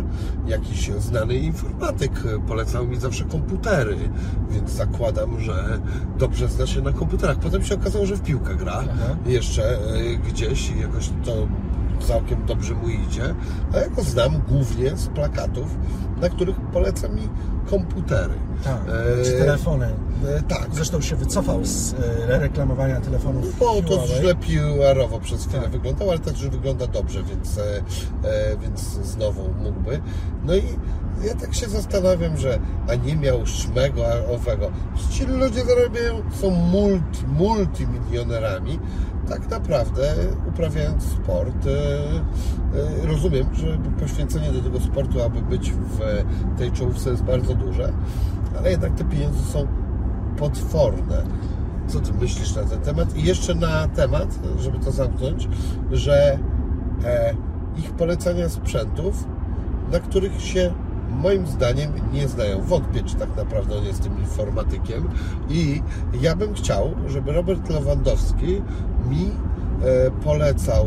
[0.47, 3.97] jakiś znany informatyk e, polecał mi zawsze komputery,
[4.51, 5.81] więc zakładam, że
[6.19, 7.39] dobrze zna się na komputerach.
[7.39, 9.17] Potem się okazało, że w piłkę gra Aha.
[9.27, 9.79] jeszcze e,
[10.29, 11.49] gdzieś i jakoś to
[11.99, 13.35] całkiem dobrze mu idzie,
[13.75, 15.67] a ja go znam głównie z plakatów,
[16.21, 17.23] na których poleca mi
[17.71, 18.35] komputery.
[18.65, 18.79] Tak,
[19.21, 19.87] E, czy telefony.
[20.29, 20.67] E, tak.
[20.73, 21.95] Zresztą się wycofał z
[22.29, 24.17] e, reklamowania telefonów Bo to Huawei.
[24.21, 25.71] źle PR-owo przez chwilę Tak.
[25.71, 27.63] wyglądało, ale też wygląda dobrze, więc, e,
[28.29, 30.01] e, więc znowu mógłby.
[30.45, 30.63] No i
[31.27, 32.59] ja tak się zastanawiam, że
[32.89, 34.03] a nie miał szmego,
[34.35, 34.71] owego.
[35.11, 38.79] Ci ludzie zarabiają, są multi, multimilionerami,
[39.29, 40.15] tak naprawdę
[40.49, 41.67] uprawiając sport.
[41.67, 41.71] E,
[43.03, 45.99] e, rozumiem, że poświęcenie do tego sportu, aby być w
[46.59, 47.93] tej czołówce jest bardzo duże,
[48.59, 49.67] ale jednak te pieniądze są
[50.37, 51.23] potworne.
[51.87, 53.17] Co ty myślisz na ten temat?
[53.17, 55.49] I jeszcze na temat, żeby to zamknąć,
[55.93, 56.39] że
[57.05, 57.35] e,
[57.77, 59.25] ich polecania sprzętów,
[59.93, 60.73] na których się
[61.11, 62.63] moim zdaniem nie znają.
[62.63, 65.09] Wątpię, czy tak naprawdę on jest tym informatykiem.
[65.51, 65.83] I
[66.21, 68.63] ja bym chciał, żeby Robert Lewandowski
[69.11, 70.87] mi e, polecał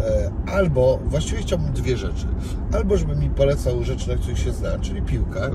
[0.00, 2.26] e, albo, właściwie chciałbym dwie rzeczy.
[2.72, 5.50] Albo żeby mi polecał rzeczy, na których się zna, czyli piłka.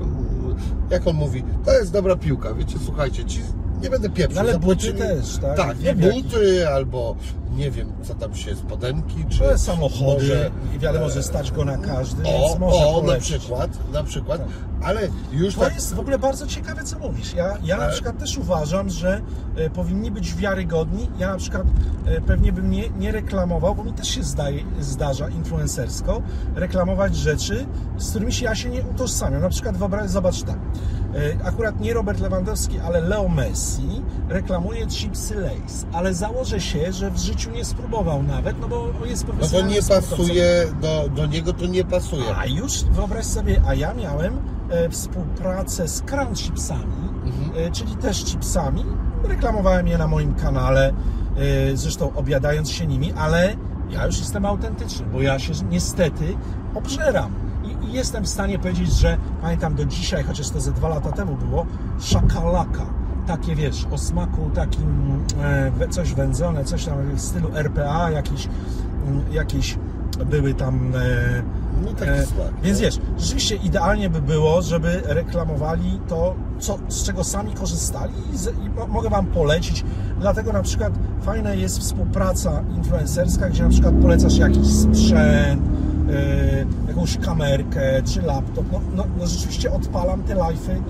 [0.90, 2.54] Jak on mówi, to jest dobra piłka.
[2.54, 3.40] Wiecie, słuchajcie, ci
[3.82, 4.42] nie będę pieprzył.
[4.42, 5.56] No ale buty też, tak?
[5.56, 7.16] Tak, nie buty, albo
[7.56, 9.38] nie wiem, co tam się, spodenki, czy...
[9.38, 12.86] To jest samochody może, i wiadomo, że e, stać go na każdy, O, więc może
[12.86, 14.48] o na przykład, na przykład, Tak.
[14.82, 15.00] ale
[15.32, 15.74] już To tak...
[15.74, 17.34] jest w ogóle bardzo ciekawe, co mówisz.
[17.34, 19.20] Ja, ja na Ale- przykład też uważam, że
[19.56, 21.10] e, powinni być wiarygodni.
[21.18, 21.62] Ja na przykład
[22.06, 26.22] e, pewnie bym nie, nie reklamował, bo mi też się zdaje, zdarza influencersko
[26.54, 27.66] reklamować rzeczy,
[27.98, 29.42] z którymi się ja się nie utożsamiam.
[29.42, 30.56] Na przykład wyobraź, zobacz tak.
[31.14, 37.10] E, akurat nie Robert Lewandowski, ale Leo Messi reklamuje chipsy Lays, ale założę się, że
[37.10, 41.52] w życiu nie spróbował nawet, no bo jest No to nie pasuje, do, do niego
[41.52, 42.36] to nie pasuje.
[42.36, 44.38] A już wyobraź sobie, a ja miałem
[44.70, 47.08] e, współpracę z Crown Chipsami,
[47.56, 48.84] e, czyli też chipsami.
[49.24, 50.92] Reklamowałem je na moim kanale,
[51.72, 53.56] e, zresztą obiadając się nimi, ale
[53.90, 56.36] ja już jestem autentyczny, bo ja się niestety
[56.74, 57.32] obżeram.
[57.64, 61.12] I, I jestem w stanie powiedzieć, że pamiętam do dzisiaj, chociaż to ze dwa lata
[61.12, 61.66] temu było,
[62.00, 62.86] szakalaka.
[63.26, 68.48] Takie wiesz, o smaku takim e, coś wędzone, coś tam w stylu RPA, jakieś,
[69.06, 69.78] mm, jakieś
[70.24, 70.92] były tam
[71.84, 72.60] No taki E, smak.
[72.62, 78.38] Więc wiesz, rzeczywiście idealnie by było, żeby reklamowali to, co, z czego sami korzystali i,
[78.38, 79.84] z, i mo, mogę Wam polecić.
[80.20, 80.92] Dlatego na przykład
[81.22, 85.62] fajna jest współpraca influencerska, gdzie na przykład polecasz jakiś sprzęt,
[86.88, 88.64] jakąś kamerkę czy laptop.
[88.72, 90.82] No, no, no rzeczywiście odpalam te live'y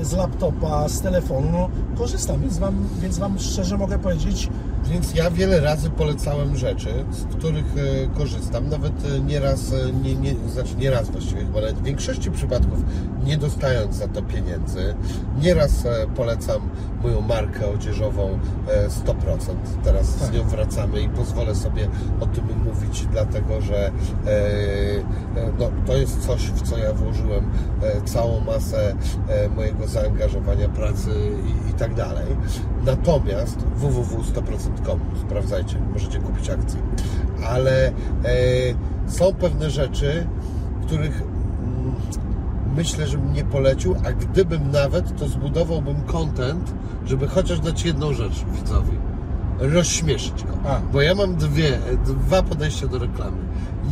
[0.00, 1.48] e, z laptopa, z telefonu.
[1.52, 1.68] No,
[1.98, 4.48] korzystam, więc wam, więc wam szczerze mogę powiedzieć,
[4.90, 10.14] Więc ja wiele razy polecałem rzeczy, z których e, korzystam, nawet e, nieraz, e, nie,
[10.14, 12.78] nie, znaczy nieraz właściwie, chyba nawet w większości przypadków
[13.24, 14.94] nie dostając za to pieniędzy.
[15.42, 15.84] Nieraz
[16.16, 16.70] polecam
[17.02, 18.38] moją markę odzieżową
[18.68, 19.14] e, 100%.
[19.84, 21.88] Teraz z nią wracamy i pozwolę sobie
[22.20, 23.90] o tym mówić, dlatego że
[25.58, 27.50] no, to jest coś, w co ja włożyłem
[28.04, 28.94] całą masę
[29.56, 31.10] mojego zaangażowania, pracy
[31.46, 32.26] i, i tak dalej.
[32.84, 33.58] Natomiast
[34.74, 36.80] www.100%.com sprawdzajcie, możecie kupić akcje.
[37.46, 37.92] Ale e,
[39.06, 40.26] są pewne rzeczy,
[40.86, 41.94] których mm,
[42.76, 46.74] myślę, że bym nie polecił, a gdybym nawet, to zbudowałbym content,
[47.06, 48.98] żeby chociaż dać jedną rzecz widzowi.
[49.58, 50.70] Rozśmieszyć go.
[50.70, 50.80] A.
[50.92, 53.36] Bo ja mam dwie, dwa podejścia do reklamy.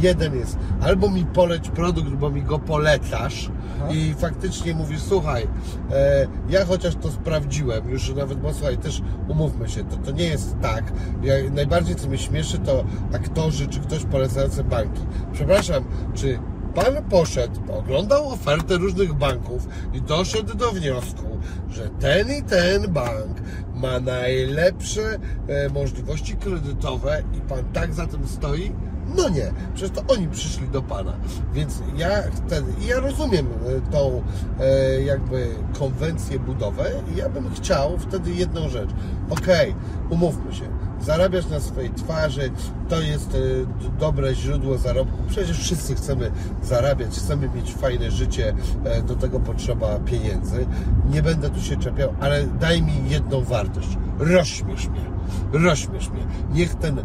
[0.00, 3.92] Jeden jest albo mi poleć produkt, bo mi go polecasz Aha.
[3.92, 5.48] i faktycznie mówisz, słuchaj,
[5.90, 10.24] e, ja chociaż to sprawdziłem, już nawet, bo słuchaj, też umówmy się, to, to nie
[10.24, 10.92] jest tak.
[11.22, 12.84] Ja, najbardziej co mnie śmieszy, to
[13.14, 15.00] aktorzy czy ktoś polecający banki.
[15.32, 15.84] Przepraszam,
[16.14, 16.38] czy
[16.74, 21.38] Pan poszedł, oglądał ofertę różnych banków i doszedł do wniosku,
[21.70, 23.40] że ten i ten bank
[23.82, 25.18] ma najlepsze
[25.48, 28.72] e, możliwości kredytowe i pan tak za tym stoi?
[29.16, 31.12] No nie, przecież to oni przyszli do pana.
[31.54, 32.10] Więc ja
[32.88, 34.22] ja rozumiem e, tą
[34.60, 35.46] e, jakby
[35.78, 38.90] konwencję budowę i ja bym chciał wtedy jedną rzecz.
[39.30, 39.74] Okej,
[40.10, 40.64] umówmy się,
[41.02, 42.50] zarabiać na swojej twarzy,
[42.88, 43.38] to jest e,
[44.00, 45.18] dobre źródło zarobku.
[45.28, 46.30] Przecież wszyscy chcemy
[46.62, 48.54] zarabiać, chcemy mieć fajne życie,
[48.84, 50.66] e, do tego potrzeba pieniędzy.
[51.10, 53.88] Nie będę tu się czepiał, ale daj mi jedną wartość.
[54.18, 55.12] Rozśmiesz mnie.
[55.52, 56.24] Rozśmiesz mnie.
[56.52, 57.04] Niech ten e, e,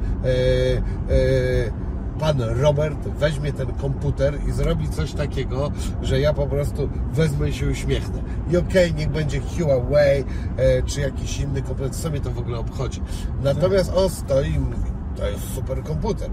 [2.19, 5.71] pan Robert weźmie ten komputer i zrobi coś takiego,
[6.01, 8.21] że ja po prostu wezmę i się uśmiechnę.
[8.51, 10.23] I okej, niech będzie Huawei
[10.57, 13.01] e, czy jakiś inny komputer, co mnie to w ogóle obchodzi.
[13.43, 16.29] Natomiast on stoi i mówi, to jest super komputer.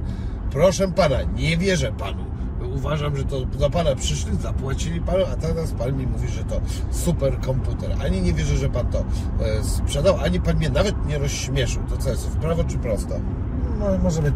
[0.51, 2.25] Proszę pana, nie wierzę panu.
[2.75, 6.61] Uważam, że to do pana przyszli, zapłacili panu, a teraz pan mi mówi, że to
[6.91, 7.97] super komputer.
[8.05, 11.83] Ani nie wierzę, że pan to e, sprzedał, ani pan mnie nawet nie rozśmieszył.
[11.89, 13.15] To co jest, w prawo czy prosto?
[13.79, 14.33] no, możemy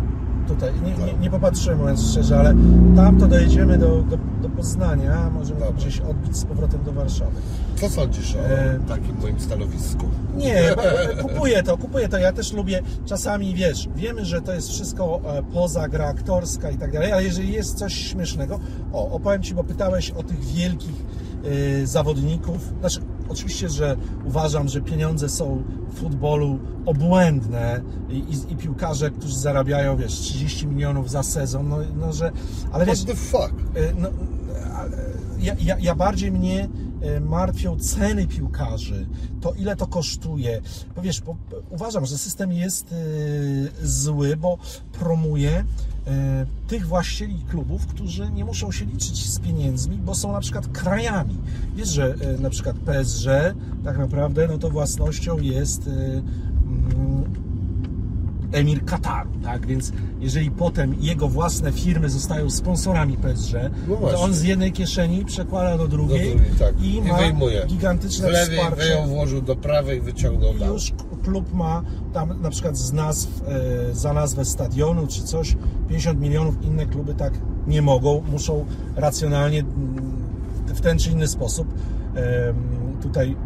[0.49, 2.55] tutaj, nie, nie, nie popatrzyłem mówiąc szczerze, ale
[2.97, 5.75] tam to dojedziemy do, do, do Poznania, możemy Dobra.
[5.75, 7.37] gdzieś odbić z powrotem do Warszawy.
[7.77, 10.07] Co sądzisz o E, takim moim stanowisku?
[10.37, 12.19] Nie, bo- kupuję to, kupuję to.
[12.19, 16.79] Ja też lubię, czasami wiesz, wiemy, że to jest wszystko e, poza gra aktorska i
[16.79, 18.61] tak dalej, ale jeżeli jest coś śmiesznego,
[18.93, 21.05] o, opowiem Ci, bo pytałeś o tych wielkich
[21.83, 22.73] e, zawodników.
[22.81, 27.81] Znaczy, oczywiście, że uważam, że pieniądze są w futbolu obłędne
[28.11, 32.33] i, i, i piłkarze, którzy zarabiają, wiesz, 30 milionów za sezon, no, no że,
[32.73, 33.55] ale wiesz, What the fuck?
[33.75, 34.09] E, no,
[35.39, 36.69] ja, ja, ja bardziej mnie
[37.20, 39.07] martwią ceny piłkarzy,
[39.41, 40.61] to ile to kosztuje.
[40.97, 41.37] Bo wiesz, bo,
[41.70, 44.59] uważam, że system jest e, zły, bo
[44.93, 45.65] promuje
[46.07, 50.69] e, tych właścicieli klubów, którzy nie muszą się liczyć z pieniędzmi, bo są na przykład
[50.69, 51.37] krajami.
[51.77, 53.27] Wiesz, że na przykład PSG
[53.85, 57.48] tak naprawdę no to własnością jest mm,
[58.53, 59.66] emir Kataru, tak?
[59.66, 63.53] Więc jeżeli potem jego własne firmy zostają sponsorami PSG,
[63.89, 66.81] No to on z jednej kieszeni przekłada do drugiej, Do drugiej, tak.
[66.83, 67.65] i I ma wyjmuje.
[67.66, 68.83] gigantyczne lewej wsparcie.
[68.85, 70.73] wyjął, włożył do prawej, wyciągnął I dał.
[70.73, 70.93] już
[71.25, 73.43] klub ma tam na przykład z nazw,
[73.91, 75.57] e, za nazwę stadionu czy coś
[75.89, 77.33] 50 milionów, inne kluby tak
[77.66, 78.65] nie mogą, muszą
[78.97, 80.19] racjonalnie mm,
[80.66, 81.69] w ten czy inny sposób
[82.15, 82.57] em,
[83.03, 83.37] tutaj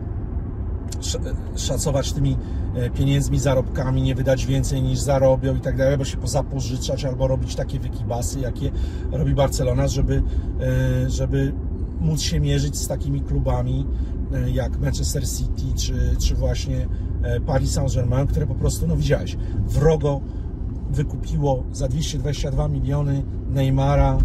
[1.57, 2.37] szacować tymi
[2.75, 7.29] e, pieniędzmi, zarobkami, nie wydać więcej niż zarobią i tak dalej, albo się pozapożyczać, albo
[7.29, 8.71] robić takie wykibasy, jakie
[9.13, 10.23] robi Barcelona, żeby,
[11.07, 11.53] e, żeby
[12.01, 13.87] móc się mierzyć z takimi klubami
[14.33, 16.89] e, jak Manchester City, czy, czy właśnie
[17.47, 20.21] Paris Saint-Germain, które po prostu, no widziałeś, wrogo
[20.91, 24.19] wykupiło za 222 miliony Neymara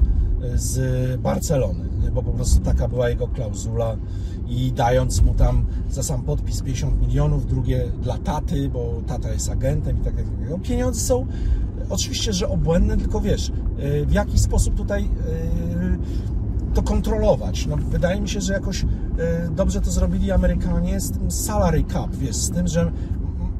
[0.56, 3.98] z Barcelony, bo po prostu taka była jego klauzula
[4.49, 9.49] i dając mu tam za sam podpis 50 milionów, drugie dla taty, bo tata jest
[9.49, 10.32] agentem i tak dalej.
[10.49, 11.28] No, pieniądze są
[11.90, 15.07] oczywiście, że obłędne, tylko wiesz, e, w jaki sposób tutaj e,
[16.74, 17.65] to kontrolować.
[17.65, 18.88] No, wydaje mi się, że jakoś e,
[19.56, 22.91] dobrze to zrobili Amerykanie z tym salary cap, wiesz, z tym, że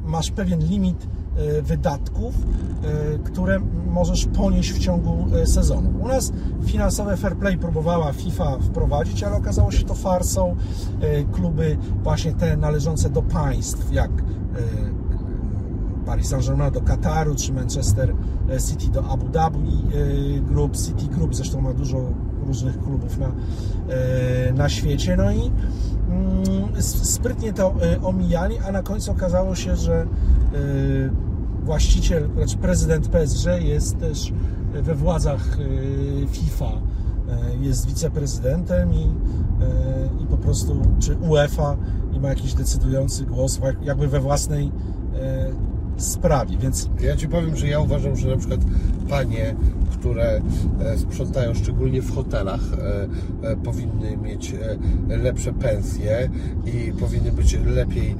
[0.04, 1.17] masz pewien limit e,
[1.62, 5.90] wydatków, e, które możesz ponieść w ciągu e, sezonu.
[6.00, 6.32] U nas
[6.66, 10.56] finansowe fair play próbowała FIFA wprowadzić, ale okazało się to farsą.
[11.00, 14.22] E, Kluby właśnie te należące do państw, jak e,
[16.06, 18.14] Paris Saint-Germain do Kataru, czy Manchester
[18.68, 21.98] City do Abu Dhabi e, Group, City Group, zresztą ma dużo
[22.46, 25.50] różnych klubów na, e, na świecie, no i
[26.10, 30.06] mm, sprytnie to e, omijali, a na końcu okazało się, że e,
[31.62, 34.32] właściciel, znaczy prezydent PSG jest też
[34.82, 36.72] we władzach e, FIFA,
[37.28, 41.76] e, jest wiceprezydentem i, e, i po prostu, czy UEFA
[42.12, 44.70] i ma jakiś decydujący głos jakby we własnej
[45.14, 45.50] e,
[45.98, 48.60] sprawie, więc Ja Ci powiem, że ja uważam, że na przykład
[49.08, 49.54] panie,
[49.98, 50.40] które
[50.80, 52.60] e, sprzątają szczególnie w hotelach,
[53.42, 54.52] e, e, powinny mieć
[55.08, 56.30] lepsze pensje
[56.66, 58.14] i powinny być lepiej,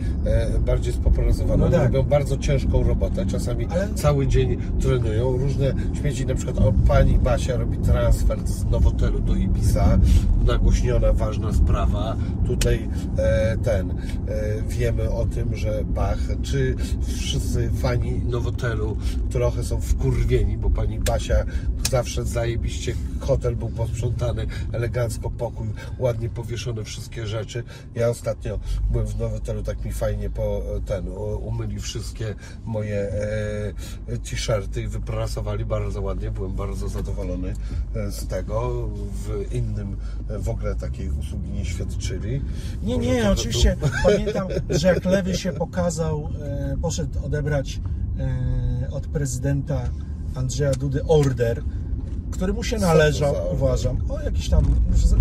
[0.67, 1.65] bardziej spopularyzowane.
[1.65, 1.83] No tak.
[1.83, 5.37] Robią bardzo ciężką robotę, czasami Ale- cały dzień trenują.
[5.37, 9.99] Różne śmieci, na przykład o, pani Basia robi transfer z Nowotelu do Ibisa,
[10.47, 12.17] nagłośniona, ważna sprawa.
[12.47, 12.89] Tutaj
[13.63, 13.95] ten,
[14.69, 18.97] wiemy o tym, że Bach, czy wszyscy fani Nowotelu
[19.31, 21.45] trochę są wkurwieni, bo pani Basia
[21.91, 25.69] zawsze zajebiście hotel był posprzątany, elegancko pokój,
[25.99, 27.65] ładnie powieszone wszystkie rzeczy.
[27.95, 28.59] Ja ostatnio
[28.91, 31.09] byłem w Nowotelu, tak mi fajnie po ten,
[31.41, 32.35] umyli wszystkie
[32.65, 36.31] moje e, t-shirty i wyprasowali bardzo ładnie.
[36.31, 37.55] Byłem bardzo zadowolony
[37.97, 38.89] e, z tego.
[39.13, 39.97] W innym
[40.31, 42.43] e, w ogóle takiej usługi nie świadczyli.
[42.83, 49.07] Nie, Może nie, oczywiście pamiętam, że jak Lewy się pokazał, e, poszedł odebrać e, od
[49.07, 49.91] prezydenta
[50.35, 51.63] Andrzeja Dudy order,
[52.31, 54.65] który mu się należał, uważam, o jakieś tam,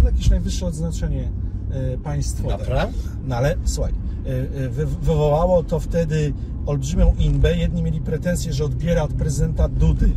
[0.05, 1.31] jakieś najwyższe odznaczenie
[1.71, 2.57] e, państwowe.
[2.57, 2.97] Naprawdę?
[3.25, 3.93] No ale słuchaj,
[4.25, 6.33] e, wy, wywołało to wtedy
[6.65, 7.57] olbrzymią inbę.
[7.57, 10.09] Jedni mieli pretensje, że odbiera od prezydenta Dudy,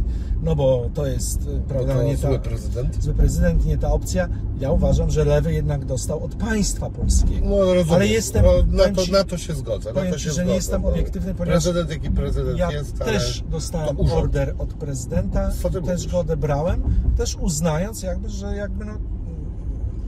[0.42, 3.02] no bo to jest, Bo prawda, to nie ta, zły prezydent.
[3.02, 4.28] zły prezydent, nie ta opcja.
[4.60, 7.46] Ja uważam, że lewy jednak dostał od państwa polskiego.
[7.48, 7.94] No, rozumiem.
[7.94, 9.88] Ale jestem, no, na, to, na to się zgodzę.
[9.88, 10.88] Na powiem to ci, się że nie zgodzę, jestem no.
[10.88, 16.06] obiektywny, ponieważ Prezydent jaki prezydent Ja jest, też dostałem to order od prezydenta, też mówisz?
[16.08, 16.82] go odebrałem,
[17.16, 18.92] też uznając jakby, że jakby no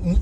[0.04, 0.16] n-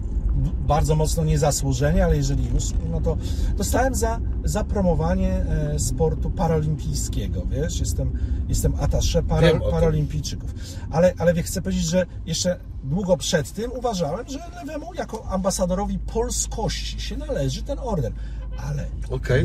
[0.66, 3.16] bardzo mocno niezasłużenie, ale jeżeli już, no to
[3.56, 8.18] dostałem za, za promowanie e, sportu paralimpijskiego, wiesz, jestem,
[8.48, 10.54] jestem atasze para, paralimpijczyków.
[10.90, 17.00] Ale, ale chcę powiedzieć, że jeszcze długo przed tym uważałem, że Lewemu jako ambasadorowi polskości
[17.00, 18.12] się należy ten order.
[18.68, 18.86] Ale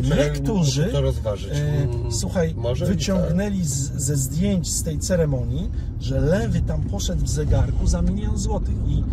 [0.10, 1.52] ja niektórzy to rozważyć.
[1.52, 5.70] e, Mm, słuchaj, może wyciągnęli z, ze zdjęć z tej ceremonii,
[6.00, 9.04] że Lewy tam poszedł w zegarku za milion złotych i,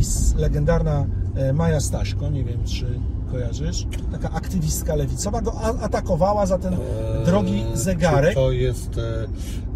[0.00, 0.02] i
[0.36, 1.06] legendarna
[1.36, 3.00] e, Maja Staśko, nie wiem czy
[3.40, 8.34] kojarzysz, taka aktywistka lewicowa go atakowała za ten Eee, drogi zegarek.
[8.34, 8.98] To jest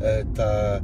[0.02, 0.80] e, ta e,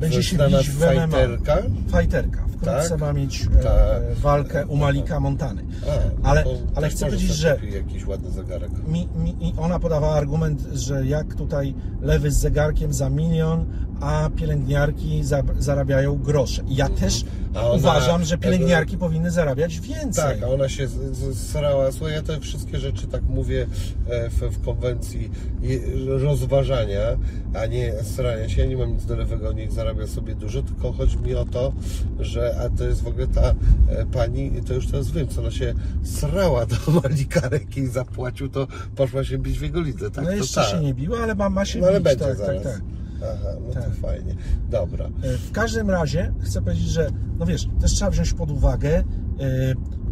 [0.00, 1.06] Będzie się bić w MMA.
[1.08, 1.58] fajterka.
[1.88, 2.42] Fajterka.
[2.48, 3.00] Wkrótce Tak?
[3.00, 3.72] ma mieć e, Tak.
[4.14, 5.62] walkę u Malika Montany.
[5.62, 5.86] A,
[6.22, 6.44] no Ale,
[6.74, 8.70] ale chcę powiedzieć, że jakiś ładny zegarek.
[8.88, 13.66] mi, mi, i ona podawała argument, że jak tutaj lewy z zegarkiem za milion,
[14.02, 16.62] a pielęgniarki za, zarabiają grosze.
[16.68, 17.24] Ja też
[17.54, 20.24] ona- uważam, że pielęgniarki powinny zarabiać więcej.
[20.24, 20.88] Tak, a ona się
[21.34, 21.92] starała.
[21.92, 23.66] Słuchaj, ja te wszystkie rzeczy tak mówię
[24.10, 25.30] e, w, w konwencji
[26.06, 27.00] rozważania,
[27.54, 28.60] a nie starania się.
[28.60, 31.72] Ja nie mam nic do lewego, niech zarabia sobie dużo, tylko chodzi mi o to,
[32.20, 33.54] że a to jest w ogóle ta
[33.88, 38.66] e, pani, to już teraz wiem, co ona się srała do Malikarek i zapłacił, to
[38.96, 40.24] poszła się bić w jego lidze, tak?
[40.24, 40.70] no to jeszcze tak.
[40.70, 42.04] się nie biła, ale ma, ma się No ale bić.
[42.04, 42.62] będzie tak, zaraz.
[42.62, 42.82] tak, tak.
[43.22, 43.84] Aha, no Tak.
[43.84, 44.34] to fajnie.
[44.70, 45.06] Dobra.
[45.22, 49.04] E, W każdym razie chcę powiedzieć, że no wiesz, też trzeba wziąć pod uwagę, e,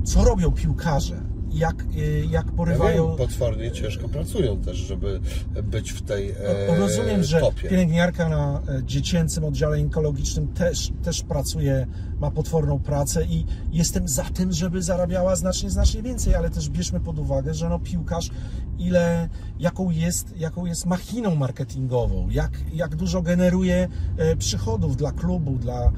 [0.04, 1.20] co robią piłkarze,
[1.52, 3.08] jak, e, jak Ja porywają.
[3.08, 5.20] wiem, potwornie ciężko pracują też, żeby
[5.62, 7.68] być w tej e, Rozumiem, że topie.
[7.68, 11.86] pielęgniarka na dziecięcym oddziale onkologicznym też, też pracuje,
[12.20, 17.00] ma potworną pracę i jestem za tym, żeby zarabiała znacznie, znacznie więcej, ale też bierzmy
[17.00, 18.30] pod uwagę, że no piłkarz
[18.78, 19.28] ile,
[19.58, 25.84] jaką jest, jaką jest machiną marketingową, jak, jak dużo generuje e, przychodów dla klubu, dla,
[25.84, 25.90] e,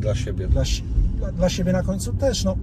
[0.00, 0.48] Dla siebie.
[0.48, 0.62] dla,
[1.16, 2.44] dla, dla siebie na końcu też.
[2.44, 2.56] No,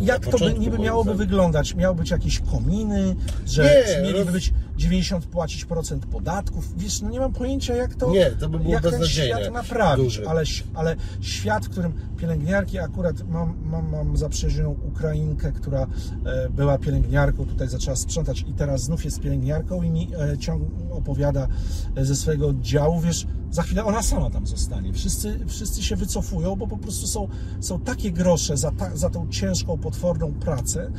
[0.00, 1.74] jak to by niby miałoby wyglądać?
[1.74, 3.16] Miały być jakieś kominy,
[3.46, 6.78] że Nie, mieliby być 90 płacić procent podatków.
[6.78, 10.04] Wiesz, no nie mam pojęcia jak to, Nie, to by było jak ten świat naprawić,
[10.04, 10.28] Duży.
[10.28, 10.44] ale,
[10.74, 15.86] ale świat, w którym pielęgniarki, akurat mam, mam, mam zaprzyjaźnioną Ukrainkę, która
[16.26, 20.62] e, była pielęgniarką, tutaj zaczęła sprzątać i teraz znów jest pielęgniarką i mi e, ciąg
[20.90, 21.48] opowiada
[21.96, 24.92] e, ze swojego oddziału, wiesz, za chwilę ona sama tam zostanie.
[24.92, 27.28] Wszyscy, wszyscy się wycofują, bo po prostu są,
[27.60, 30.90] są takie grosze za, ta, za tą ciężką, potworną pracę,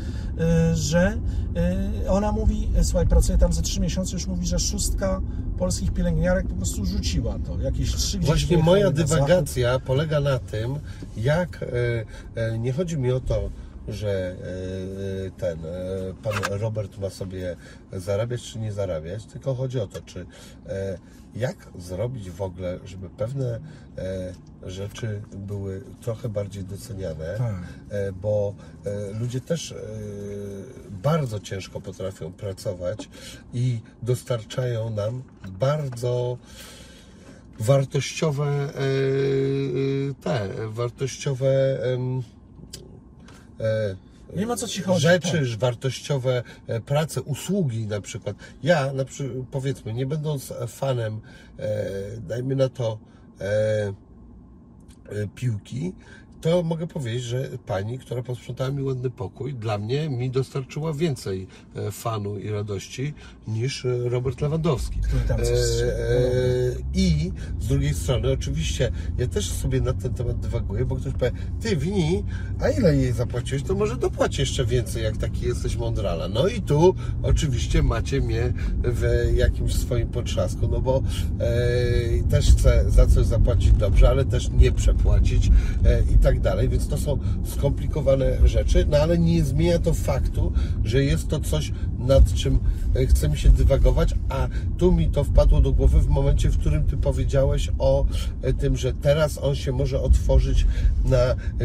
[0.73, 1.17] że
[2.09, 5.21] ona mówi, słuchaj, pracuje tam ze trzy miesiące, już mówi, że szóstka
[5.57, 7.59] polskich pielęgniarek po prostu rzuciła to.
[7.61, 10.56] Jakieś trzy Właśnie moja dywagacja polega na tym,
[11.17, 11.67] jak e,
[12.35, 13.49] e, nie chodzi mi o to,
[13.87, 14.35] że
[15.27, 15.59] e, ten
[16.23, 17.55] pan Robert ma sobie
[17.93, 20.25] zarabiać czy nie zarabiać, tylko chodzi o to, czy
[21.35, 23.59] jak zrobić w ogóle, żeby pewne
[24.63, 27.55] rzeczy były trochę bardziej doceniane, Tak.
[28.21, 28.53] bo
[29.19, 29.75] ludzie też
[30.89, 33.09] bardzo ciężko potrafią pracować
[33.53, 36.37] i dostarczają nam bardzo
[37.59, 41.79] wartościowe e, e, te wartościowe
[43.59, 43.95] e,
[44.35, 45.59] Wiem, o co ci chodzi, rzeczy, tak.
[45.59, 46.43] wartościowe
[46.85, 48.35] prace, usługi na przykład.
[48.63, 51.21] Ja na przykład, powiedzmy, nie będąc fanem,
[51.59, 52.99] e, dajmy na to
[53.41, 53.93] e,
[55.35, 55.93] piłki,
[56.41, 61.47] to mogę powiedzieć, że pani, która posprzątała mi ładny pokój, dla mnie mi dostarczyła więcej
[61.75, 63.13] e, fanu i radości
[63.47, 64.99] niż e, Robert Lewandowski.
[65.27, 65.97] Tam coś strzelił.
[66.93, 71.31] I z drugiej strony, oczywiście, ja też sobie na ten temat dywaguję, bo ktoś powie,
[71.61, 72.23] ty Wini,
[72.61, 76.27] a ile jej zapłaciłeś, to może dopłać jeszcze więcej, jak taki jesteś mądrala.
[76.27, 78.53] No i tu oczywiście macie mnie
[78.83, 81.03] w jakimś swoim potrzasku, no bo
[81.39, 85.51] e, też chcę za coś zapłacić dobrze, ale też nie przepłacić
[85.85, 90.53] e, i tak dalej, więc to są skomplikowane rzeczy, no ale nie zmienia to faktu,
[90.83, 91.71] że jest to coś,
[92.07, 92.59] nad czym
[92.95, 94.47] e, chce mi się dywagować, a
[94.77, 98.05] tu mi to wpadło do głowy w momencie, w którym Ty powiedziałeś o
[98.41, 100.67] e, tym, że teraz on się może otworzyć
[101.05, 101.17] na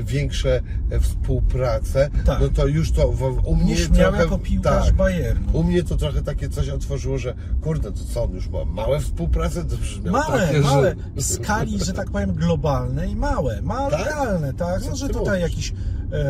[0.03, 0.61] większe
[0.91, 2.41] e, współpracę, Tak.
[2.41, 5.59] no to już to w, u mnie trochę, jako piłkarz Bayernu.
[5.59, 9.01] u mnie to trochę takie coś otworzyło, że kurde, to co on już ma małe
[9.01, 11.21] współprace, to już miał Małe, takie, małe, że...
[11.23, 13.99] w skali, że tak powiem, globalnej, małe, ma Tak?
[14.07, 14.83] lokalne, tak?
[14.91, 15.73] No, że tutaj jakiś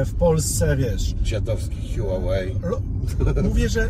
[0.07, 2.57] w Polsce, wiesz, Dziadowski Huawei.
[3.43, 3.89] mówię, że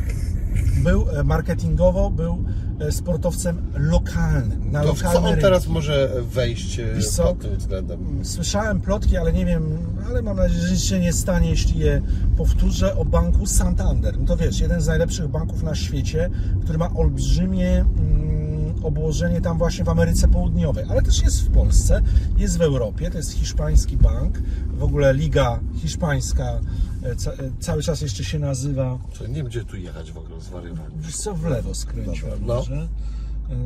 [0.83, 2.45] był e, marketingowo, był
[2.81, 5.41] e, sportowcem lokalnym, na To co on rynek.
[5.41, 7.23] teraz może wejść e, Wiesz co?
[7.25, 7.99] pod tym względem?
[8.23, 9.79] Słyszałem plotki, ale nie wiem,
[10.09, 12.03] ale mam nadzieję, że się nie stanie, jeśli je
[12.37, 14.19] powtórzę, o banku Santander.
[14.21, 16.31] No to wiesz, jeden z najlepszych banków na świecie,
[16.65, 22.03] który ma olbrzymie mm, obłożenie tam właśnie w Ameryce Południowej, ale też jest w Polsce,
[22.37, 24.39] jest w Europie, to jest hiszpański bank,
[24.69, 26.61] w ogóle Liga Hiszpańska
[27.03, 30.19] e, ca, e, cały czas jeszcze się nazywa, Czy nie wiem, gdzie tu jechać w
[30.19, 30.93] ogóle, zwariowałem.
[30.97, 32.55] wiesz co, w lewo skręcił Dobra, no.
[32.55, 32.89] może.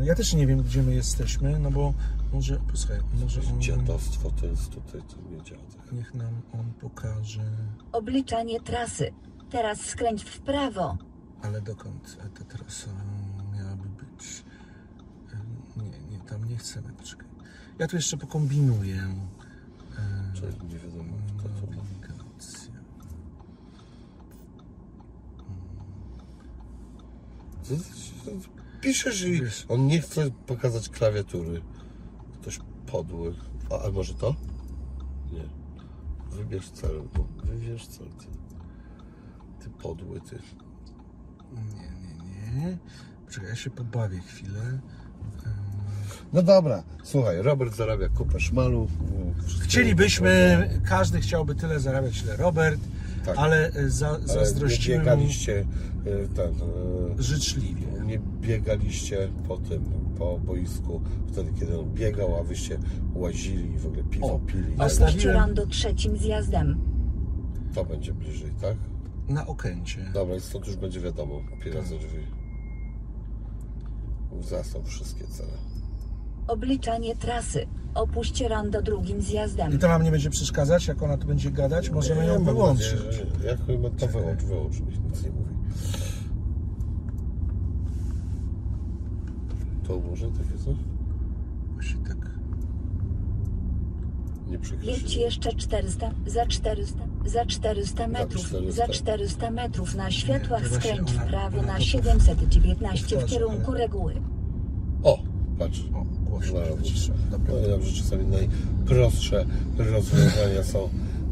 [0.01, 1.95] E, Ja też nie wiem, gdzie my jesteśmy, no bo
[2.33, 5.63] może, posłuchaj, może on, Dziadostwo to jest tutaj, to nie działa.
[5.93, 7.41] niech nam on pokaże...
[7.93, 9.13] Obliczanie trasy.
[9.51, 10.97] Teraz skręć w prawo.
[11.43, 12.91] Ale dokąd ta trasa
[16.57, 17.27] Nie, chcemy, poczekaj.
[17.79, 19.15] Ja tu jeszcze pokombinuję.
[19.99, 21.49] E, Czy nie wiadomo, to.
[27.63, 28.49] Co- co-
[28.81, 31.63] piszesz i on nie chce pokazać klawiatury.
[32.41, 33.35] Ktoś podły.
[33.71, 34.37] A, a może to?
[35.33, 35.49] Nie.
[36.37, 37.03] Wybierz cel.
[37.15, 38.07] No, wybierz cel.
[38.09, 38.27] Ty,
[39.65, 40.39] ty podły, ty.
[41.53, 42.79] Nie, nie, nie.
[43.27, 44.81] Poczekaj, ja się pobawię chwilę.
[46.33, 48.89] No dobra, słuchaj, Robert zarabia kupę szmalu.
[49.63, 52.81] Chcielibyśmy, każdy chciałby tyle zarabiać, ile Robert,
[53.27, 53.39] Tak.
[53.39, 54.19] ale e, za, mu
[54.89, 55.59] biegaliście
[56.07, 56.55] e, ten,
[57.19, 57.87] e, życzliwie.
[58.05, 59.85] nie biegaliście po tym,
[60.19, 61.01] po boisku,
[61.33, 62.79] wtedy kiedy on biegał, a wyście
[63.15, 64.75] łazili i w ogóle piwo O, pili.
[64.79, 66.81] a Zostawiłem- rondo trzecim zjazdem.
[67.75, 68.77] To będzie bliżej, tak?
[69.29, 70.11] Na okręcie.
[70.15, 71.89] Dobra, i stąd już będzie wiadomo, pira Tak.
[71.89, 72.27] za drzwi.
[74.41, 75.53] Zasą wszystkie cele.
[76.49, 77.67] Obliczanie trasy.
[77.95, 79.79] Opuść rondo drugim I zjazdem.
[79.79, 81.91] to nam nie będzie przeszkadzać, jak ona tu będzie gadać?
[81.91, 82.93] Możemy ją mam wyłączyć.
[82.93, 83.59] nadzieję, że- Jak
[83.99, 85.55] to wyłącz, wyłącz, nic nie mówi.
[89.89, 90.77] To może takie coś?
[91.75, 92.31] Właśnie tak.
[94.47, 95.25] Nie Jedź przekreśliłem.
[95.25, 98.73] jeszcze 400, za 400, za 400 metrów, 400.
[98.87, 103.11] za 400 metrów na światłach właśnie skręć w ona- prawo ona na to 719 w
[103.11, 104.15] powtarza, kierunku ale- reguły.
[105.03, 105.19] O,
[105.59, 105.85] patrz.
[106.55, 107.15] O, głośno.
[107.31, 109.47] No, i dobrze, czasami najprostsze
[109.79, 110.89] rozwiązania są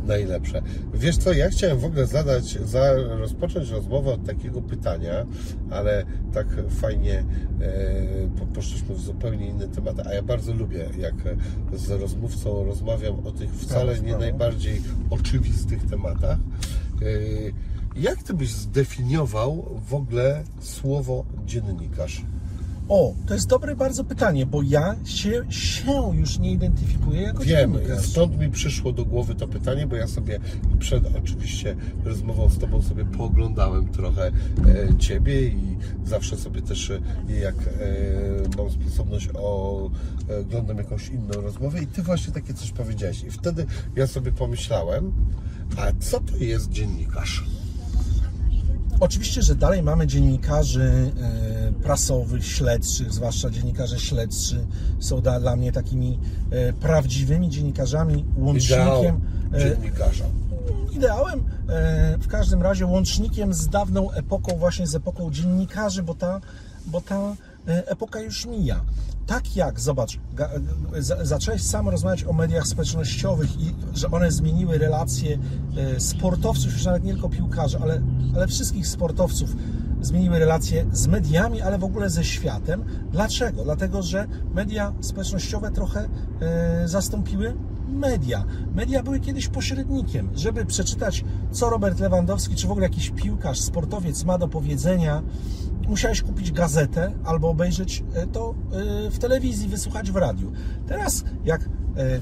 [0.07, 0.62] najlepsze.
[0.95, 5.27] Wiesz co, ja chciałem w ogóle zadać, za, rozpocząć rozmowę od takiego pytania,
[5.70, 7.24] ale tak fajnie
[7.61, 7.74] e,
[8.39, 11.15] po- poszliśmy w zupełnie inny temat, a ja bardzo lubię, jak
[11.74, 16.39] z rozmówcą rozmawiam o tych wcale nie najbardziej oczywistych tematach.
[16.39, 17.05] E,
[18.01, 22.23] jak ty byś zdefiniował w ogóle słowo dziennikarz?
[22.89, 27.78] O, to jest dobre bardzo pytanie, bo ja się, się już nie identyfikuję jako Wiem,
[27.98, 30.40] stąd mi przyszło do głowy to pytanie, bo ja sobie
[30.78, 37.01] przed oczywiście rozmową z Tobą sobie pooglądałem trochę e, Ciebie i zawsze sobie też e,
[37.40, 39.90] jak e, mam sposobność o,
[40.31, 43.66] e, oglądam jakąś inną rozmowę i Ty właśnie takie coś powiedziałeś i wtedy
[43.97, 45.12] ja sobie pomyślałem,
[45.77, 47.44] a co to jest dziennikarz?
[49.01, 54.66] Oczywiście, że dalej mamy dziennikarzy e, prasowych, śledczych, zwłaszcza dziennikarze śledczy
[55.01, 56.19] są dla mnie takimi
[56.51, 59.21] e, prawdziwymi dziennikarzami, łącznikiem.
[59.49, 60.25] Ideał e, dziennikarza.
[60.93, 61.45] ideałem,
[62.21, 66.41] w każdym razie łącznikiem z dawną epoką, właśnie z epoką dziennikarzy, bo ta,
[66.87, 68.81] bo ta epoka już mija.
[69.27, 70.19] Tak jak, zobacz,
[70.95, 75.39] e, za- zacząłeś sam rozmawiać o mediach społecznościowych i że one zmieniły relacje
[75.77, 78.03] e, sportowców, już nawet nie tylko piłkarzy, ale,
[78.35, 79.57] ale wszystkich sportowców
[80.01, 82.85] zmieniły relacje z mediami, ale w ogóle ze światem.
[83.12, 83.65] Dlaczego?
[83.65, 86.09] Dlatego, że media społecznościowe trochę
[86.41, 87.55] e, zastąpiły
[87.89, 88.45] media.
[88.74, 90.31] Media były kiedyś pośrednikiem.
[90.35, 95.23] Żeby przeczytać, co Robert Lewandowski, czy w ogóle jakiś piłkarz, sportowiec ma do powiedzenia,
[95.89, 98.55] musiałeś kupić gazetę albo obejrzeć e, to
[99.06, 100.52] e, w telewizji, wysłuchać w radiu.
[100.86, 101.69] Teraz, jak e,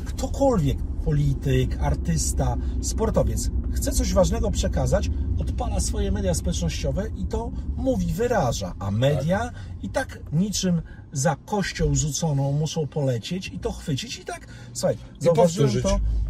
[0.04, 8.06] ktokolwiek, polityk, artysta, sportowiec, chce coś ważnego przekazać, odpala swoje media społecznościowe i to mówi,
[8.12, 8.74] wyraża.
[8.78, 9.50] A media
[9.82, 10.82] i tak niczym
[11.12, 14.18] za kością rzuconą muszą polecieć i to chwycić.
[14.18, 15.82] I tak, słuchaj, zauważyłem powtórzyć.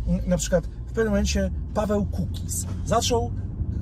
[0.06, 3.30] to m, na przykład w pewnym momencie Paweł Kukiz zaczął,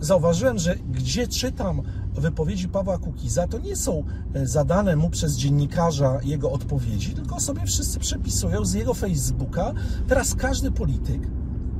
[0.00, 1.82] zauważyłem, że gdzie czytam
[2.14, 4.04] wypowiedzi Pawła Kukiza, to nie są
[4.34, 9.72] e, zadane mu przez dziennikarza jego odpowiedzi, tylko sobie wszyscy przepisują z jego Facebooka.
[10.08, 11.22] Teraz każdy polityk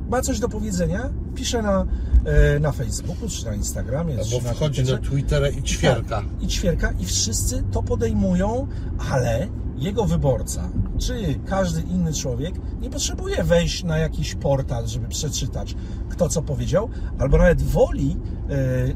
[0.09, 1.85] ma coś do powiedzenia, pisze na,
[2.25, 5.09] e, na Facebooku, czy na Instagramie, Albo czy na wchodzi na Twitterze.
[5.11, 6.15] Twittera i ćwierka.
[6.15, 8.67] Tak, I ćwierka i wszyscy to podejmują,
[9.11, 9.47] ale
[9.77, 15.75] jego wyborca, czy każdy inny człowiek nie potrzebuje wejść na jakiś portal, żeby przeczytać,
[16.09, 16.89] kto co powiedział,
[17.19, 18.17] albo nawet woli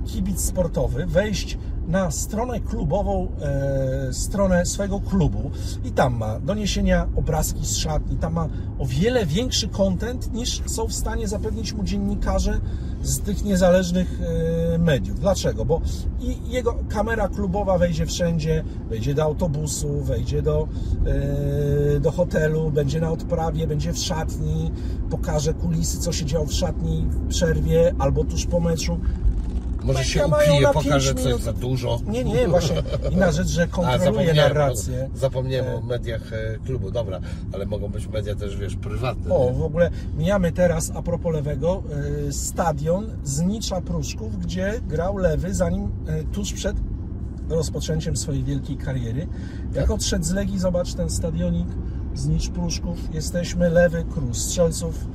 [0.06, 1.57] kibic sportowy wejść
[1.88, 5.52] na stronę klubową, e, stronę swojego klubu
[5.84, 8.48] i tam ma doniesienia, obrazki z szatni, tam ma
[8.80, 12.60] o wiele większy content niż są w stanie zapewnić mu dziennikarze
[13.02, 14.19] z tych niezależnych
[14.73, 15.19] e, mediów.
[15.19, 15.65] Dlaczego?
[15.65, 15.82] Bo
[16.19, 20.68] i jego kamera klubowa wejdzie wszędzie, wejdzie do autobusu, wejdzie do,
[21.95, 24.72] e, do hotelu, będzie na odprawie, będzie w szatni,
[25.10, 28.99] pokaże kulisy, co się działo w szatni w przerwie albo tuż po meczu.
[29.86, 31.41] Może się upije, pokaże coś minut.
[31.41, 31.99] za dużo.
[32.07, 35.10] Nie, nie, właśnie inna rzecz, że A, kontroluje zapomniałem, narrację.
[35.16, 35.76] zapomniałem E.
[35.76, 37.20] o mediach e, klubu, dobra,
[37.53, 39.36] ale mogą być media też, wiesz, prywatne.
[39.36, 39.53] O, nie?
[39.53, 41.84] w ogóle mijamy teraz, a propos lewego,
[42.28, 45.91] y, stadion Znicza Pruszków, gdzie grał lewy, zanim
[46.34, 46.78] tuż przed
[47.49, 49.28] rozpoczęciem swojej wielkiej kariery.
[49.74, 51.68] Jak odszedł z Legii, zobacz ten stadionik
[52.14, 53.14] Znicz Pruszków.
[53.14, 55.07] Jesteśmy lewy, król strzelców.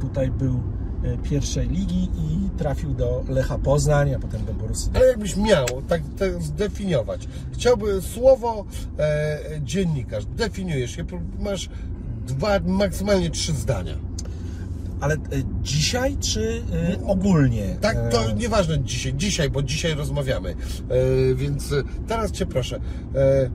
[0.00, 0.81] Tutaj był e,
[1.22, 4.90] pierwszej ligi i trafił do Lecha Poznań, a potem do Borussii.
[4.94, 6.02] Ale jakbyś miał tak,
[6.40, 8.64] zdefiniować, chciałby słowo
[8.98, 11.04] e, dziennikarz, definiujesz je,
[11.40, 11.68] masz
[12.26, 13.94] dwa, maksymalnie trzy zdania.
[15.00, 15.18] Ale e,
[15.62, 17.76] dzisiaj czy e, ogólnie?
[17.80, 20.50] Tak, to E, nieważne dzisiaj, dzisiaj, bo dzisiaj rozmawiamy.
[20.50, 22.80] E, więc e, teraz Cię proszę.
[23.14, 23.50] E,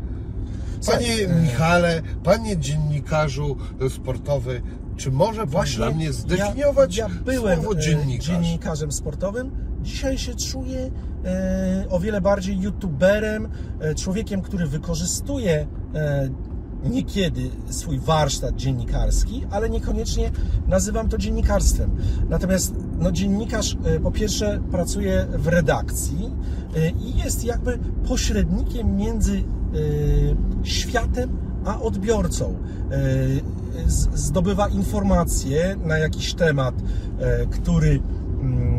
[0.86, 4.62] panie e, Michale, Panie dziennikarzu e, sportowy,
[4.98, 8.28] czy może Właśnie dla mnie zdefiniować ja, ja byłem słowo e, dziennikarz?
[8.28, 9.52] dziennikarzem sportowym.
[9.82, 10.92] Dzisiaj się czuję
[11.26, 13.50] e, o wiele bardziej youtuberem,
[13.80, 16.30] e, człowiekiem, który wykorzystuje e,
[16.84, 20.32] niekiedy swój warsztat dziennikarski, ale niekoniecznie
[20.68, 21.92] nazywam to dziennikarstwem.
[22.30, 26.32] Natomiast no, dziennikarz e, po pierwsze pracuje w redakcji
[26.76, 29.44] e, i jest jakby pośrednikiem między
[30.64, 31.38] światem
[31.68, 32.56] a odbiorcą.
[32.92, 32.98] E,
[34.14, 36.76] Zdobywa informacje na jakiś temat,
[37.20, 38.00] e, który
[38.42, 38.77] mm,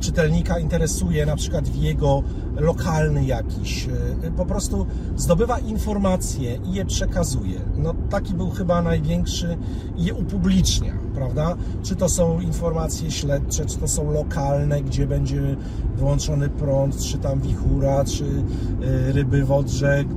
[0.00, 2.22] czytelnika interesuje, na przykład w jego
[2.56, 3.88] lokalny jakiś.
[4.22, 4.86] e, Po prostu
[5.16, 7.60] zdobywa informacje i je przekazuje.
[7.76, 9.58] No taki był chyba największy
[9.96, 11.56] i je upublicznia, prawda?
[11.82, 15.56] Czy to są informacje śledcze, czy to są lokalne, gdzie będzie
[15.96, 19.52] wyłączony prąd, czy tam wichura, czy e, ryby w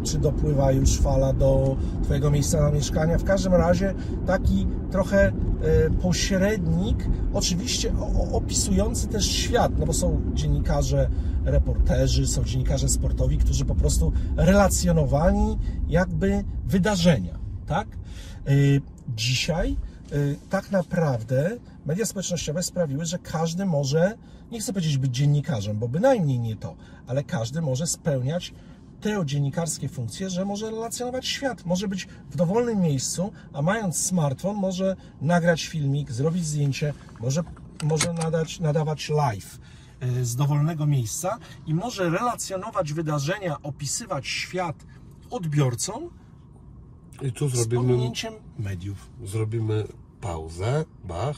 [0.03, 3.17] czy dopływa już fala do Twojego miejsca zamieszkania.
[3.17, 3.93] W każdym razie
[4.25, 5.31] taki trochę
[6.01, 6.97] pośrednik,
[7.33, 7.91] oczywiście
[8.31, 11.09] opisujący też świat, no bo są dziennikarze,
[11.45, 17.87] reporterzy, są dziennikarze sportowi, którzy po prostu relacjonowali jakby wydarzenia, tak?
[18.47, 18.51] E,
[19.15, 20.15] Dzisiaj e,
[20.49, 24.17] tak naprawdę media społecznościowe sprawiły, że każdy może,
[24.51, 26.75] nie chcę powiedzieć być dziennikarzem, bo bynajmniej nie to,
[27.07, 28.53] ale każdy może spełniać
[29.05, 34.55] te dziennikarskie funkcje, że może relacjonować świat, może być w dowolnym miejscu, a mając smartfon
[34.55, 37.43] może nagrać filmik, zrobić zdjęcie, może,
[37.83, 39.59] może nadać, nadawać live
[39.99, 41.37] e, z dowolnego miejsca
[41.67, 44.85] i może relacjonować wydarzenia, opisywać świat
[45.29, 46.09] odbiorcom
[47.21, 49.09] I tu z zrobimy, pominięciem mediów.
[49.23, 49.87] zrobimy
[50.21, 50.85] pauzę.
[51.03, 51.37] Bach.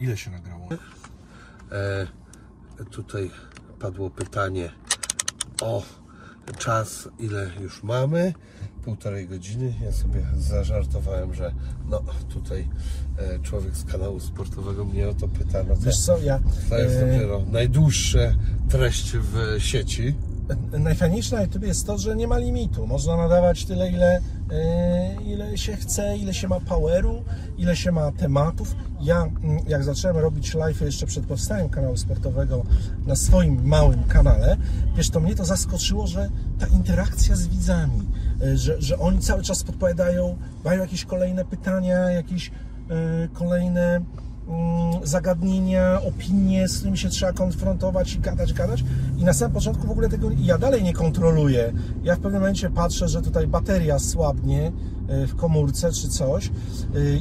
[0.00, 0.68] Ile się nagrało?
[1.72, 2.06] E,
[2.90, 3.30] tutaj
[3.78, 4.70] padło pytanie
[5.62, 5.99] o
[6.58, 8.34] czas, ile już mamy.
[8.84, 9.74] Półtorej godziny.
[9.84, 11.54] Ja sobie zażartowałem, że
[11.88, 12.68] no tutaj
[13.18, 15.62] e, człowiek z kanału sportowego mnie o to pyta.
[15.62, 16.40] No to, Wiesz co, ja...
[16.68, 18.34] to jest e, dopiero najdłuższe
[18.68, 20.14] treść w sieci.
[21.32, 22.86] Na YouTube jest to, że nie ma limitu.
[22.86, 24.20] Można nadawać tyle, ile,
[24.52, 27.22] e, ile się chce, ile się ma poweru,
[27.58, 28.74] ile się ma tematów.
[29.00, 32.62] Ja, mm, jak zacząłem robić live jeszcze przed powstaniem kanału sportowego
[33.06, 34.56] na swoim małym kanale,
[34.96, 38.06] wiesz, to mnie to zaskoczyło, że ta interakcja z widzami,
[38.42, 42.52] e, że, że oni cały czas podpowiadają, mają jakieś kolejne pytania, jakieś e,
[43.32, 44.00] kolejne
[45.02, 48.84] zagadnienia, opinie, z którymi się trzeba konfrontować i gadać, gadać.
[49.18, 51.72] I na samym początku w ogóle tego ja dalej nie kontroluję.
[52.02, 54.72] Ja w pewnym momencie patrzę, że tutaj bateria słabnie
[55.08, 56.50] e, w komórce czy coś e,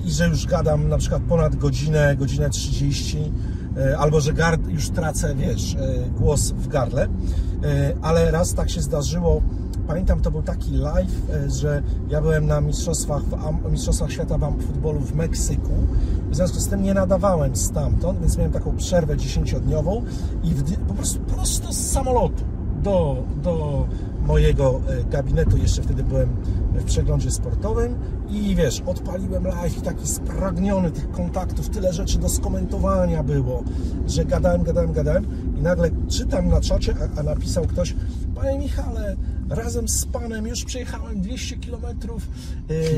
[0.06, 3.32] i że już gadam na przykład ponad godzinę, godzinę 30
[3.78, 5.76] e, albo że gard, już tracę, wiesz,
[6.18, 7.08] głos w gardle.
[8.02, 9.42] Ale raz tak się zdarzyło,
[9.90, 13.22] pamiętam to był taki live, e, że ja byłem na mistrzostwach,
[13.72, 15.72] mistrzostwach świata w futbolu w Meksyku.
[16.32, 20.04] W związku z tym nie nadawałem stamtąd, więc miałem taką przerwę dziesięciodniową
[20.44, 22.44] i w, po prostu prosto z samolotu
[22.84, 23.86] do, do
[24.26, 26.30] mojego e, gabinetu, jeszcze wtedy byłem
[26.74, 27.96] w przeglądzie sportowym
[28.30, 33.64] i wiesz, odpaliłem live i taki spragniony tych kontaktów, tyle rzeczy do skomentowania było,
[34.08, 35.26] że gadałem, gadałem, gadałem
[35.60, 37.96] i nagle czytam na czacie, a, a napisał ktoś,
[38.36, 39.16] Panie Michale,
[39.50, 41.86] razem z Panem już przejechałem 200 km,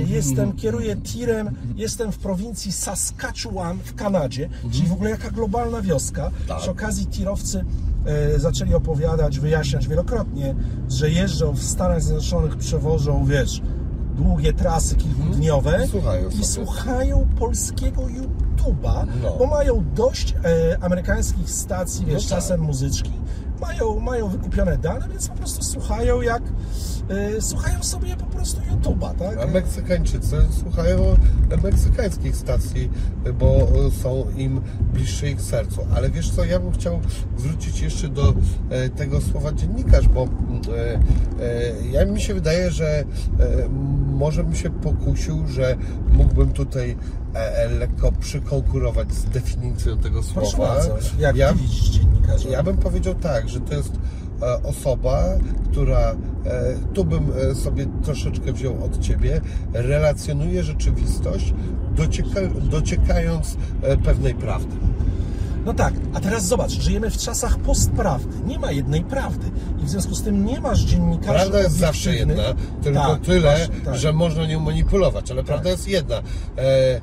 [0.07, 6.31] jestem, kieruję tirem, jestem w prowincji Saskatchewan w Kanadzie, czyli w ogóle jaka globalna wioska.
[6.47, 6.59] Tak.
[6.59, 7.65] Przy okazji tirowcy
[8.05, 10.55] e, zaczęli opowiadać, wyjaśniać wielokrotnie,
[10.89, 13.61] że jeżdżą w Stanach Zjednoczonych, przewożą, wiesz,
[14.17, 19.35] długie trasy kilkudniowe Słuchają i słuchają polskiego YouTube'a, No.
[19.39, 22.39] bo mają dość e, amerykańskich stacji, wiesz, No tak.
[22.39, 23.11] czasem muzyczki,
[23.61, 26.43] mają, mają wykupione dane, więc po prostu słuchają jak
[27.39, 29.37] słuchają sobie po prostu YouTube'a, tak?
[29.41, 31.15] A Meksykańczycy słuchają
[31.63, 32.89] meksykańskich stacji,
[33.39, 33.67] bo
[34.03, 34.61] są im
[34.93, 35.81] bliższe ich sercu.
[35.95, 36.99] Ale wiesz co, ja bym chciał
[37.37, 38.33] zwrócić jeszcze do
[38.69, 40.27] e, tego słowa dziennikarz, bo e,
[41.43, 43.05] e, ja mi się wydaje, że e,
[44.11, 45.77] może bym się pokusił, że
[46.13, 46.97] mógłbym tutaj
[47.35, 50.75] e, e, lekko przykonkurować z definicją tego Proszę słowa.
[50.75, 52.49] bardzo, jak ja, widzisz dziennikarza?
[52.49, 53.91] ja bym powiedział tak, że to jest
[54.41, 55.23] e, osoba,
[55.71, 56.15] która, e,
[56.93, 59.41] tu bym e, sobie troszeczkę wziął od Ciebie,
[59.73, 61.53] relacjonuje rzeczywistość,
[61.95, 64.75] docieka, dociekając e, pewnej prawdy.
[65.65, 68.35] No tak, a teraz zobacz, żyjemy w czasach postprawdy.
[68.47, 69.47] Nie ma jednej prawdy.
[69.83, 72.43] I w związku z tym nie masz dziennikarzy Prawda jest zawsze jedna,
[72.83, 73.95] tylko Tak, tyle, masz- tak.
[73.95, 76.15] że można nią manipulować, ale prawda jest jedna.
[76.57, 77.01] E,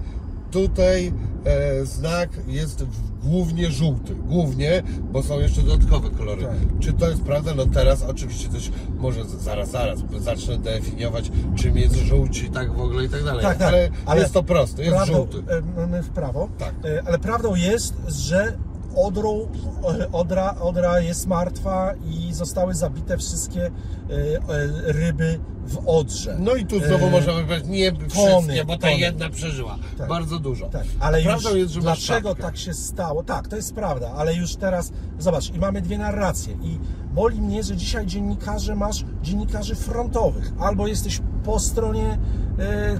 [0.51, 1.13] tutaj
[1.45, 4.15] e, znak jest w- głównie żółty.
[4.15, 6.43] Głównie, bo są jeszcze dodatkowe kolory.
[6.43, 6.53] Tak.
[6.81, 7.55] Czy to jest prawda?
[7.57, 12.73] No teraz oczywiście coś może z- zaraz, zaraz zacznę definiować, czym jest żółć i tak
[12.73, 13.43] w ogóle i tak dalej.
[13.43, 13.75] Tak, tak,
[14.07, 15.39] ale, jest to proste, jest prawdą, żółty.
[15.39, 16.75] e, Mamy w prawo, Tak.
[16.85, 18.59] E, ale prawdą jest, że
[18.97, 19.49] Odrą,
[20.01, 23.71] e, Odra, Odra jest martwa i zostały zabite wszystkie e, e,
[24.93, 26.37] ryby w Odrze.
[26.41, 28.99] No i tu znowu E, możemy powiedzieć, nie wszystkie, bo ta tony.
[28.99, 29.77] jedna przeżyła.
[29.99, 30.09] Tak.
[30.09, 30.67] Bardzo dużo.
[30.69, 33.23] Tak, ale prawdą jest, że dlaczego tak się stało?
[33.23, 36.79] Tak, to jest prawda, ale już teraz zobacz, i mamy dwie narracje i
[37.15, 42.19] boli mnie, że dzisiaj dziennikarze masz dziennikarzy frontowych, albo jesteś po stronie,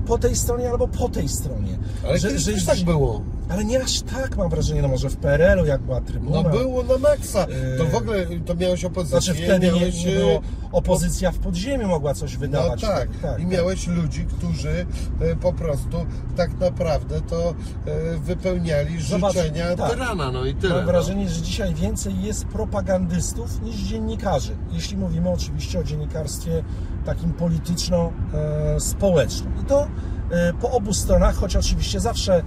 [0.07, 1.79] po tej stronie, albo po tej stronie.
[2.09, 3.23] Ale kiedyś też tak było.
[3.49, 6.43] Ale nie aż tak mam wrażenie, no może w PRL-u jak była trybuna.
[6.43, 7.47] No było na maksa.
[7.79, 7.91] To Yy.
[7.91, 9.21] w ogóle to miałeś opozycję.
[9.21, 10.41] Znaczy wtedy miałeś, nie e, było,
[10.73, 12.81] opozycja w podziemiu mogła coś No wydawać.
[12.81, 13.09] tak.
[13.23, 14.87] tak I miałeś ludzi, którzy
[15.21, 16.07] e, po prostu
[16.37, 17.55] tak naprawdę to
[17.87, 19.91] e, wypełniali Zobacz, życzenia tak.
[19.91, 20.75] tyrana, no i tyle.
[20.75, 20.93] Mam no.
[20.93, 24.57] wrażenie, że dzisiaj więcej jest propagandystów niż dziennikarzy.
[24.73, 26.63] Jeśli mówimy oczywiście o dziennikarstwie
[27.05, 29.53] takim polityczno-społecznym.
[29.63, 29.87] I to
[30.31, 32.43] e, po obu stronach, choć oczywiście zawsze e,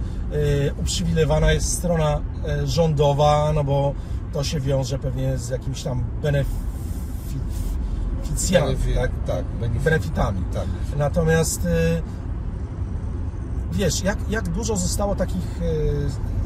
[0.80, 3.94] uprzywilejowana jest strona e, rządowa, no bo
[4.32, 6.52] to się wiąże pewnie z jakimś tam beneficjami,
[8.76, 9.10] Benefi- tak?
[9.26, 10.42] tak, benefit- benefitami.
[10.54, 10.64] Tak.
[10.96, 11.68] Natomiast
[13.72, 15.60] wiesz, jak, jak dużo zostało takich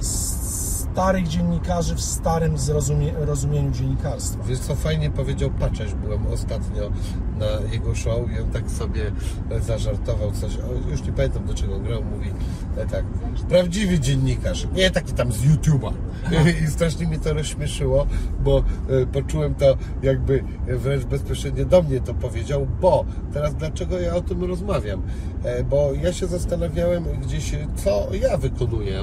[0.01, 4.45] starych dziennikarzy w starym zrozumie, rozumieniu dziennikarstwa.
[4.45, 6.91] Wiesz co, fajnie powiedział Pacześ, byłem ostatnio
[7.39, 9.13] na jego show i on tak sobie
[9.61, 12.31] zażartował coś, o, już nie pamiętam do czego grał, mówi
[12.77, 13.05] e, tak,
[13.49, 15.93] prawdziwy dziennikarz, nie taki tam z YouTube'a.
[16.65, 18.07] I strasznie mnie to rozśmieszyło,
[18.41, 24.15] bo e, poczułem to jakby wręcz bezpośrednio do mnie to powiedział, bo teraz dlaczego ja
[24.15, 25.03] o tym rozmawiam?
[25.45, 29.03] E, Bo ja się zastanawiałem gdzieś, co ja wykonuję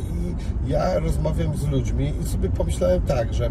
[0.00, 0.34] i
[0.70, 3.50] ja rozmawiam z ludźmi i sobie pomyślałem tak, że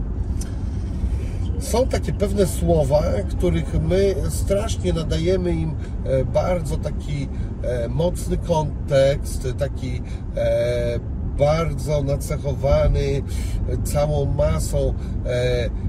[1.63, 5.75] są takie pewne słowa, których my strasznie nadajemy im
[6.05, 7.27] e, bardzo taki
[7.63, 10.01] e, mocny kontekst, taki
[10.35, 10.99] e,
[11.37, 13.21] bardzo nacechowany
[13.83, 14.93] całą masą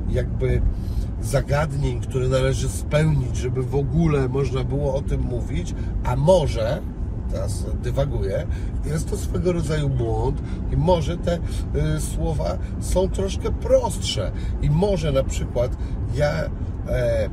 [0.08, 0.62] jakby
[1.22, 5.74] zagadnień, które należy spełnić, żeby w ogóle można było o tym mówić,
[6.04, 6.80] a może
[7.34, 8.46] teraz dywaguję,
[8.84, 10.42] jest to swego rodzaju błąd
[10.72, 11.38] i może te
[11.96, 14.32] y, słowa są troszkę prostsze.
[14.62, 15.76] I może na przykład
[16.14, 16.30] ja
[16.88, 17.28] e,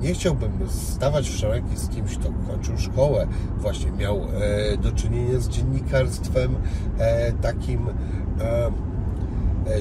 [0.00, 3.26] nie chciałbym stawać w szeregi z kimś, kto kończył szkołę,
[3.58, 6.54] właśnie miał e, do czynienia z dziennikarstwem
[6.98, 8.70] e, takim e,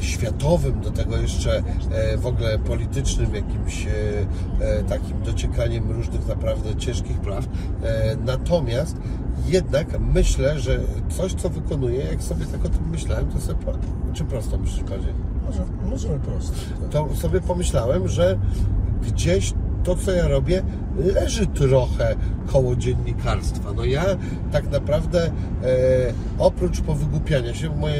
[0.02, 3.90] światowym, do tego jeszcze e, w ogóle politycznym, jakimś e,
[4.66, 7.46] e, takim dociekaniem różnych naprawdę ciężkich praw.
[7.84, 8.98] E, Natomiast
[9.48, 10.80] jednak myślę, że
[11.10, 13.60] coś, co wykonuję, jak sobie tak o tym myślałem, to sobie,
[14.14, 15.14] czy prosto myślisz bardziej?
[15.46, 16.54] Może, możemy prosto.
[16.92, 18.40] to sobie pomyślałem, że
[19.08, 19.54] gdzieś
[19.84, 20.64] to, co ja robię,
[20.98, 22.16] leży trochę
[22.48, 23.74] koło dziennikarstwa.
[23.74, 24.06] No ja
[24.52, 25.32] tak naprawdę e,
[26.40, 27.92] oprócz powygłupiania się, mój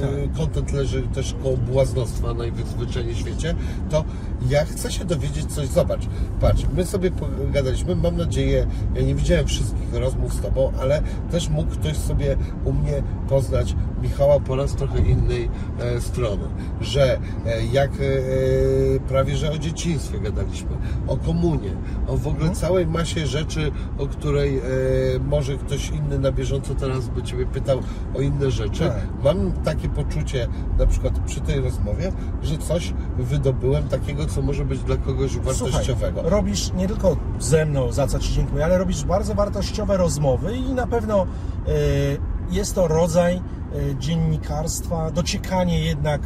[0.00, 0.32] Tak.
[0.36, 3.54] kontent leży też koło błaznostwa najzwyczajniej w świecie,
[3.90, 4.04] to
[4.48, 5.68] ja chcę się dowiedzieć coś.
[5.68, 6.06] Zobacz,
[6.40, 11.48] patrz, my sobie pogadaliśmy, mam nadzieję, ja nie widziałem wszystkich rozmów z Tobą, ale też
[11.48, 15.48] mógł ktoś sobie u mnie poznać Michała po raz trochę innej
[15.80, 16.44] e, strony,
[16.80, 17.96] że e, jak e,
[19.08, 20.70] prawie, że o dzieciństwie gadaliśmy,
[21.06, 21.70] o komunie,
[22.08, 24.62] o w ogóle całej masie rzeczy, o której e,
[25.26, 27.78] może ktoś inny na bieżąco teraz by Ciebie pytał
[28.14, 28.88] o inne rzeczy.
[28.88, 29.06] Tak.
[29.24, 32.12] Mam takie poczucie, na przykład przy tej rozmowie,
[32.42, 36.20] że coś wydobyłem takiego, co może być dla kogoś wartościowego.
[36.20, 40.56] Słuchaj, robisz nie tylko ze mną, za co Ci dziękuję, ale robisz bardzo wartościowe rozmowy
[40.56, 41.26] i na pewno e,
[42.50, 43.40] jest to rodzaj e,
[43.98, 46.20] dziennikarstwa, dociekanie jednak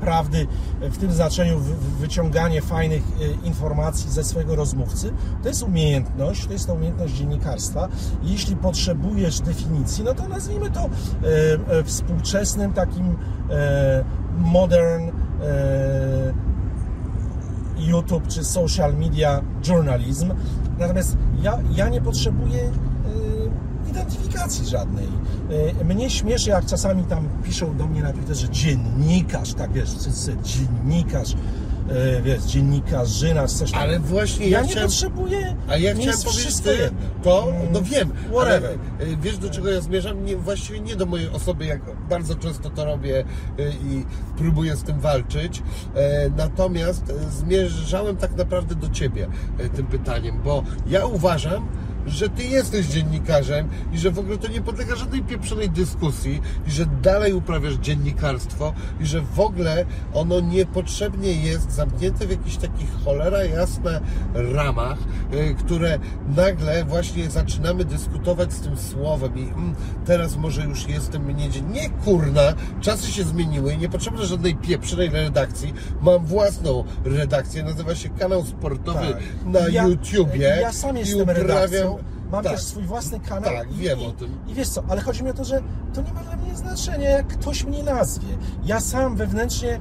[0.00, 0.46] prawdy
[0.80, 5.12] w tym znaczeniu, wy, wyciąganie fajnych e, informacji ze swojego rozmówcy.
[5.42, 7.88] To jest umiejętność, to jest to umiejętność dziennikarstwa.
[8.22, 10.88] Jeśli potrzebujesz definicji, no to nazwijmy to e,
[11.78, 13.16] e, współczesnym takim
[13.50, 14.04] e,
[14.38, 15.12] modern e,
[17.78, 20.32] YouTube czy social media journalism.
[20.78, 22.70] Natomiast ja, ja nie potrzebuję
[24.00, 25.06] identyfikacji żadnej.
[25.80, 30.36] Y, mnie śmieszy, jak czasami tam piszą do mnie na Twitterze dziennikarz, tak wiesz, wszyscy
[30.42, 31.34] dziennikarz.
[32.16, 35.56] e, wiesz, dziennikarzyna, chcesz tam- Ale właśnie ja ja nie chciałem- potrzebuję.
[35.68, 36.54] A ja chciałem jest powiedzieć
[37.22, 38.78] to, Mm, no wiem, Whatever.
[39.00, 40.24] ale wiesz do czego ja zmierzam?
[40.24, 43.24] Nie, właściwie nie do mojej osoby, jak bardzo często to robię
[43.58, 44.04] y, i
[44.38, 45.62] próbuję z tym walczyć.
[45.94, 49.26] E, Natomiast e, zmierzałem tak naprawdę do ciebie
[49.58, 51.66] e, tym pytaniem, bo ja uważam,
[52.06, 56.70] że ty jesteś dziennikarzem i że w ogóle to nie podlega żadnej pieprzonej dyskusji i
[56.70, 59.84] że dalej uprawiasz dziennikarstwo i że w ogóle
[60.14, 64.00] ono niepotrzebnie jest zamknięte w jakichś takich cholera jasne
[64.34, 64.98] ramach,
[65.34, 65.98] y, które
[66.36, 69.74] nagle właśnie zaczynamy dyskutować z tym słowem i mm,
[70.06, 72.42] teraz może już jestem mniej dzien- Nie kurna,
[72.80, 75.74] czasy się zmieniły i nie potrzeba żadnej pieprzonej redakcji.
[76.02, 79.22] Mam własną redakcję, nazywa się kanał sportowy Tak.
[79.46, 80.58] na Ja- YouTubie.
[80.60, 81.95] Ja sam jestem uprawiam- redakcją.
[82.32, 82.52] Mam tak.
[82.52, 83.54] też swój własny kanał.
[83.54, 84.38] Tak, i, wiem o tym.
[84.48, 85.62] I wiesz co, ale chodzi mi o to, że
[85.94, 88.28] to nie ma dla mnie znaczenia, jak ktoś mnie nazwie.
[88.64, 89.78] Ja sam wewnętrznie e,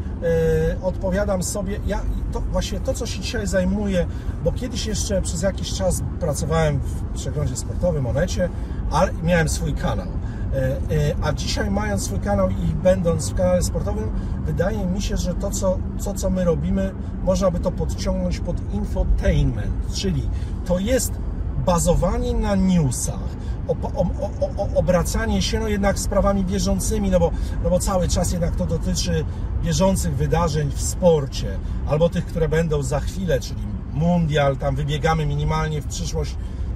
[0.82, 2.02] odpowiadam sobie, ja
[2.32, 4.06] to właśnie to, co się dzisiaj zajmuję,
[4.44, 8.50] bo kiedyś jeszcze przez jakiś czas pracowałem w przeglądzie sportowym, Onecie,
[8.92, 10.08] ale miałem swój kanał.
[10.54, 14.12] E, e, A dzisiaj mając swój kanał i będąc w kanale sportowym,
[14.46, 16.92] wydaje mi się, że to co, to, co my robimy,
[17.24, 20.30] można by to podciągnąć pod infotainment, czyli
[20.66, 21.12] to jest
[21.66, 23.36] bazowanie na newsach,
[23.68, 24.06] o, o,
[24.58, 27.32] o, obracanie się no jednak sprawami bieżącymi, no bo,
[27.64, 29.26] no bo cały czas jednak to dotyczy
[29.64, 31.48] bieżących wydarzeń w sporcie,
[31.88, 33.62] albo tych, które będą za chwilę, czyli
[33.94, 36.36] mundial, tam wybiegamy minimalnie w przyszłość,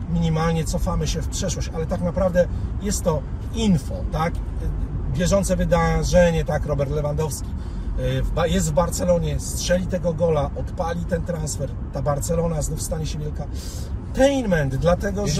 [0.09, 2.47] minimalnie cofamy się w przeszłość, ale tak naprawdę
[2.81, 3.21] jest to
[3.53, 4.33] info, tak?
[5.13, 7.49] Bieżące wydarzenie, tak, Robert Lewandowski
[8.45, 13.19] y, jest w Barcelonie, strzeli tego gola, odpali ten transfer, ta Barcelona znów stanie się
[13.19, 13.47] wielka.
[14.13, 15.33] Tainment, dlatego że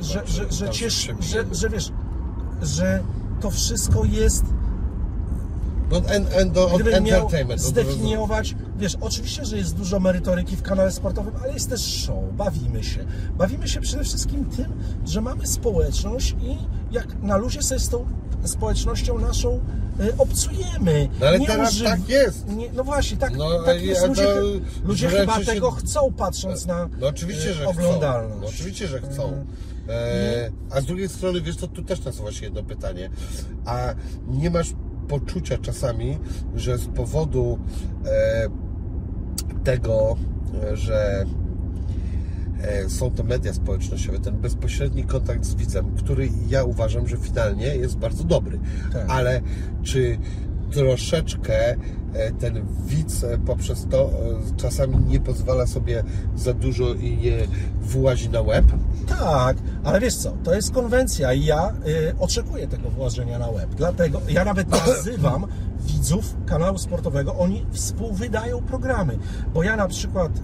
[0.00, 1.54] że, że, że, że, przebijemy.
[1.54, 1.92] że wiesz,
[2.62, 3.02] że
[3.40, 4.44] to wszystko jest,
[5.90, 7.60] No, en, en, do, od gdybym miał entertainment.
[7.60, 12.16] od zdefiniować, wiesz, oczywiście, że jest dużo merytoryki w kanale sportowym, ale jest też show,
[12.32, 13.04] bawimy się.
[13.38, 14.66] Bawimy się przede wszystkim tym,
[15.06, 16.56] że mamy społeczność i
[16.94, 18.06] jak na luzie sobie z tą
[18.44, 19.60] społecznością naszą
[20.00, 21.08] y, obcujemy.
[21.20, 22.48] No ale teraz tak jest.
[22.48, 24.00] Nie, no właśnie, tak, No, tak jest.
[24.02, 27.54] ja Ludzie, to chy- ludzie wręcz chyba się- tego chcą, patrząc na No oczywiście, y,
[27.54, 28.30] że oglądalność.
[28.32, 28.40] chcą.
[28.42, 29.44] No oczywiście, że chcą.
[29.88, 33.10] E, a z drugiej strony, wiesz co, tu też nasuwa się jedno pytanie.
[33.64, 33.94] A
[34.28, 34.72] nie masz
[35.08, 36.18] poczucia czasami,
[36.54, 37.58] że z powodu
[38.06, 38.48] e,
[39.64, 40.16] tego,
[40.72, 41.24] że
[42.62, 47.66] e, są to media społecznościowe, ten bezpośredni kontakt z widzem, który ja uważam, że finalnie
[47.66, 48.58] jest bardzo dobry.
[48.92, 49.04] Tak.
[49.08, 49.40] Ale
[49.82, 50.18] czy
[50.74, 51.76] troszeczkę
[52.14, 54.10] e, ten widz e, poprzez to e,
[54.56, 56.04] czasami nie pozwala sobie
[56.36, 57.38] za dużo i nie
[57.80, 58.64] włazi na web?
[59.06, 63.74] Tak, ale wiesz co, to jest konwencja i ja y, oczekuję tego włożenia na web.
[63.76, 65.46] Dlatego ja nawet nazywam
[65.80, 69.18] widzów kanału sportowego, oni współwydają programy.
[69.54, 70.40] Bo ja na przykład y,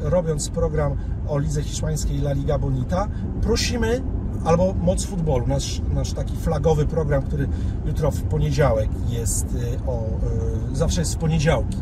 [0.00, 0.96] robiąc program
[1.28, 3.08] o lidze hiszpańskiej La Liga Bonita,
[3.42, 4.02] prosimy
[4.46, 7.48] albo Moc Futbolu, nasz, nasz taki flagowy program, który
[7.86, 10.04] jutro w poniedziałek jest y, o,
[10.72, 11.78] y, zawsze jest w poniedziałki.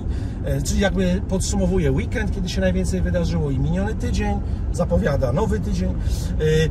[0.58, 4.40] Y, Czyli jakby podsumowuje weekend, kiedy się najwięcej wydarzyło i miniony tydzień,
[4.72, 5.94] zapowiada nowy tydzień.
[6.40, 6.70] Y,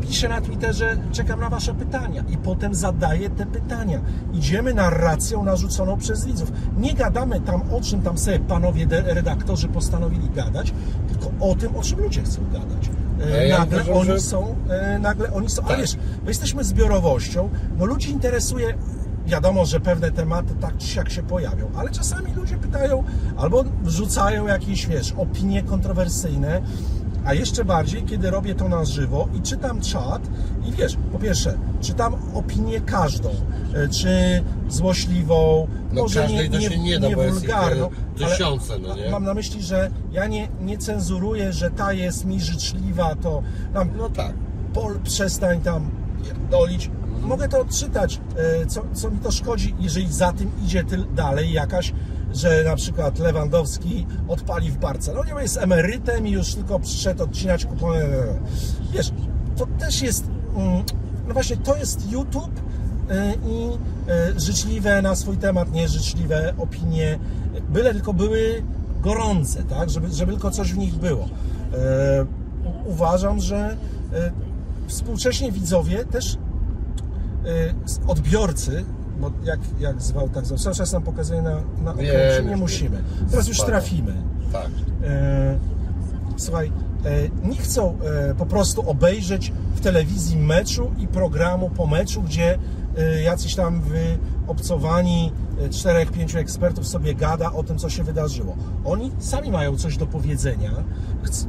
[0.00, 4.00] Piszę na Twitterze, czekam na Wasze pytania i potem zadaję te pytania.
[4.32, 6.52] Idziemy narracją narzuconą przez widzów.
[6.78, 10.74] Nie gadamy tam o czym tam sobie panowie redaktorzy postanowili gadać,
[11.08, 12.90] tylko o tym, o czym ludzie chcą gadać.
[13.20, 15.78] E, A ja nagle oni że- są, e, nagle oni są, Tak.
[15.80, 17.48] wiesz, my jesteśmy zbiorowością,
[17.78, 18.74] no ludzi interesuje,
[19.26, 23.04] wiadomo, że pewne tematy tak czy siak się pojawią, ale czasami ludzie pytają
[23.36, 26.62] albo wrzucają jakieś, wiesz, opinie kontrowersyjne,
[27.24, 30.22] a jeszcze bardziej, kiedy robię to na żywo i czytam czat
[30.68, 33.28] i wiesz, po pierwsze, czytam opinię każdą,
[33.74, 37.90] e, czy złośliwą, No może nie, nie, nie da, jest ich, wulgarną,
[38.20, 39.10] e, tysiące, no nie?
[39.10, 43.42] mam na myśli, że ja nie, nie cenzuruję, że ta jest mi życzliwa, to
[43.74, 44.32] tam, No tak.
[44.74, 45.90] Pol, przestań tam
[46.24, 46.90] pierdolić.
[47.22, 48.20] Mogę to odczytać,
[48.62, 50.84] e, co, co mi to szkodzi, jeżeli za tym idzie
[51.16, 51.92] dalej jakaś,
[52.34, 57.64] że na przykład Lewandowski odpali w Barcelonie, bo jest emerytem i już tylko przyszedł odcinać
[57.66, 58.04] kupony.
[58.92, 59.12] Wiesz,
[59.56, 60.24] to też jest,
[60.56, 60.82] mm,
[61.28, 62.60] no właśnie, to jest YouTube
[63.10, 63.68] e, i
[64.10, 67.18] e, życzliwe na swój temat, nieżyczliwe opinie,
[67.68, 68.62] byle tylko były
[69.00, 71.28] gorące, tak, żeby, żeby tylko coś w nich było.
[71.74, 72.26] E,
[72.86, 73.76] uważam, że
[74.88, 76.38] współcześnie widzowie też
[78.06, 78.84] odbiorcy,
[79.20, 83.02] bo jak, jak zwał, tak zwał, cały czas nam pokazuje na, na okręcie, nie musimy.
[83.30, 84.12] Teraz już trafimy.
[84.52, 84.68] Tak.
[85.04, 85.58] E,
[86.36, 86.72] słuchaj,
[87.44, 87.98] nie chcą
[88.30, 92.58] e, po prostu obejrzeć w telewizji meczu i programu po meczu, gdzie
[92.98, 98.56] e, jacyś tam wyobcowani e, czterech, pięciu ekspertów sobie gada o tym, co się wydarzyło.
[98.84, 100.70] Oni sami mają coś do powiedzenia,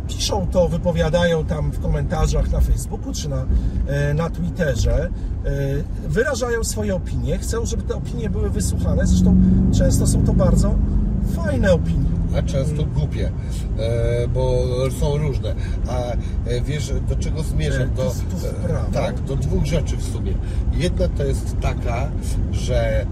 [0.07, 3.45] piszą to, wypowiadają tam w komentarzach na Facebooku czy na,
[3.87, 5.09] e, na Twitterze,
[5.45, 5.49] e,
[6.09, 9.35] wyrażają swoje opinie, chcą, żeby te opinie były wysłuchane, zresztą
[9.77, 10.75] często są to bardzo
[11.35, 12.20] fajne opinie.
[12.37, 13.31] A często głupie,
[13.79, 14.63] e, bo
[14.99, 15.55] są różne.
[15.87, 16.11] A
[16.49, 17.81] e, wiesz, do czego zmierzam?
[17.81, 18.13] E, Do,
[18.93, 20.33] tak, do dwóch rzeczy w sumie.
[20.73, 22.11] Jedna to jest taka,
[22.51, 23.05] że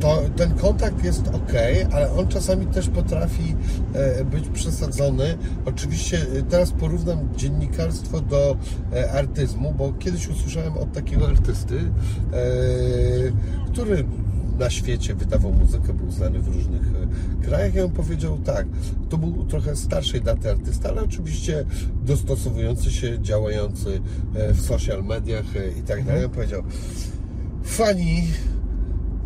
[0.00, 1.52] to, ten kontakt jest ok,
[1.92, 3.56] ale on czasami też potrafi
[4.30, 5.38] być przesadzony.
[5.64, 6.18] Oczywiście
[6.50, 8.56] teraz porównam dziennikarstwo do
[9.14, 11.80] artyzmu, bo kiedyś usłyszałem od takiego artysty,
[13.72, 14.04] który
[14.58, 18.66] na świecie wydawał muzykę, był znany w różnych e, krajach i on powiedział tak,
[19.08, 21.64] to był trochę starszej daty artysta, ale oczywiście
[22.04, 24.00] dostosowujący się, działający
[24.34, 26.24] e, w social mediach e, i tak dalej.
[26.24, 26.62] On powiedział,
[27.62, 28.22] fani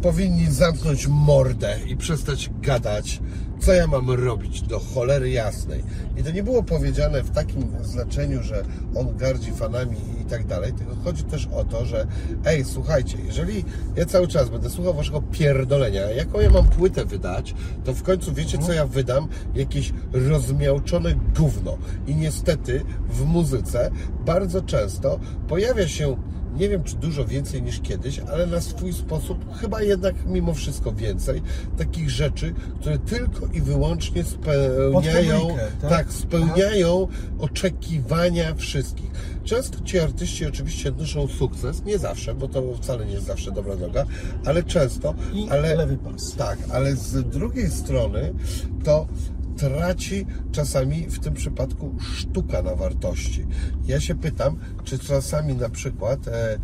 [0.02, 3.20] powinni zamknąć mordę i przestać gadać,
[3.60, 5.84] co ja mam robić do cholery jasnej.
[6.16, 8.64] I to nie było powiedziane w takim znaczeniu, że
[8.94, 12.06] on gardzi fanami i tak dalej, tylko chodzi też o to, że
[12.44, 13.64] ej, słuchajcie, jeżeli
[13.96, 17.54] ja cały czas będę słuchał waszego pierdolenia, jaką ja mam płytę wydać,
[17.84, 19.28] to w końcu wiecie, co ja wydam?
[19.54, 21.78] Jakieś rozmiałczone gówno.
[22.06, 23.90] I niestety w muzyce
[24.26, 26.16] bardzo często pojawia się
[26.56, 30.92] nie wiem czy dużo więcej niż kiedyś, ale na swój sposób chyba jednak mimo wszystko
[30.92, 31.42] więcej
[31.78, 35.90] takich rzeczy, które tylko i wyłącznie spełniają, publikę, tak?
[35.90, 37.08] tak, spełniają
[37.38, 39.10] oczekiwania wszystkich.
[39.44, 43.76] Często ci artyści oczywiście odnoszą sukces, nie zawsze, bo to wcale nie jest zawsze dobra
[43.76, 44.04] droga,
[44.44, 46.34] ale często, I ale lewy pas.
[46.34, 48.32] tak, ale z drugiej strony
[48.84, 49.06] to
[49.62, 53.46] traci czasami w tym przypadku sztuka na wartości.
[53.86, 56.58] Ja się pytam, czy czasami na przykład e,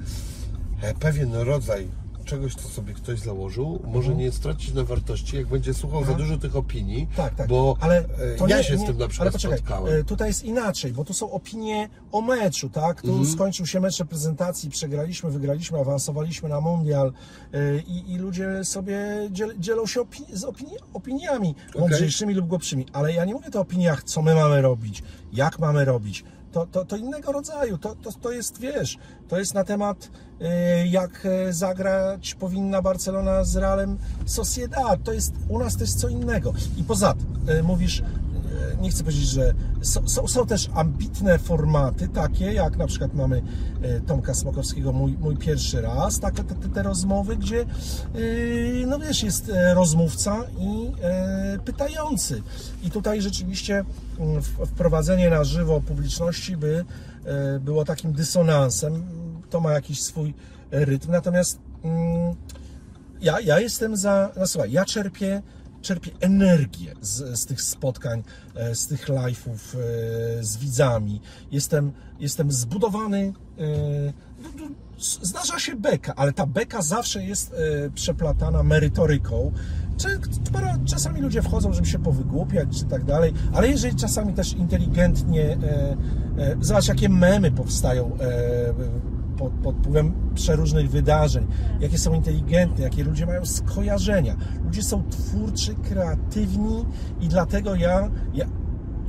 [0.82, 1.88] e, pewien rodzaj
[2.28, 6.18] czegoś, co sobie ktoś założył, może nie stracić na wartości, jak będzie słuchał za Mhm.
[6.28, 7.48] Dużo tych opinii, Tak, tak.
[7.48, 10.00] bo ale e, to ja nie, się z nie, tym na ale przykład poczekaj, spotkałem.
[10.00, 13.02] e, Tutaj jest inaczej, bo tu są opinie o meczu, tak?
[13.02, 13.26] Tu Mhm.
[13.32, 17.12] skończył się mecz reprezentacji, przegraliśmy, wygraliśmy, awansowaliśmy na mundial
[17.52, 18.98] e, i, i ludzie sobie
[19.30, 22.86] dziel, dzielą się opi- z opini opiniami, mądrzejszymi lub głupszymi.
[22.92, 25.02] Ale ja nie mówię tu o opiniach, co my mamy robić,
[25.32, 26.24] jak mamy robić.
[26.52, 28.98] To, to, to innego rodzaju, to, to, to jest, wiesz,
[29.28, 30.10] to jest na temat
[30.40, 35.02] e, jak e, zagrać powinna Barcelona z Realem Sociedad.
[35.04, 36.52] To jest, u nas jest co innego.
[36.76, 38.02] I poza tym, e, mówisz,
[38.80, 43.42] nie chcę powiedzieć, że są, są, są też ambitne formaty, takie jak na przykład mamy
[43.82, 47.66] e, Tomka Smokowskiego, mój, mój pierwszy raz, takie te, te, te rozmowy, gdzie e,
[48.86, 50.92] no wiesz, jest e, rozmówca i
[51.64, 52.42] pytający.
[52.82, 53.84] I tutaj rzeczywiście
[54.18, 56.84] mm, wprowadzenie na żywo publiczności by
[57.60, 59.02] było takim dysonansem.
[59.50, 60.34] To ma jakiś swój
[60.70, 61.12] rytm.
[61.12, 62.34] Natomiast mm,
[63.20, 64.30] ja, ja jestem za.
[64.36, 65.42] No słuchaj, ja czerpię,
[65.88, 68.22] czerpię energię z, z tych spotkań,
[68.54, 71.20] e, z tych live'ów e, z widzami.
[71.52, 73.32] Jestem, jestem zbudowany.
[73.58, 74.12] e,
[74.42, 74.66] no, no,
[75.22, 77.54] Zdarza się beka, ale ta beka zawsze jest
[77.94, 79.52] przeplatana merytoryką.
[80.84, 85.58] Czasami ludzie wchodzą, żeby się powygłupiać czy tak dalej, ale jeżeli czasami też inteligentnie,
[86.60, 88.18] zobacz jakie memy powstają
[89.38, 91.46] pod, pod wpływem przeróżnych wydarzeń,
[91.80, 94.36] jakie są inteligentne, jakie ludzie mają skojarzenia.
[94.64, 96.84] Ludzie są twórczy, kreatywni
[97.20, 98.46] i dlatego ja, ja,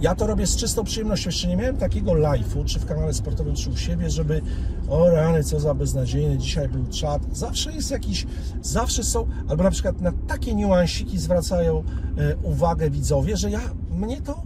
[0.01, 1.30] ja to robię z czystą przyjemnością.
[1.30, 4.41] Jeszcze nie miałem takiego live'u, czy w kanale sportowym, czy u siebie, żeby
[4.89, 7.22] o rany, co za beznadziejny, dzisiaj był czat.
[7.31, 8.27] Zawsze jest jakiś,
[8.61, 11.84] zawsze są, albo na przykład na takie niuansiki zwracają
[12.18, 13.61] e, uwagę widzowie, że ja,
[13.91, 14.43] mnie to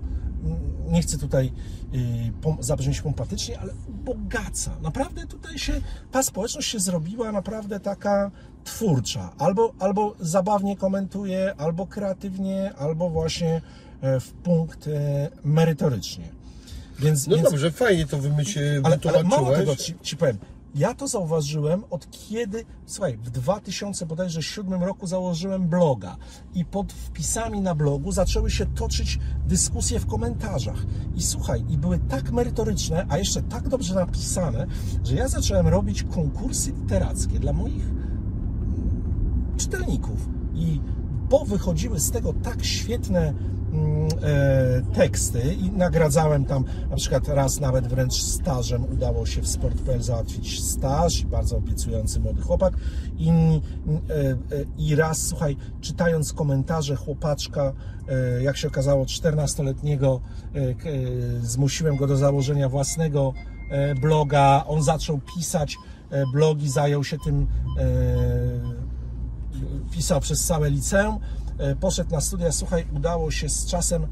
[0.92, 1.52] nie chcę tutaj
[2.60, 4.72] zabrzmieć pompatycznie, ale bogaca.
[4.82, 8.32] Naprawdę tutaj się, ta społeczność się zrobiła naprawdę taka
[8.64, 9.34] twórcza.
[9.38, 13.62] Albo, albo zabawnie komentuje, albo kreatywnie, albo właśnie
[14.02, 16.26] e, w punkt e, merytorycznie.
[17.00, 20.38] Więc, No więc dobrze, fajnie to wymyśl, ale, ale mało tego ci, ci powiem.
[20.76, 26.18] Ja to zauważyłem od kiedy, słuchaj, w 2000 bodajże 7 roku założyłem bloga
[26.54, 30.86] i pod wpisami na blogu zaczęły się toczyć dyskusje w komentarzach.
[31.16, 34.68] I słuchaj, i były tak merytoryczne, a jeszcze tak dobrze napisane,
[35.04, 37.86] że ja zacząłem robić konkursy literackie dla moich
[39.58, 40.30] czytelników.
[40.54, 40.82] I
[41.30, 43.34] bo wychodziły z tego tak świetne
[43.74, 49.48] mm, e, teksty i nagradzałem tam na przykład raz nawet wręcz stażem udało się w
[49.48, 52.74] sport.pl załatwić staż i bardzo obiecujący młody chłopak.
[53.18, 54.36] I, e, e,
[54.78, 57.74] i raz słuchaj czytając komentarze chłopaczka
[58.42, 60.20] jak się okazało 14-letniego
[60.54, 60.94] e, k- e,
[61.42, 63.34] zmusiłem go do założenia własnego
[64.02, 64.64] bloga.
[64.68, 65.78] On zaczął pisać
[66.34, 67.48] blogi zajął się tym
[69.92, 71.20] pisał przez całe liceum,
[71.58, 74.08] e, poszedł na studia, słuchaj, udało się z czasem e,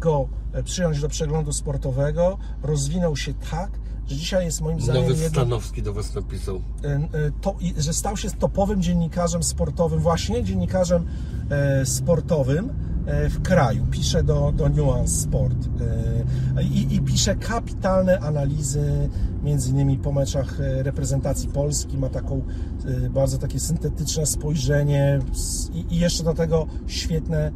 [0.00, 3.70] go e, przyjąć do przeglądu sportowego, rozwinął się tak,
[4.06, 6.56] że dzisiaj jest moim zdaniem Nowy Stanowski do Was napisał.
[6.56, 7.00] e, e,
[7.40, 11.06] to, że stał się topowym dziennikarzem sportowym, właśnie dziennikarzem
[11.50, 12.72] e, sportowym
[13.30, 13.86] w kraju.
[13.90, 15.56] Pisze do, do Nuance Sport
[16.62, 19.08] i, i pisze kapitalne analizy,
[19.42, 21.98] między innymi po meczach reprezentacji Polski.
[21.98, 22.42] Ma taką
[23.10, 25.18] bardzo takie syntetyczne spojrzenie
[25.72, 27.52] i, i jeszcze do tego świetne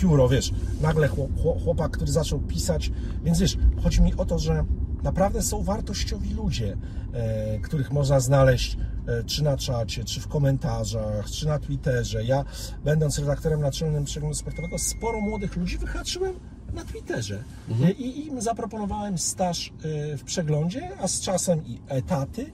[0.00, 2.92] pióro, wiesz, nagle chłop, chłop- chłopak, który zaczął pisać,
[3.24, 4.64] więc wiesz, chodzi mi o to, że
[5.04, 6.76] naprawdę są wartościowi ludzie,
[7.12, 8.76] e, których można znaleźć
[9.06, 12.24] e, czy na czacie, czy w komentarzach, czy na Twitterze.
[12.24, 12.44] Ja,
[12.84, 16.34] będąc redaktorem naczelnym przeglądu sportowego, sporo młodych ludzi wyhaczyłem
[16.74, 17.44] na Twitterze
[17.82, 19.72] E, i im zaproponowałem staż
[20.18, 22.52] w przeglądzie, a z czasem i etaty.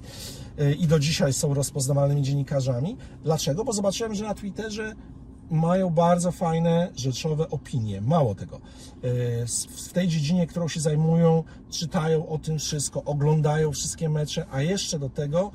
[0.78, 2.96] I do dzisiaj są rozpoznawalnymi dziennikarzami.
[3.24, 3.64] Dlaczego?
[3.64, 4.94] Bo zobaczyłem, że na Twitterze
[5.50, 8.00] mają bardzo fajne, rzeczowe opinie.
[8.00, 8.56] Mało tego.
[8.56, 9.46] E,
[9.86, 14.98] W tej dziedzinie, którą się zajmują, czytają o tym wszystko, oglądają wszystkie mecze, a jeszcze
[14.98, 15.50] do tego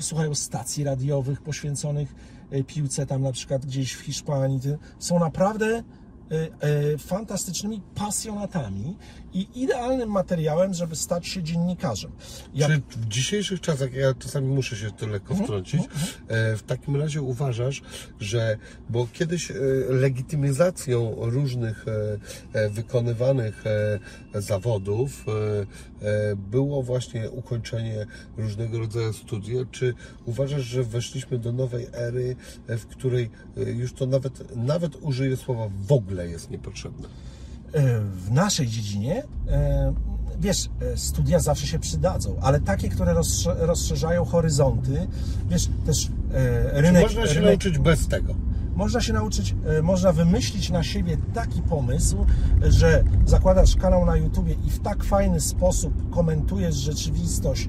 [0.00, 2.14] słuchają stacji radiowych poświęconych
[2.50, 4.60] e, piłce, tam na przykład gdzieś w Hiszpanii.
[4.98, 5.82] Są naprawdę
[6.30, 8.96] e, fantastycznymi pasjonatami
[9.34, 12.12] i idealnym materiałem, żeby stać się dziennikarzem.
[12.54, 15.82] Jak Czy w dzisiejszych czasach, ja czasami muszę się tu lekko wtrącić,
[16.28, 17.82] e, w takim razie uważasz,
[18.20, 18.56] że,
[18.90, 19.54] bo kiedyś e,
[19.88, 21.84] legitymizacją różnych
[22.52, 23.64] e, wykonywanych
[24.34, 25.24] zawodów
[26.36, 29.94] było właśnie ukończenie różnego rodzaju studiów, czy
[30.26, 32.36] uważasz, że weszliśmy do nowej ery,
[32.68, 37.08] w której już to nawet, nawet użyję słowa w ogóle jest niepotrzebne?
[38.26, 39.92] W naszej dziedzinie, e,
[40.40, 45.06] wiesz, e, studia zawsze się przydadzą, ale takie, które rozsze- rozszerzają horyzonty,
[45.48, 46.10] wiesz, też e,
[46.74, 47.02] Czy rynek...
[47.02, 48.34] można się rynek nauczyć bez tego?
[48.74, 52.26] można się nauczyć, można wymyślić na siebie taki pomysł,
[52.62, 57.68] że zakładasz kanał na YouTubie i w tak fajny sposób komentujesz rzeczywistość,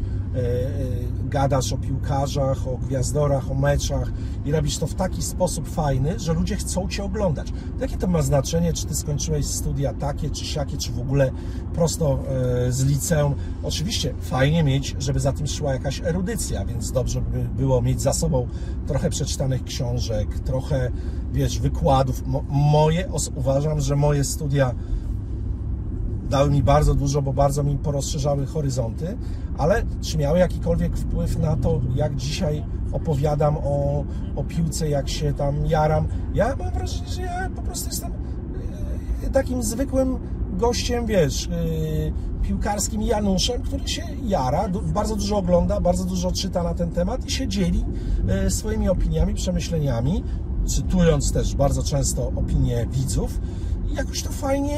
[1.32, 4.12] gadasz o piłkarzach, o gwiazdorach, o meczach
[4.46, 7.54] i robisz to w taki sposób fajny, że ludzie chcą Cię oglądać.
[7.80, 11.32] Jakie to ma znaczenie, czy Ty skończyłeś studia takie, czy siakie, czy w ogóle
[11.74, 12.20] prosto
[12.68, 13.36] e, z liceum?
[13.64, 18.14] Oczywiście fajnie mieć, żeby za tym szła jakaś erudycja, więc dobrze by było mieć za
[18.14, 18.48] sobą
[18.88, 20.92] trochę przeczytanych książek, trochę,
[21.34, 22.28] wiesz, wykładów.
[22.28, 24.76] Mo, moje, uważam, że moje studia
[26.32, 29.18] dały mi bardzo dużo, bo bardzo mi porozszerzały horyzonty,
[29.58, 34.06] ale czy miały jakikolwiek wpływ na to, jak dzisiaj opowiadam o,
[34.36, 36.08] o piłce, jak się tam jaram?
[36.34, 38.12] Ja mam wrażenie, że ja po prostu jestem
[39.24, 40.18] e, takim zwykłym
[40.58, 41.52] gościem, wiesz, e,
[42.48, 47.32] piłkarskim Januszem, który się jara, bardzo dużo ogląda, bardzo dużo czyta na ten temat i
[47.32, 47.86] się dzieli
[48.28, 50.24] e, swoimi opiniami, przemyśleniami,
[50.66, 53.40] cytując też bardzo często opinie widzów
[53.92, 54.78] i jakoś to fajnie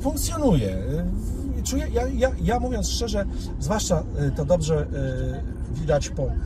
[0.00, 0.70] funkcjonuje.
[0.76, 3.24] E, Czuję, ja, ja, ja mówiąc szczerze,
[3.58, 6.40] zwłaszcza e, to dobrze e, widać po, mm,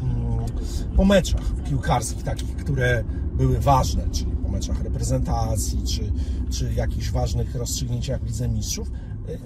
[0.97, 6.13] po meczach piłkarskich takich, które były ważne, czyli po meczach reprezentacji, czy,
[6.51, 8.91] czy jakichś ważnych rozstrzygnięciach w Lidze Mistrzów,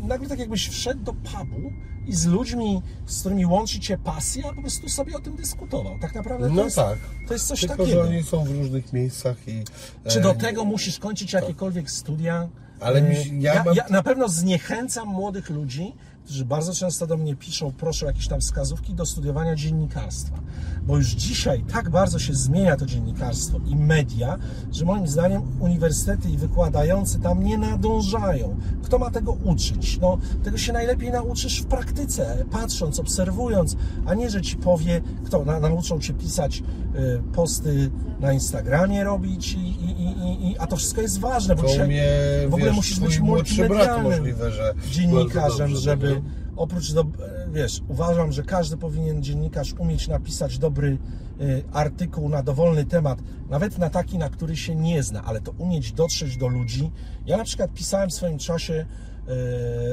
[0.02, 1.72] e, nagle tak jakbyś wszedł do pubu
[2.06, 5.98] i z ludźmi, z którymi łączy Cię pasja, po prostu sobie o tym dyskutował.
[6.00, 6.98] Tak naprawdę to, No jest, tak.
[7.26, 8.02] to jest coś Tylko, takiego.
[8.04, 9.64] że oni są w różnych miejscach i...
[10.08, 12.48] Czy e, do tego musisz kończyć jakiekolwiek studia?
[12.80, 15.94] Ale E, ja ja, ja na pewno zniechęcam młodych ludzi,
[16.28, 20.38] którzy bardzo często do mnie piszą, proszę o jakieś tam wskazówki do studiowania dziennikarstwa.
[20.82, 24.38] Bo już dzisiaj tak bardzo się zmienia to dziennikarstwo i media,
[24.72, 28.56] że moim zdaniem uniwersytety i wykładający tam nie nadążają.
[28.82, 29.98] Kto ma tego uczyć?
[30.00, 33.76] No, tego się najlepiej nauczysz w praktyce, patrząc, obserwując,
[34.06, 36.62] a nie, że ci powie, kto na, nauczą cię pisać
[36.94, 37.90] y, posty
[38.20, 41.88] na Instagramie robić, i, i, i, i, a to wszystko jest ważne, bo To dzisiaj
[41.88, 42.06] mnie,
[42.48, 46.17] w ogóle wiesz, musisz być multimedialnym możliwe, że dziennikarzem, dobrze, żeby
[46.56, 47.04] oprócz, do,
[47.52, 50.98] wiesz, uważam, że każdy powinien dziennikarz umieć napisać dobry
[51.40, 53.18] y, artykuł na dowolny temat,
[53.50, 56.90] nawet na taki, na który się nie zna, ale to umieć dotrzeć do ludzi.
[57.26, 58.86] Ja na przykład pisałem w swoim czasie y,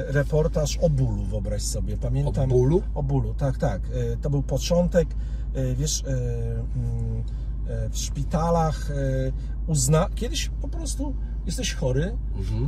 [0.07, 1.97] reportaż o bólu, wyobraź sobie.
[1.97, 2.51] Pamiętam.
[2.51, 2.81] O bólu?
[2.95, 3.81] O bólu, tak, tak.
[4.13, 5.07] Y, To był początek,
[5.75, 7.23] wiesz, mm,
[7.67, 8.93] e, w szpitalach e,
[9.67, 10.09] uzna...
[10.15, 11.13] Kiedyś po prostu
[11.45, 12.17] jesteś chory,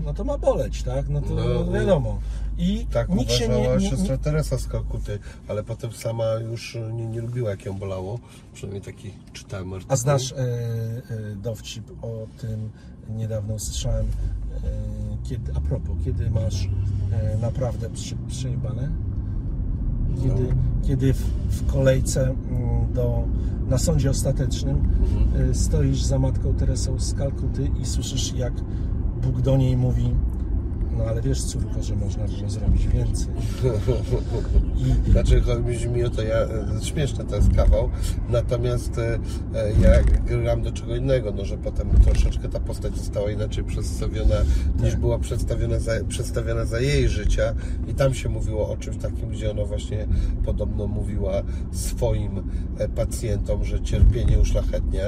[0.06, 1.10] no to ma boleć, tak?
[1.10, 1.66] No to Mhm.
[1.66, 2.20] No, wiadomo.
[2.58, 7.06] I Tak nikt się nie, nie, siostra Teresa z Kalkuty, ale potem sama już nie,
[7.06, 8.20] nie lubiła, jak ją bolało.
[8.54, 9.94] Przynajmniej taki czytałem artykuł.
[9.94, 11.02] A znasz e, e,
[11.36, 12.70] dowcip o tym,
[13.10, 14.70] niedawno usłyszałem, e,
[15.30, 16.66] kiedy, a propos, kiedy masz
[17.12, 18.90] e, naprawdę przy, przejebane?
[20.23, 20.47] Kiedy,
[20.84, 23.23] kiedy w, w kolejce mm, do,
[23.69, 25.51] na sądzie ostatecznym Mhm.
[25.51, 28.53] e, stoisz za matką Teresą z Kalkuty i słyszysz, jak
[29.23, 30.11] Bóg do niej mówi
[30.98, 33.28] no ale wiesz, córko, że można było zrobić więcej.
[35.07, 37.90] I Znaczy chodzi mi o to, ja, e, śmieszny to jest kawał,
[38.30, 39.19] natomiast e,
[39.56, 44.36] e, ja gram do czego innego, no, że potem troszeczkę ta postać została inaczej przedstawiona
[44.80, 44.99] niż Tak.
[44.99, 47.53] była przedstawiona za, przedstawiona za jej życia
[47.88, 50.07] i tam się mówiło o czymś takim, gdzie ona właśnie
[50.45, 52.49] podobno mówiła swoim
[52.95, 55.03] pacjentom, że cierpienie uszlachetnia.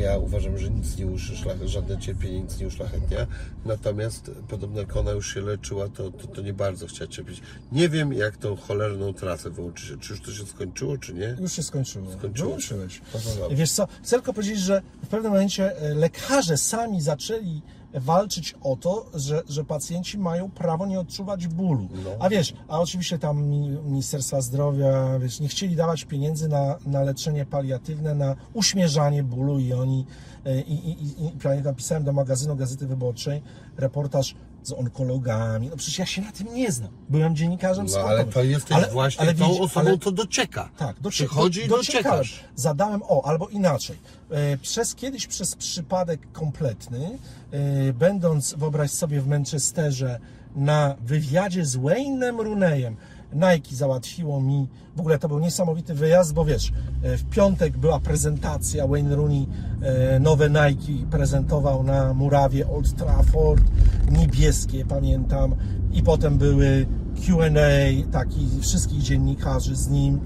[0.00, 3.26] Ja uważam, że nic nie uszlachetnia, żadne cierpienie nic nie uszlachetnia,
[3.64, 7.42] natomiast podobno jak ona już się leczyła, to, to, to nie bardzo chciała cierpieć.
[7.72, 10.00] Nie wiem, jak tą cholerną trasę wyłączyć.
[10.00, 11.36] Czy już to się skończyło, czy nie?
[11.40, 12.12] już się skończyło.
[12.12, 13.02] Skończyło Wyłączyłeś.
[13.14, 13.56] No dobrze.
[13.56, 17.62] Wiesz co, chcę tylko powiedzieć, że w pewnym momencie e, lekarze sami zaczęli
[17.94, 21.88] walczyć o to, że, że pacjenci mają prawo nie odczuwać bólu.
[22.04, 22.10] No.
[22.20, 27.02] A wiesz, a oczywiście tam mi- Ministerstwa Zdrowia, wiesz, nie chcieli dawać pieniędzy na, na
[27.02, 30.06] leczenie paliatywne, na uśmierzanie bólu i oni,
[30.44, 33.42] e, i, i, i, i pamiętam, pisałem do magazynu Gazety Wyborczej
[33.76, 34.34] reportaż
[34.68, 35.68] z onkologami.
[35.68, 36.90] No przecież ja się na tym nie znam.
[37.08, 38.16] Byłem dziennikarzem No sportowym.
[38.18, 40.68] ale to jesteś właśnie ale tą osobą, ale- co docieka.
[40.78, 42.44] tak, docie- Przychodzi i do- dociekasz.
[42.56, 43.96] Zadałem, o, albo inaczej.
[44.30, 47.18] E, Przez kiedyś, przez przypadek kompletny,
[47.50, 50.20] e, będąc, wyobraź sobie, w Manchesterze
[50.56, 52.96] na wywiadzie z Wayne'em Rooneyem,
[53.32, 56.72] Nike załatwiło mi, w ogóle to był niesamowity wyjazd, bo wiesz,
[57.02, 59.46] e, w piątek była prezentacja, Wayne Rooney
[59.82, 63.64] e, nowe Nike prezentował na murawie Old Trafford,
[64.10, 65.54] niebieskie pamiętam,
[65.92, 66.86] i potem były
[67.26, 70.20] Q&A, taki wszystkich dziennikarzy z nim,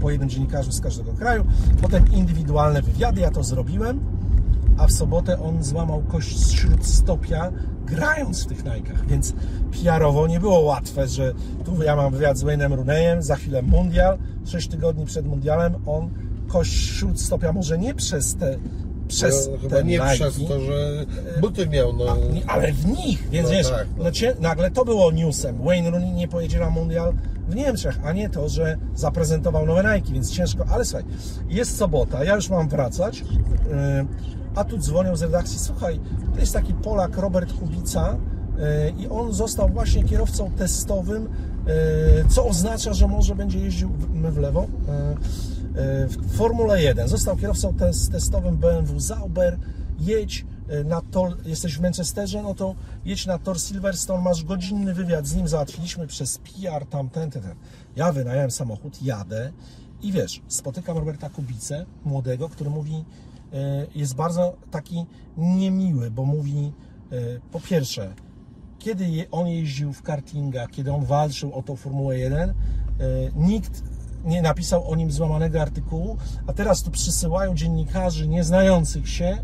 [0.00, 1.44] po jednym dziennikarzu z każdego kraju,
[1.82, 4.00] potem indywidualne wywiady, ja to zrobiłem,
[4.78, 7.52] a w sobotę on złamał kość śródstopia
[7.86, 9.34] grając w tych Nike'ach, więc
[9.72, 11.34] PR-owo nie było łatwe, że
[11.64, 16.10] tu ja mam wywiad z Wayne'em Rooneyem, za chwilę mundial, 6 tygodni przed mundialem, on
[16.48, 18.58] kość śródstopia może nie przez te
[19.10, 21.06] przez no, te nie Nike, przez to, że
[21.40, 22.16] buty miał, no.
[22.32, 24.04] nie, ale w nich, więc No wiesz, tak, no.
[24.04, 25.62] no cie, nagle to było newsem.
[25.64, 27.14] Wayne Rooney nie pojedzie na mundial
[27.48, 30.64] w Niemczech, a nie to, że zaprezentował nowe Nike, więc ciężko.
[30.72, 31.04] Ale słuchaj,
[31.48, 33.26] jest sobota, ja już mam wracać, yy,
[34.54, 36.00] a tu dzwonią z redakcji, słuchaj,
[36.34, 38.16] to jest taki Polak Robert Kubica
[38.96, 41.22] yy, i on został właśnie kierowcą testowym,
[41.66, 41.72] yy,
[42.28, 44.60] co oznacza, że może będzie jeździł w, lewo.
[44.60, 44.68] Yy,
[46.08, 47.08] w Formule 1.
[47.08, 49.58] Został kierowcą test, testowym BMW Sauber.
[50.00, 52.74] Jedź e, na tor, jesteś w Manchesterze, no to
[53.04, 57.42] jedź na tor Silverstone, masz godzinny wywiad z nim, załatwiliśmy przez PR, tam ten, ten.
[57.96, 59.52] Ja wynająłem samochód, jadę
[60.02, 63.04] i wiesz, spotykam Roberta Kubicę, młodego, który mówi, e,
[63.94, 65.06] jest bardzo taki
[65.36, 66.72] niemiły, bo mówi,
[67.12, 67.16] e,
[67.50, 68.14] po pierwsze,
[68.78, 72.54] kiedy on jeździł w kartinga, kiedy on walczył o tą Formułę 1, e,
[73.36, 73.82] nikt
[74.24, 76.16] nie napisał o nim złamanego artykułu,
[76.46, 79.40] a teraz tu przysyłają dziennikarzy nieznających się, e,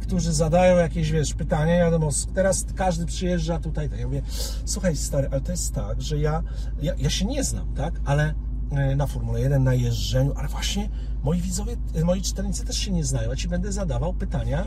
[0.00, 4.22] którzy zadają jakieś, wiesz, pytania, wiadomo, teraz każdy przyjeżdża tutaj, tak, ja mówię,
[4.64, 6.42] słuchaj stary, ale to jest tak, że ja,
[6.82, 8.34] ja, ja się nie znam, tak, ale e,
[8.96, 10.88] na Formule 1, na jeżdżeniu, ale właśnie
[11.24, 14.66] moi widzowie, e, moi czytelnicy też się nie znają, ja Ci będę zadawał pytania,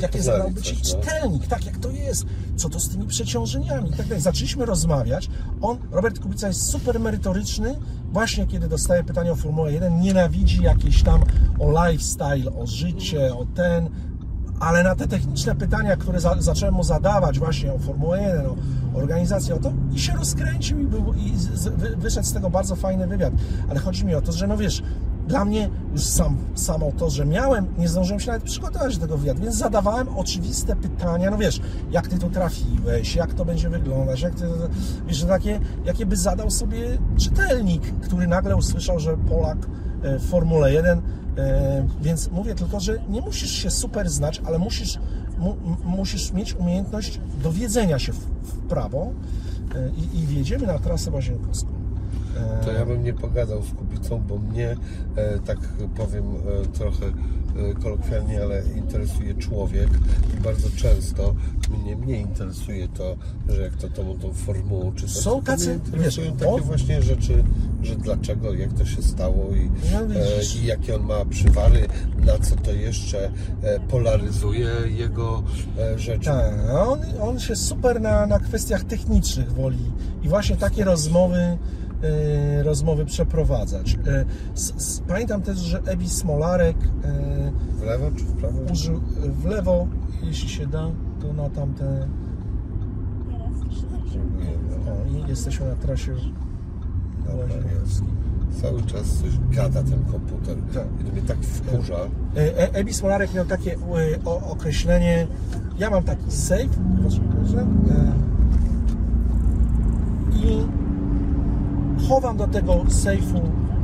[0.00, 0.80] jakie zadałby Ci no.
[0.80, 2.26] czytelnik, tak jak to jest,
[2.56, 4.22] co to z tymi przeciążeniami i tak dalej.
[4.22, 5.30] Zaczęliśmy rozmawiać,
[5.60, 7.74] on, Robert Kubica jest super merytoryczny,
[8.12, 11.24] właśnie kiedy dostaje pytania o Formułę 1, nienawidzi jakieś tam
[11.58, 13.90] o lifestyle, o życie, o ten,
[14.62, 18.56] ale na te techniczne pytania, które za, zacząłem mu zadawać właśnie o Formułę 1, o
[18.94, 22.50] organizację, o to i się rozkręcił i, był, i z, z, wy- wyszedł z tego
[22.50, 23.32] bardzo fajny wywiad.
[23.68, 24.82] Ale chodzi mi o to, że no wiesz,
[25.28, 29.18] dla mnie już sam, samo to, że miałem, nie zdążyłem się nawet przygotować do tego
[29.18, 31.60] wywiadu, więc zadawałem oczywiste pytania, no wiesz,
[31.90, 34.44] jak ty tu trafiłeś, jak to będzie wyglądać, jak ty,
[35.08, 39.58] wiesz, takie, jakie by zadał sobie czytelnik, który nagle usłyszał, że Polak
[40.02, 41.02] e, w Formule 1, e,
[42.02, 44.98] więc mówię tylko, że nie musisz się super znać, ale musisz,
[45.38, 49.12] mu, musisz mieć umiejętność dowiedzenia się w, w prawo
[49.74, 51.81] e, i, i wjedziemy na trasę łazienkowską.
[52.64, 54.76] To ja bym nie pogadał z Kubicą, bo mnie,
[55.16, 55.58] e, tak
[55.96, 59.88] powiem e, trochę e, kolokwialnie, ale interesuje człowiek
[60.38, 61.34] i bardzo często
[61.82, 63.16] mnie nie interesuje to,
[63.48, 65.16] że jak to tą, tą formułą czy coś.
[65.22, 67.44] Są tacy, mnie interesują wiesz, takie on- właśnie rzeczy,
[67.82, 71.86] że dlaczego, jak to się stało i, e, i jakie on ma przywary,
[72.26, 73.30] na co to jeszcze
[73.88, 75.42] polaryzuje jego
[75.96, 76.24] rzeczy.
[76.24, 76.54] Tak,
[76.88, 79.90] on, on się super na, na kwestiach technicznych woli
[80.22, 81.58] i właśnie takie rozmowy,
[82.62, 83.98] rozmowy przeprowadzać.
[84.06, 84.24] E,
[85.08, 88.58] pamiętam też, że Ebi Smolarek e, W lewo czy w prawo?
[88.72, 89.00] użył
[89.42, 89.86] w lewo,
[90.22, 92.08] jeśli się da, to na tamte.
[94.88, 96.14] O, i jesteśmy na trasie.
[98.62, 100.56] Cały czas coś gada ten komputer.
[100.74, 100.86] Tak.
[101.00, 101.96] I to mnie tak wkurza.
[102.36, 103.78] E, Ebi Smolarek miał takie e,
[104.24, 105.26] o, określenie.
[105.78, 106.68] Ja mam taki safe,
[107.00, 108.12] proszę, e,
[110.36, 110.66] i
[112.08, 113.40] chowam do tego sejfu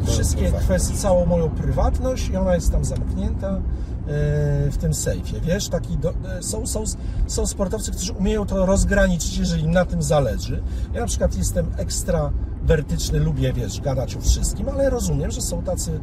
[0.06, 3.60] wszystkie kwestie, całą moją prywatność i ona jest tam zamknięta e,
[4.70, 6.84] w tym sejfie, wiesz, taki do, e, są, są,
[7.26, 10.62] są sportowcy, którzy umieją to rozgraniczyć, jeżeli im na tym zależy.
[10.94, 16.00] Ja na przykład jestem ekstrawertyczny, lubię, wiesz, gadać o wszystkim, ale rozumiem, że są tacy,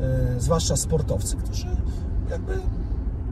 [0.00, 1.66] e, zwłaszcza sportowcy, którzy
[2.30, 2.52] jakby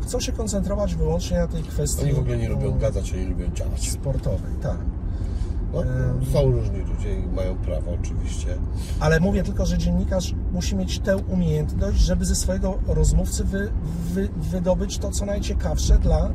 [0.03, 3.47] chcą się koncentrować wyłącznie na tej kwestii Oni w ogóle nie lubią gadać, oni lubią
[3.55, 3.91] działać.
[3.91, 4.77] sportowej, tak.
[5.73, 5.83] No,
[6.33, 8.49] są różni ludzie i mają prawo oczywiście.
[9.01, 13.73] Ale mówię tylko, że dziennikarz musi mieć tę umiejętność, żeby ze swojego rozmówcy wy,
[14.13, 16.31] wy, wydobyć to, co najciekawsze dla,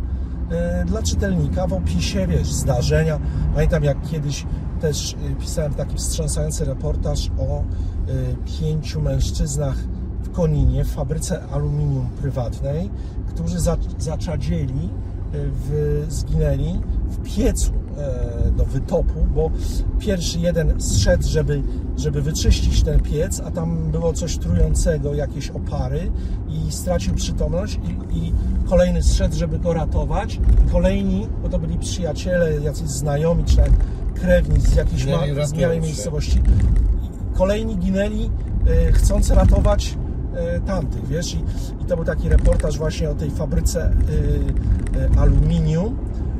[0.52, 3.20] e, dla czytelnika w opisie, wiesz, zdarzenia.
[3.53, 4.45] Pamiętam, jak kiedyś
[4.82, 7.64] też e, pisałem taki wstrząsający reportaż o e,
[8.60, 9.78] pięciu mężczyznach
[10.24, 12.90] w Koninie, w fabryce aluminium prywatnej,
[13.28, 14.90] którzy za, zaczadzieli,
[15.34, 17.81] w, zginęli w piecu
[18.58, 19.52] do wytopu, bo
[20.00, 21.64] pierwszy jeden zszedł, żeby,
[21.98, 26.12] żeby wyczyścić ten piec, a tam było coś trującego, jakieś opary
[26.50, 27.80] i stracił przytomność
[28.12, 28.34] i, i
[28.70, 30.40] kolejny zszedł, żeby go ratować.
[30.72, 33.74] Kolejni, bo to byli przyjaciele, jacyś znajomi, czy nawet
[34.16, 36.42] krewni z jakiejś małej miejscowości.
[37.34, 38.30] Kolejni ginęli,
[38.68, 39.98] e, chcąc ratować
[40.36, 41.38] e, tamtych, wiesz, i,
[41.82, 43.92] i to był taki reportaż właśnie o tej fabryce e,
[45.16, 46.31] e, aluminium, e,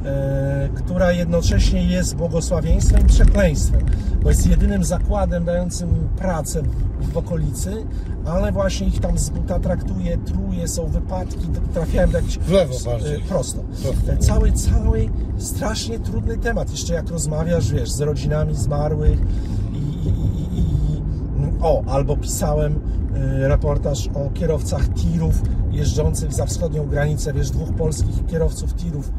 [0.76, 3.82] która jednocześnie jest błogosławieństwem i przekleństwem,
[4.24, 7.86] bo jest jedynym zakładem dającym pracę w, w okolicy,
[8.26, 12.38] ale właśnie ich tam z buta traktuje, truje, są wypadki, trafiałem do jakichś...
[12.38, 13.16] W lewo bardziej.
[13.16, 13.62] e, Prosto.
[13.84, 14.12] Prosto.
[14.12, 16.72] E, Cały, cały strasznie trudny temat.
[16.72, 19.20] Jeszcze jak rozmawiasz, wiesz, z rodzinami zmarłych
[19.74, 21.02] i, i, i, i
[21.62, 22.80] o, albo pisałem
[23.16, 25.42] e, reportaż o kierowcach tirów
[25.72, 27.34] jeżdżących za wschodnią granicę.
[27.34, 29.12] Wiesz, dwóch polskich kierowców tirów e,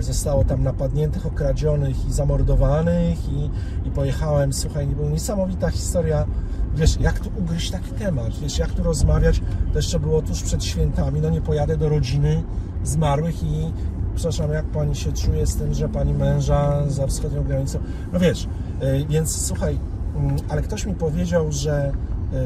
[0.00, 3.50] zostało tam napadniętych, okradzionych i zamordowanych i,
[3.88, 6.26] i pojechałem, słuchaj, była niesamowita historia.
[6.74, 9.40] Wiesz, jak tu ugryźć taki temat, wiesz, jak tu rozmawiać,
[9.72, 12.42] to jeszcze było tuż przed świętami, no nie pojadę do rodziny
[12.84, 13.72] zmarłych i
[14.14, 17.78] przepraszam, jak pani się czuje z tym, że pani męża za wschodnią granicą,
[18.12, 18.48] no wiesz,
[18.80, 19.78] e, więc słuchaj,
[20.16, 22.36] mm, ale ktoś mi powiedział, że e,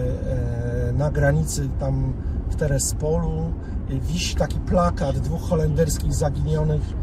[0.89, 2.13] e, na granicy tam
[2.51, 3.53] w Terespolu
[3.91, 7.02] e, wisi taki plakat dwóch holenderskich zaginionych e,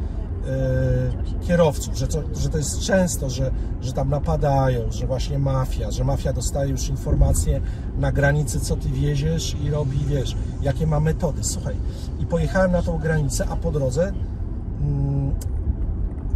[1.47, 3.51] kierowców, że to, że to jest często, że,
[3.81, 7.61] że tam napadają, że właśnie mafia, że mafia dostaje już informacje
[7.97, 11.43] na granicy, co ty wieziesz i robi, wiesz, jakie ma metody.
[11.43, 11.75] Słuchaj,
[12.19, 14.11] i pojechałem na tą granicę, a po drodze
[14.81, 15.31] mm,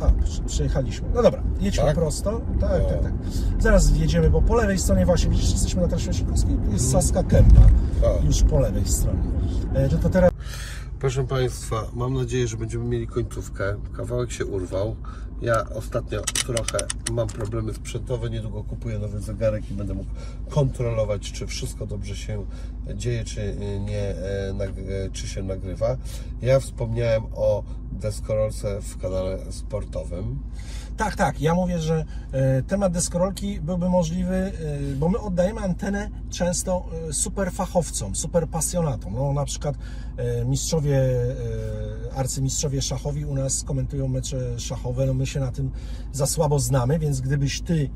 [0.01, 0.07] a,
[0.47, 1.07] przyjechaliśmy.
[1.15, 1.95] No dobra, jedźmy Tak?
[1.95, 2.41] prosto.
[2.59, 2.89] Tak, No.
[2.89, 3.13] tak, tak.
[3.59, 7.23] Zaraz wjedziemy, bo po lewej stronie właśnie, widzisz, jesteśmy na trasie Osikowskiej, tu jest Saska
[7.23, 7.61] Kępa,
[8.01, 8.23] Tak.
[8.25, 9.19] już po lewej stronie.
[9.73, 10.31] E, tylko teraz
[11.03, 13.75] Proszę Państwa, mam nadzieję, że będziemy mieli końcówkę.
[13.93, 14.95] Kawałek się urwał.
[15.41, 16.77] Ja ostatnio trochę
[17.11, 18.29] mam problemy sprzętowe.
[18.29, 20.09] Niedługo kupuję nowy zegarek i będę mógł
[20.49, 22.45] kontrolować, czy wszystko dobrze się
[22.95, 23.55] dzieje, czy
[23.85, 25.97] nie, e, e, czy się nagrywa.
[26.41, 30.39] Ja wspomniałem o deskorolce w kanale sportowym.
[30.97, 31.41] Tak, tak.
[31.41, 34.51] Ja mówię, że e, temat deskorolki byłby możliwy, e,
[34.95, 39.13] bo my oddajemy antenę często e, super fachowcom, super pasjonatom.
[39.13, 39.75] No, na przykład
[40.45, 40.99] mistrzowie,
[42.15, 45.05] arcymistrzowie szachowi u nas komentują mecze szachowe.
[45.05, 45.71] No, my się na tym
[46.11, 47.89] za słabo znamy, więc gdybyś ty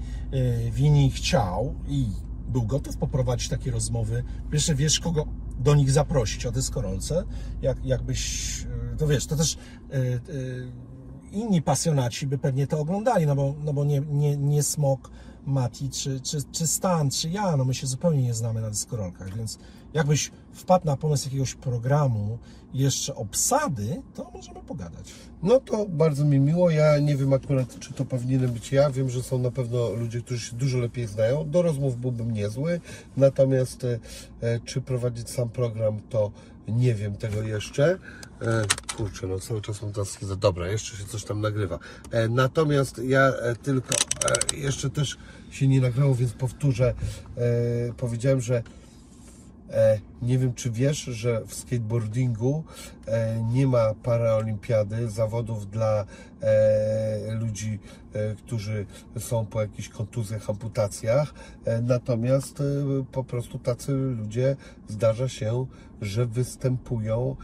[0.71, 2.07] Wini chciał i
[2.47, 5.25] był gotów poprowadzić takie rozmowy, pierwsze wiesz, kogo
[5.59, 7.23] do nich zaprosić o deskorolce,
[7.61, 8.67] jak, jakbyś,
[8.97, 10.19] to wiesz, to też e, e,
[11.31, 15.09] inni pasjonaci by pewnie to oglądali, no bo, no bo nie, nie, nie Smok,
[15.45, 19.35] Mati, czy, czy, czy Stan, czy ja, no my się zupełnie nie znamy na deskorolkach,
[19.35, 19.59] więc
[19.93, 22.37] jakbyś wpadł na pomysł jakiegoś programu,
[22.73, 25.13] jeszcze obsady, to możemy pogadać.
[25.43, 26.69] No to bardzo mi miło.
[26.69, 28.89] Ja nie wiem akurat, czy to powinienem być ja.
[28.89, 31.49] Wiem, że są na pewno ludzie, którzy się dużo lepiej znają.
[31.49, 32.81] Do rozmów byłbym niezły.
[33.17, 36.31] Natomiast e, czy prowadzić sam program, to
[36.67, 37.99] nie wiem tego jeszcze.
[38.41, 38.65] E,
[38.97, 40.17] kurczę, no cały czas mam teraz.
[40.37, 41.79] Dobra, jeszcze się coś tam nagrywa.
[42.11, 45.17] E, natomiast ja e, tylko e, jeszcze też
[45.51, 46.93] się nie nagrało, więc powtórzę.
[47.37, 47.43] E,
[47.97, 48.63] powiedziałem, że
[49.69, 52.63] E, Nie wiem, czy wiesz, że w skateboardingu
[53.07, 56.05] e, nie ma paraolimpiady, zawodów dla
[56.41, 57.79] e, ludzi,
[58.13, 58.85] e, którzy
[59.19, 61.33] są po jakichś kontuzjach, amputacjach.
[61.65, 62.63] E, Natomiast e,
[63.11, 64.55] po prostu tacy ludzie
[64.87, 65.65] zdarza się,
[66.01, 67.35] że występują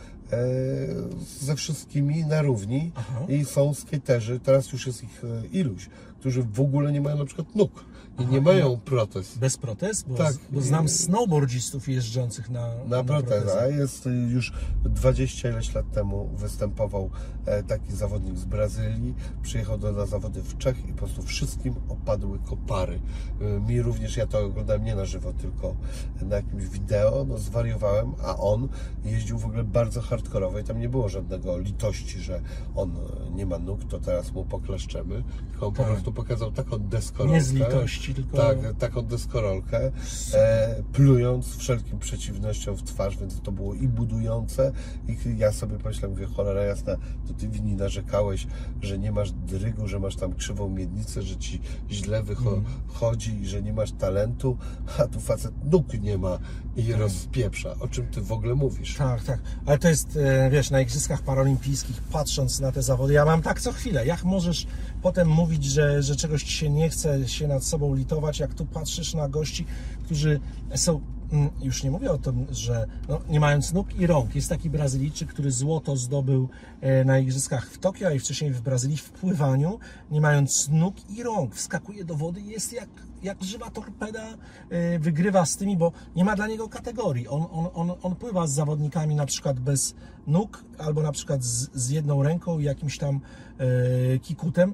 [1.40, 3.26] ze wszystkimi na równi Aha.
[3.30, 5.90] i są skaterzy, teraz już jest ich e, iluś,
[6.20, 7.84] którzy w ogóle nie mają na przykład nóg
[8.20, 9.38] i nie mają protez.
[9.38, 10.04] Bez protez?
[10.04, 10.36] Bo, Tak.
[10.52, 13.36] bo znam snowboardzistów jeżdżących na, Na proteza.
[13.36, 13.76] protezach.
[13.76, 14.54] Jest y, już
[14.86, 17.10] 20 ileś lat temu występował
[17.46, 19.14] e, taki zawodnik z Brazylii.
[19.42, 23.00] Przyjechał do, na zawody w Czech i po prostu wszystkim opadły kopary.
[23.42, 25.76] Y, Mi również, ja to oglądałem nie na żywo, tylko
[26.22, 28.68] na jakimś wideo, no zwariowałem, a on
[29.06, 32.42] jeździł w ogóle bardzo hardkorowo i tam nie było żadnego litości, że
[32.76, 35.24] on e, nie ma nóg, to teraz mu poklaszczemy.
[35.52, 35.92] Tylko on po Tak.
[35.92, 37.34] prostu pokazał taką deskorolkę.
[37.38, 38.38] Nie z litości, tylko...
[38.38, 39.92] Tak, taką deskorolkę,
[40.34, 44.72] e, plując wszelkim przeciwnościom w twarz, więc to było i budujące.
[45.08, 46.96] I ja sobie pomyślałem, mówię, cholera jasna,
[47.28, 48.48] to ty wini narzekałeś,
[48.82, 51.62] że nie masz drygu, że masz tam krzywą miednicę, że ci
[51.92, 54.58] źle wychodzi i że nie masz talentu,
[55.00, 56.40] a tu facet nóg nie ma
[56.76, 57.76] i rozpieprza.
[57.80, 58.96] O czym ty w ogóle mówisz?
[58.96, 59.40] Tak, tak.
[59.66, 63.62] Ale to jest, e, wiesz, na Igrzyskach Paralimpijskich, patrząc na te zawody, ja mam tak
[63.62, 64.06] co chwilę.
[64.06, 64.68] Jak możesz
[65.04, 68.66] potem mówić, że, że czegoś ci się nie chce się nad sobą litować, jak tu
[68.66, 69.66] patrzysz na gości,
[70.04, 70.40] którzy
[70.76, 71.02] są,
[71.32, 74.36] mm, już nie mówię o tym, że no, nie mając nóg i rąk.
[74.36, 76.50] Jest taki Brazylijczyk, który złoto zdobył
[76.82, 79.80] e, na Igrzyskach w Tokio, i wcześniej w Brazylii w pływaniu,
[80.12, 81.56] nie mając nóg i rąk.
[81.56, 82.90] Wskakuje do wody i jest jak
[83.24, 84.38] jak żywa torpeda
[84.70, 87.28] e, wygrywa z tymi, bo nie ma dla niego kategorii.
[87.28, 89.96] On, on, on, on pływa z zawodnikami na przykład bez
[90.28, 93.20] nóg, albo na przykład z, z jedną ręką i jakimś tam
[93.58, 94.74] e, kikutem.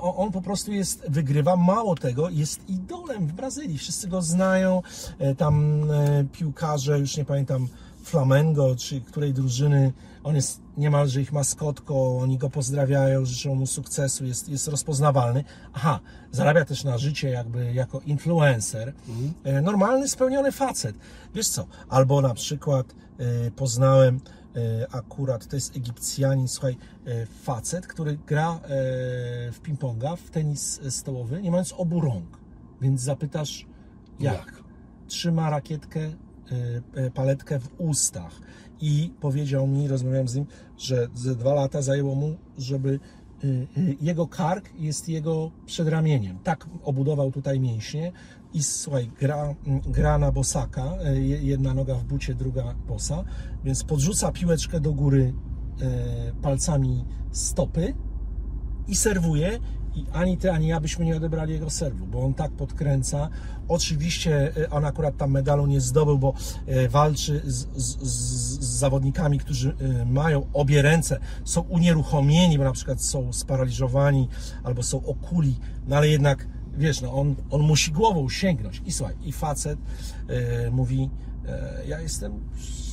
[0.00, 3.78] On po prostu jest, wygrywa, mało tego, jest idolem w Brazylii.
[3.78, 4.82] Wszyscy go znają,
[5.18, 7.68] e, tam e, piłkarze, już nie pamiętam,
[8.02, 9.92] Flamengo, czy której drużyny,
[10.24, 15.44] on jest niemalże ich maskotką, oni go pozdrawiają, życzą mu sukcesu, jest, jest rozpoznawalny.
[15.72, 16.00] Aha,
[16.32, 18.92] zarabia też na życie jakby jako influencer.
[19.44, 20.96] E, Normalny, spełniony facet.
[21.34, 22.94] Wiesz co, albo na przykład
[23.56, 24.20] poznałem
[24.92, 26.76] akurat, to jest Egipcjanin, słuchaj,
[27.06, 28.58] e, facet, który gra e,
[29.52, 32.40] w ping-ponga, w tenis stołowy, nie mając obu rąk.
[32.80, 33.66] Więc zapytasz,
[34.20, 34.34] jak?
[34.34, 34.62] Jak?
[35.06, 36.12] Trzyma rakietkę, e,
[36.94, 38.40] e, paletkę w ustach
[38.80, 40.46] i powiedział mi, rozmawiałem z nim,
[40.78, 43.00] że ze dwa lata zajęło mu, żeby
[43.44, 46.38] e, e, jego kark jest jego przedramieniem.
[46.38, 48.12] Tak obudował tutaj mięśnie
[48.54, 53.24] i słuchaj, gra, m, gra na bosaka, e, je- jedna noga w bucie, druga bosa,
[53.64, 55.34] więc podrzuca piłeczkę do góry
[55.82, 57.94] e, palcami stopy
[58.88, 59.58] i serwuje
[59.94, 63.28] i ani ty, ani ja byśmy nie odebrali jego serwu, bo on tak podkręca.
[63.68, 66.34] Oczywiście e, on akurat tam medalu nie zdobył, bo
[66.90, 69.76] walczy z, z, z, zawodnikami, którzy
[70.06, 74.28] mają obie ręce, są unieruchomieni, bo na przykład są sparaliżowani
[74.64, 75.56] albo są okuli,
[75.88, 76.48] no ale jednak
[76.78, 78.82] wiesz, no on, on musi głową sięgnąć.
[78.86, 79.78] I słuchaj, i facet
[80.28, 81.10] e, mówi,
[81.48, 82.40] e, ja jestem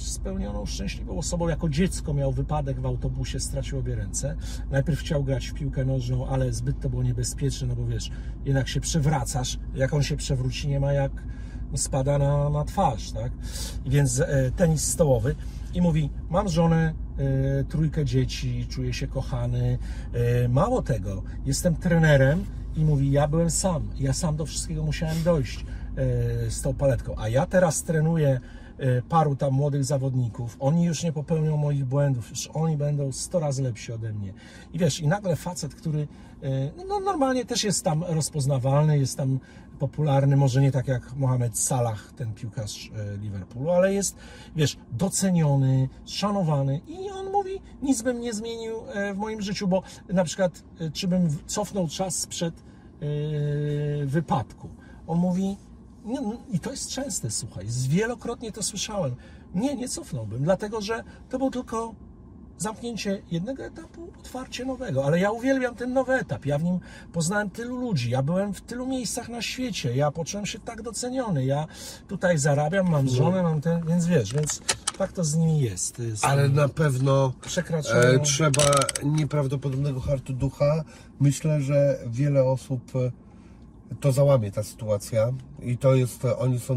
[0.01, 1.47] spełnioną, szczęśliwą osobą.
[1.47, 4.35] Jako dziecko miał wypadek w autobusie, stracił obie ręce.
[4.71, 8.11] Najpierw chciał grać w piłkę nożną, ale zbyt to było niebezpieczne, no bo wiesz,
[8.45, 9.59] jednak się przewracasz.
[9.75, 11.11] Jak on się przewróci, nie ma jak
[11.71, 13.31] no, spada na, na twarz, tak?
[13.85, 15.35] Więc e, tenis stołowy.
[15.73, 19.77] I mówi, mam żonę, e, trójkę dzieci, czuję się kochany.
[20.13, 22.45] E, mało tego, jestem trenerem
[22.75, 27.15] i mówi, ja byłem sam, ja sam do wszystkiego musiałem dojść e, z tą paletką,
[27.17, 28.39] a ja teraz trenuję
[28.77, 33.39] e, paru tam młodych zawodników, oni już nie popełnią moich błędów, już oni będą 100
[33.39, 34.33] razy lepsi ode mnie.
[34.73, 36.07] I wiesz, i nagle facet, który
[36.43, 39.39] e, no, normalnie też jest tam rozpoznawalny, jest tam
[39.85, 44.15] popularny, może nie tak jak Mohamed Salah, ten piłkarz e, Liverpoolu, ale jest,
[44.55, 49.83] wiesz, doceniony, szanowany i on mówi, nic bym nie zmienił e, w moim życiu, bo
[50.09, 52.53] na przykład, e, czy bym cofnął czas sprzed
[54.05, 54.69] wypadku.
[55.07, 55.57] On mówi,
[56.05, 59.15] nie, n- i to jest częste, słuchaj, wielokrotnie to słyszałem.
[59.55, 61.95] Nie, nie cofnąłbym, dlatego że to był tylko
[62.57, 65.05] zamknięcie jednego etapu, otwarcie nowego.
[65.05, 66.45] Ale ja uwielbiam ten nowy etap.
[66.45, 66.79] Ja w nim
[67.13, 68.09] poznałem tylu ludzi.
[68.09, 69.95] Ja byłem w tylu miejscach na świecie.
[69.95, 71.45] Ja poczułem się tak doceniony.
[71.45, 71.67] Ja
[72.07, 74.61] tutaj zarabiam, mam żonę, mam ten, więc wiesz, więc
[74.97, 75.99] tak to z nimi jest.
[75.99, 78.63] Jest Ale na pewno Przekraczają- e, trzeba
[79.03, 80.83] nieprawdopodobnego hartu ducha.
[81.19, 83.11] Myślę, że wiele osób e,
[83.99, 85.31] to załamie ta sytuacja
[85.63, 86.75] i to jest, oni są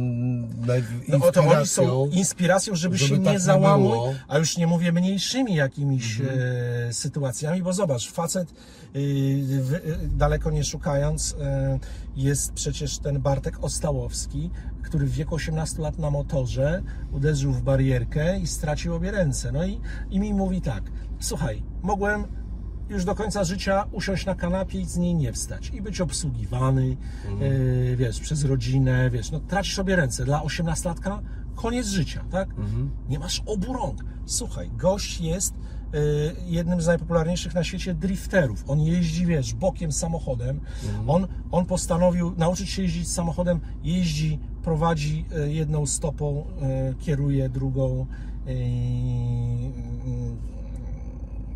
[0.67, 2.07] naj- No oto oni są inspiracją.
[2.13, 4.09] inspiracją, żeby, żeby się tak nie nie było.
[4.09, 4.25] Mhm.
[4.29, 8.53] a już nie mówię mniejszymi jakimiś e, sytuacjami, bo zobacz, facet
[9.63, 11.79] w, e, daleko nie szukając e,
[12.17, 14.51] jest przecież ten Bartek Ostałowski,
[14.83, 16.83] który w wieku 18 lat na motorze
[17.13, 19.53] uderzył w barierkę i stracił obie ręce.
[19.53, 19.81] No i,
[20.11, 20.83] i mi mówi tak,
[21.21, 22.25] słuchaj, mogłem
[22.89, 26.97] już do końca życia usiąść na kanapie i z niej nie wstać i być obsługiwany,
[27.93, 30.25] e, wiesz, przez rodzinę, wiesz, no tracisz sobie ręce.
[30.25, 31.19] Dla 18-latka
[31.55, 32.49] koniec życia, tak?
[33.09, 34.05] Nie masz obu rąk.
[34.27, 35.99] Słuchaj, gość jest e,
[36.47, 38.65] jednym z najpopularniejszych na świecie drifterów.
[38.67, 40.61] On jeździ, wiesz, bokiem samochodem.
[41.07, 46.47] On, on postanowił nauczyć się jeździć samochodem, jeździ, prowadzi e, jedną stopą,
[47.01, 48.07] kieruje drugą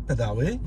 [0.09, 0.59] pedały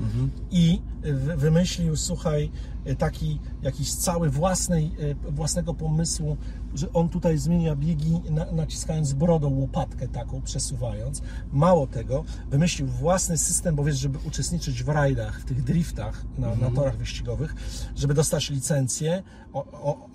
[0.51, 2.51] i wy- wymyślił, słuchaj,
[2.97, 4.91] taki jakiś cały własnej,
[5.27, 6.37] e, własnego pomysłu,
[6.75, 11.21] że on tutaj zmienia biegi, na, naciskając brodą łopatkę taką, przesuwając.
[11.53, 16.55] Mało tego, wymyślił własny system, bo wiesz, żeby uczestniczyć w rajdach, w tych driftach na,
[16.55, 17.55] na torach wyścigowych,
[17.95, 20.09] żeby dostać licencję, o, o,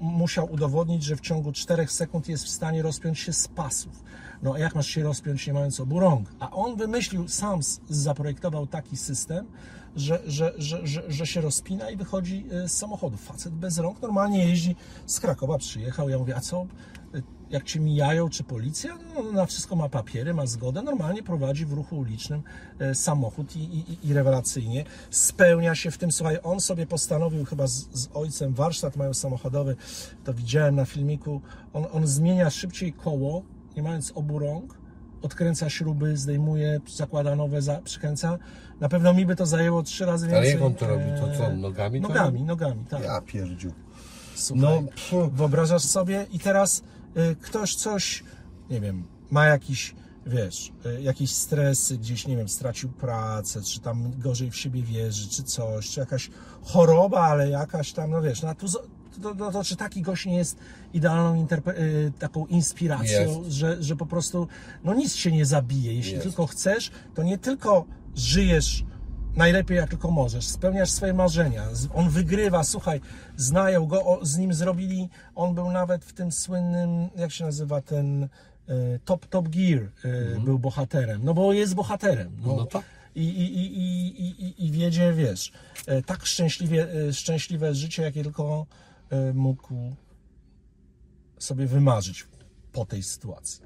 [0.00, 4.02] musiał udowodnić, że w ciągu 4 sekund jest w stanie rozpiąć się z pasów.
[4.42, 6.32] No jak masz się rozpiąć nie mając obu rąk?
[6.40, 9.46] A on wymyślił, sam zaprojektował taki system,
[9.96, 13.16] że, że, że, że, że się rozpina i wychodzi y, z samochodu.
[13.16, 14.76] Facet bez rąk normalnie jeździ
[15.06, 16.08] z Krakowa, przyjechał.
[16.08, 16.66] Ja mówię, a co,
[17.14, 18.98] y, jak cię mijają, czy policja?
[19.14, 22.42] No, na wszystko ma papiery, ma zgodę, normalnie prowadzi w ruchu ulicznym
[22.80, 26.12] y, samochód i, i, i rewelacyjnie spełnia się w tym.
[26.12, 29.76] Słuchaj, on sobie postanowił chyba z, z ojcem, warsztat mają samochodowy,
[30.24, 31.40] to widziałem na filmiku,
[31.72, 33.42] on, on zmienia szybciej koło,
[33.80, 34.78] nie mając obu rąk,
[35.22, 38.38] odkręca śruby, zdejmuje, zakłada nowe, za, przykręca.
[38.80, 40.38] Na pewno mi by to zajęło trzy razy więcej.
[40.38, 41.04] Ale jak on to robi?
[41.20, 43.04] To co, e, nogami to Nogami, nogami, tak.
[43.04, 43.72] Ja pierdziu.
[44.34, 45.32] Słuchaj, No, pff.
[45.32, 46.82] wyobrażasz sobie i teraz
[47.16, 48.24] y, ktoś coś,
[48.70, 49.94] nie wiem, ma jakiś,
[50.26, 55.28] wiesz, y, jakieś stresy, gdzieś, nie wiem, stracił pracę, czy tam gorzej w siebie wierzy,
[55.28, 56.30] czy coś, czy jakaś
[56.62, 58.66] choroba, ale jakaś tam, no wiesz, no, a tu,
[59.22, 60.58] to, to, to, czy taki gość nie jest
[60.94, 61.46] idealną
[61.78, 63.50] y, taką inspiracją, Jest.
[63.50, 64.48] że, że po prostu,
[64.84, 65.94] no nic się nie zabije.
[65.94, 66.22] Jeśli Jest.
[66.22, 67.84] tylko chcesz, to nie tylko
[68.16, 68.84] żyjesz
[69.36, 71.62] najlepiej jak tylko możesz, spełniasz swoje marzenia.
[71.94, 73.00] On wygrywa, słuchaj,
[73.36, 77.80] znają go, o, z nim zrobili, on był nawet w tym słynnym, jak się nazywa
[77.80, 78.28] ten e,
[79.04, 82.32] Top Top Gear, e, był bohaterem, no bo jest bohaterem.
[82.46, 82.82] No, No tak.
[83.14, 85.52] I, i, i, i, i, i- wiedzie, wiesz,
[85.86, 88.66] e, tak szczęśliwie, e, szczęśliwe życie, jakie tylko
[89.34, 89.74] mógł
[91.38, 92.26] sobie wymarzyć
[92.72, 93.60] po tej sytuacji.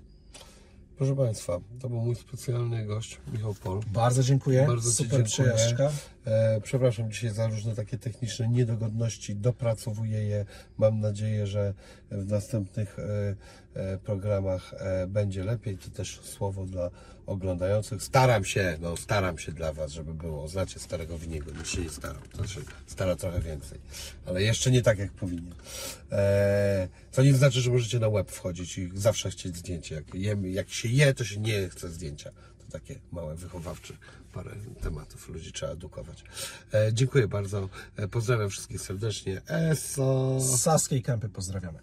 [0.96, 3.80] Proszę Państwa, to był mój specjalny gość, Michał Pol.
[3.92, 5.24] Bardzo dziękuję, Bardzo super dziękuję.
[5.24, 5.90] przejażdżka.
[6.24, 9.36] E, przepraszam dzisiaj za różne takie techniczne niedogodności.
[9.36, 10.44] Dopracowuję je.
[10.78, 11.74] Mam nadzieję, że
[12.10, 13.02] w następnych e,
[13.74, 14.74] e, programach
[15.08, 15.78] będzie lepiej.
[15.78, 16.90] To też słowo dla
[17.26, 18.02] oglądających.
[18.02, 20.48] Staram się, no staram się dla Was, żeby było.
[20.48, 22.22] Znacie starego winiego, nikt się nie starał.
[22.34, 23.80] Znaczy, stara trochę więcej.
[24.26, 25.54] Ale jeszcze nie tak, jak powinien.
[27.10, 30.02] Co nie znaczy, że możecie na web wchodzić i zawsze chcieć zdjęcie.
[30.14, 32.30] Jak, jak się je, to się nie chce zdjęcia.
[32.30, 33.94] To takie małe wychowawcze
[34.34, 34.50] parę
[34.82, 35.28] tematów.
[35.28, 36.24] Ludzi trzeba edukować.
[36.74, 37.68] E, dziękuję bardzo.
[37.96, 39.42] E, pozdrawiam wszystkich serdecznie.
[39.46, 40.38] ESO.
[40.56, 41.78] Saskiej Kępy pozdrawiamy.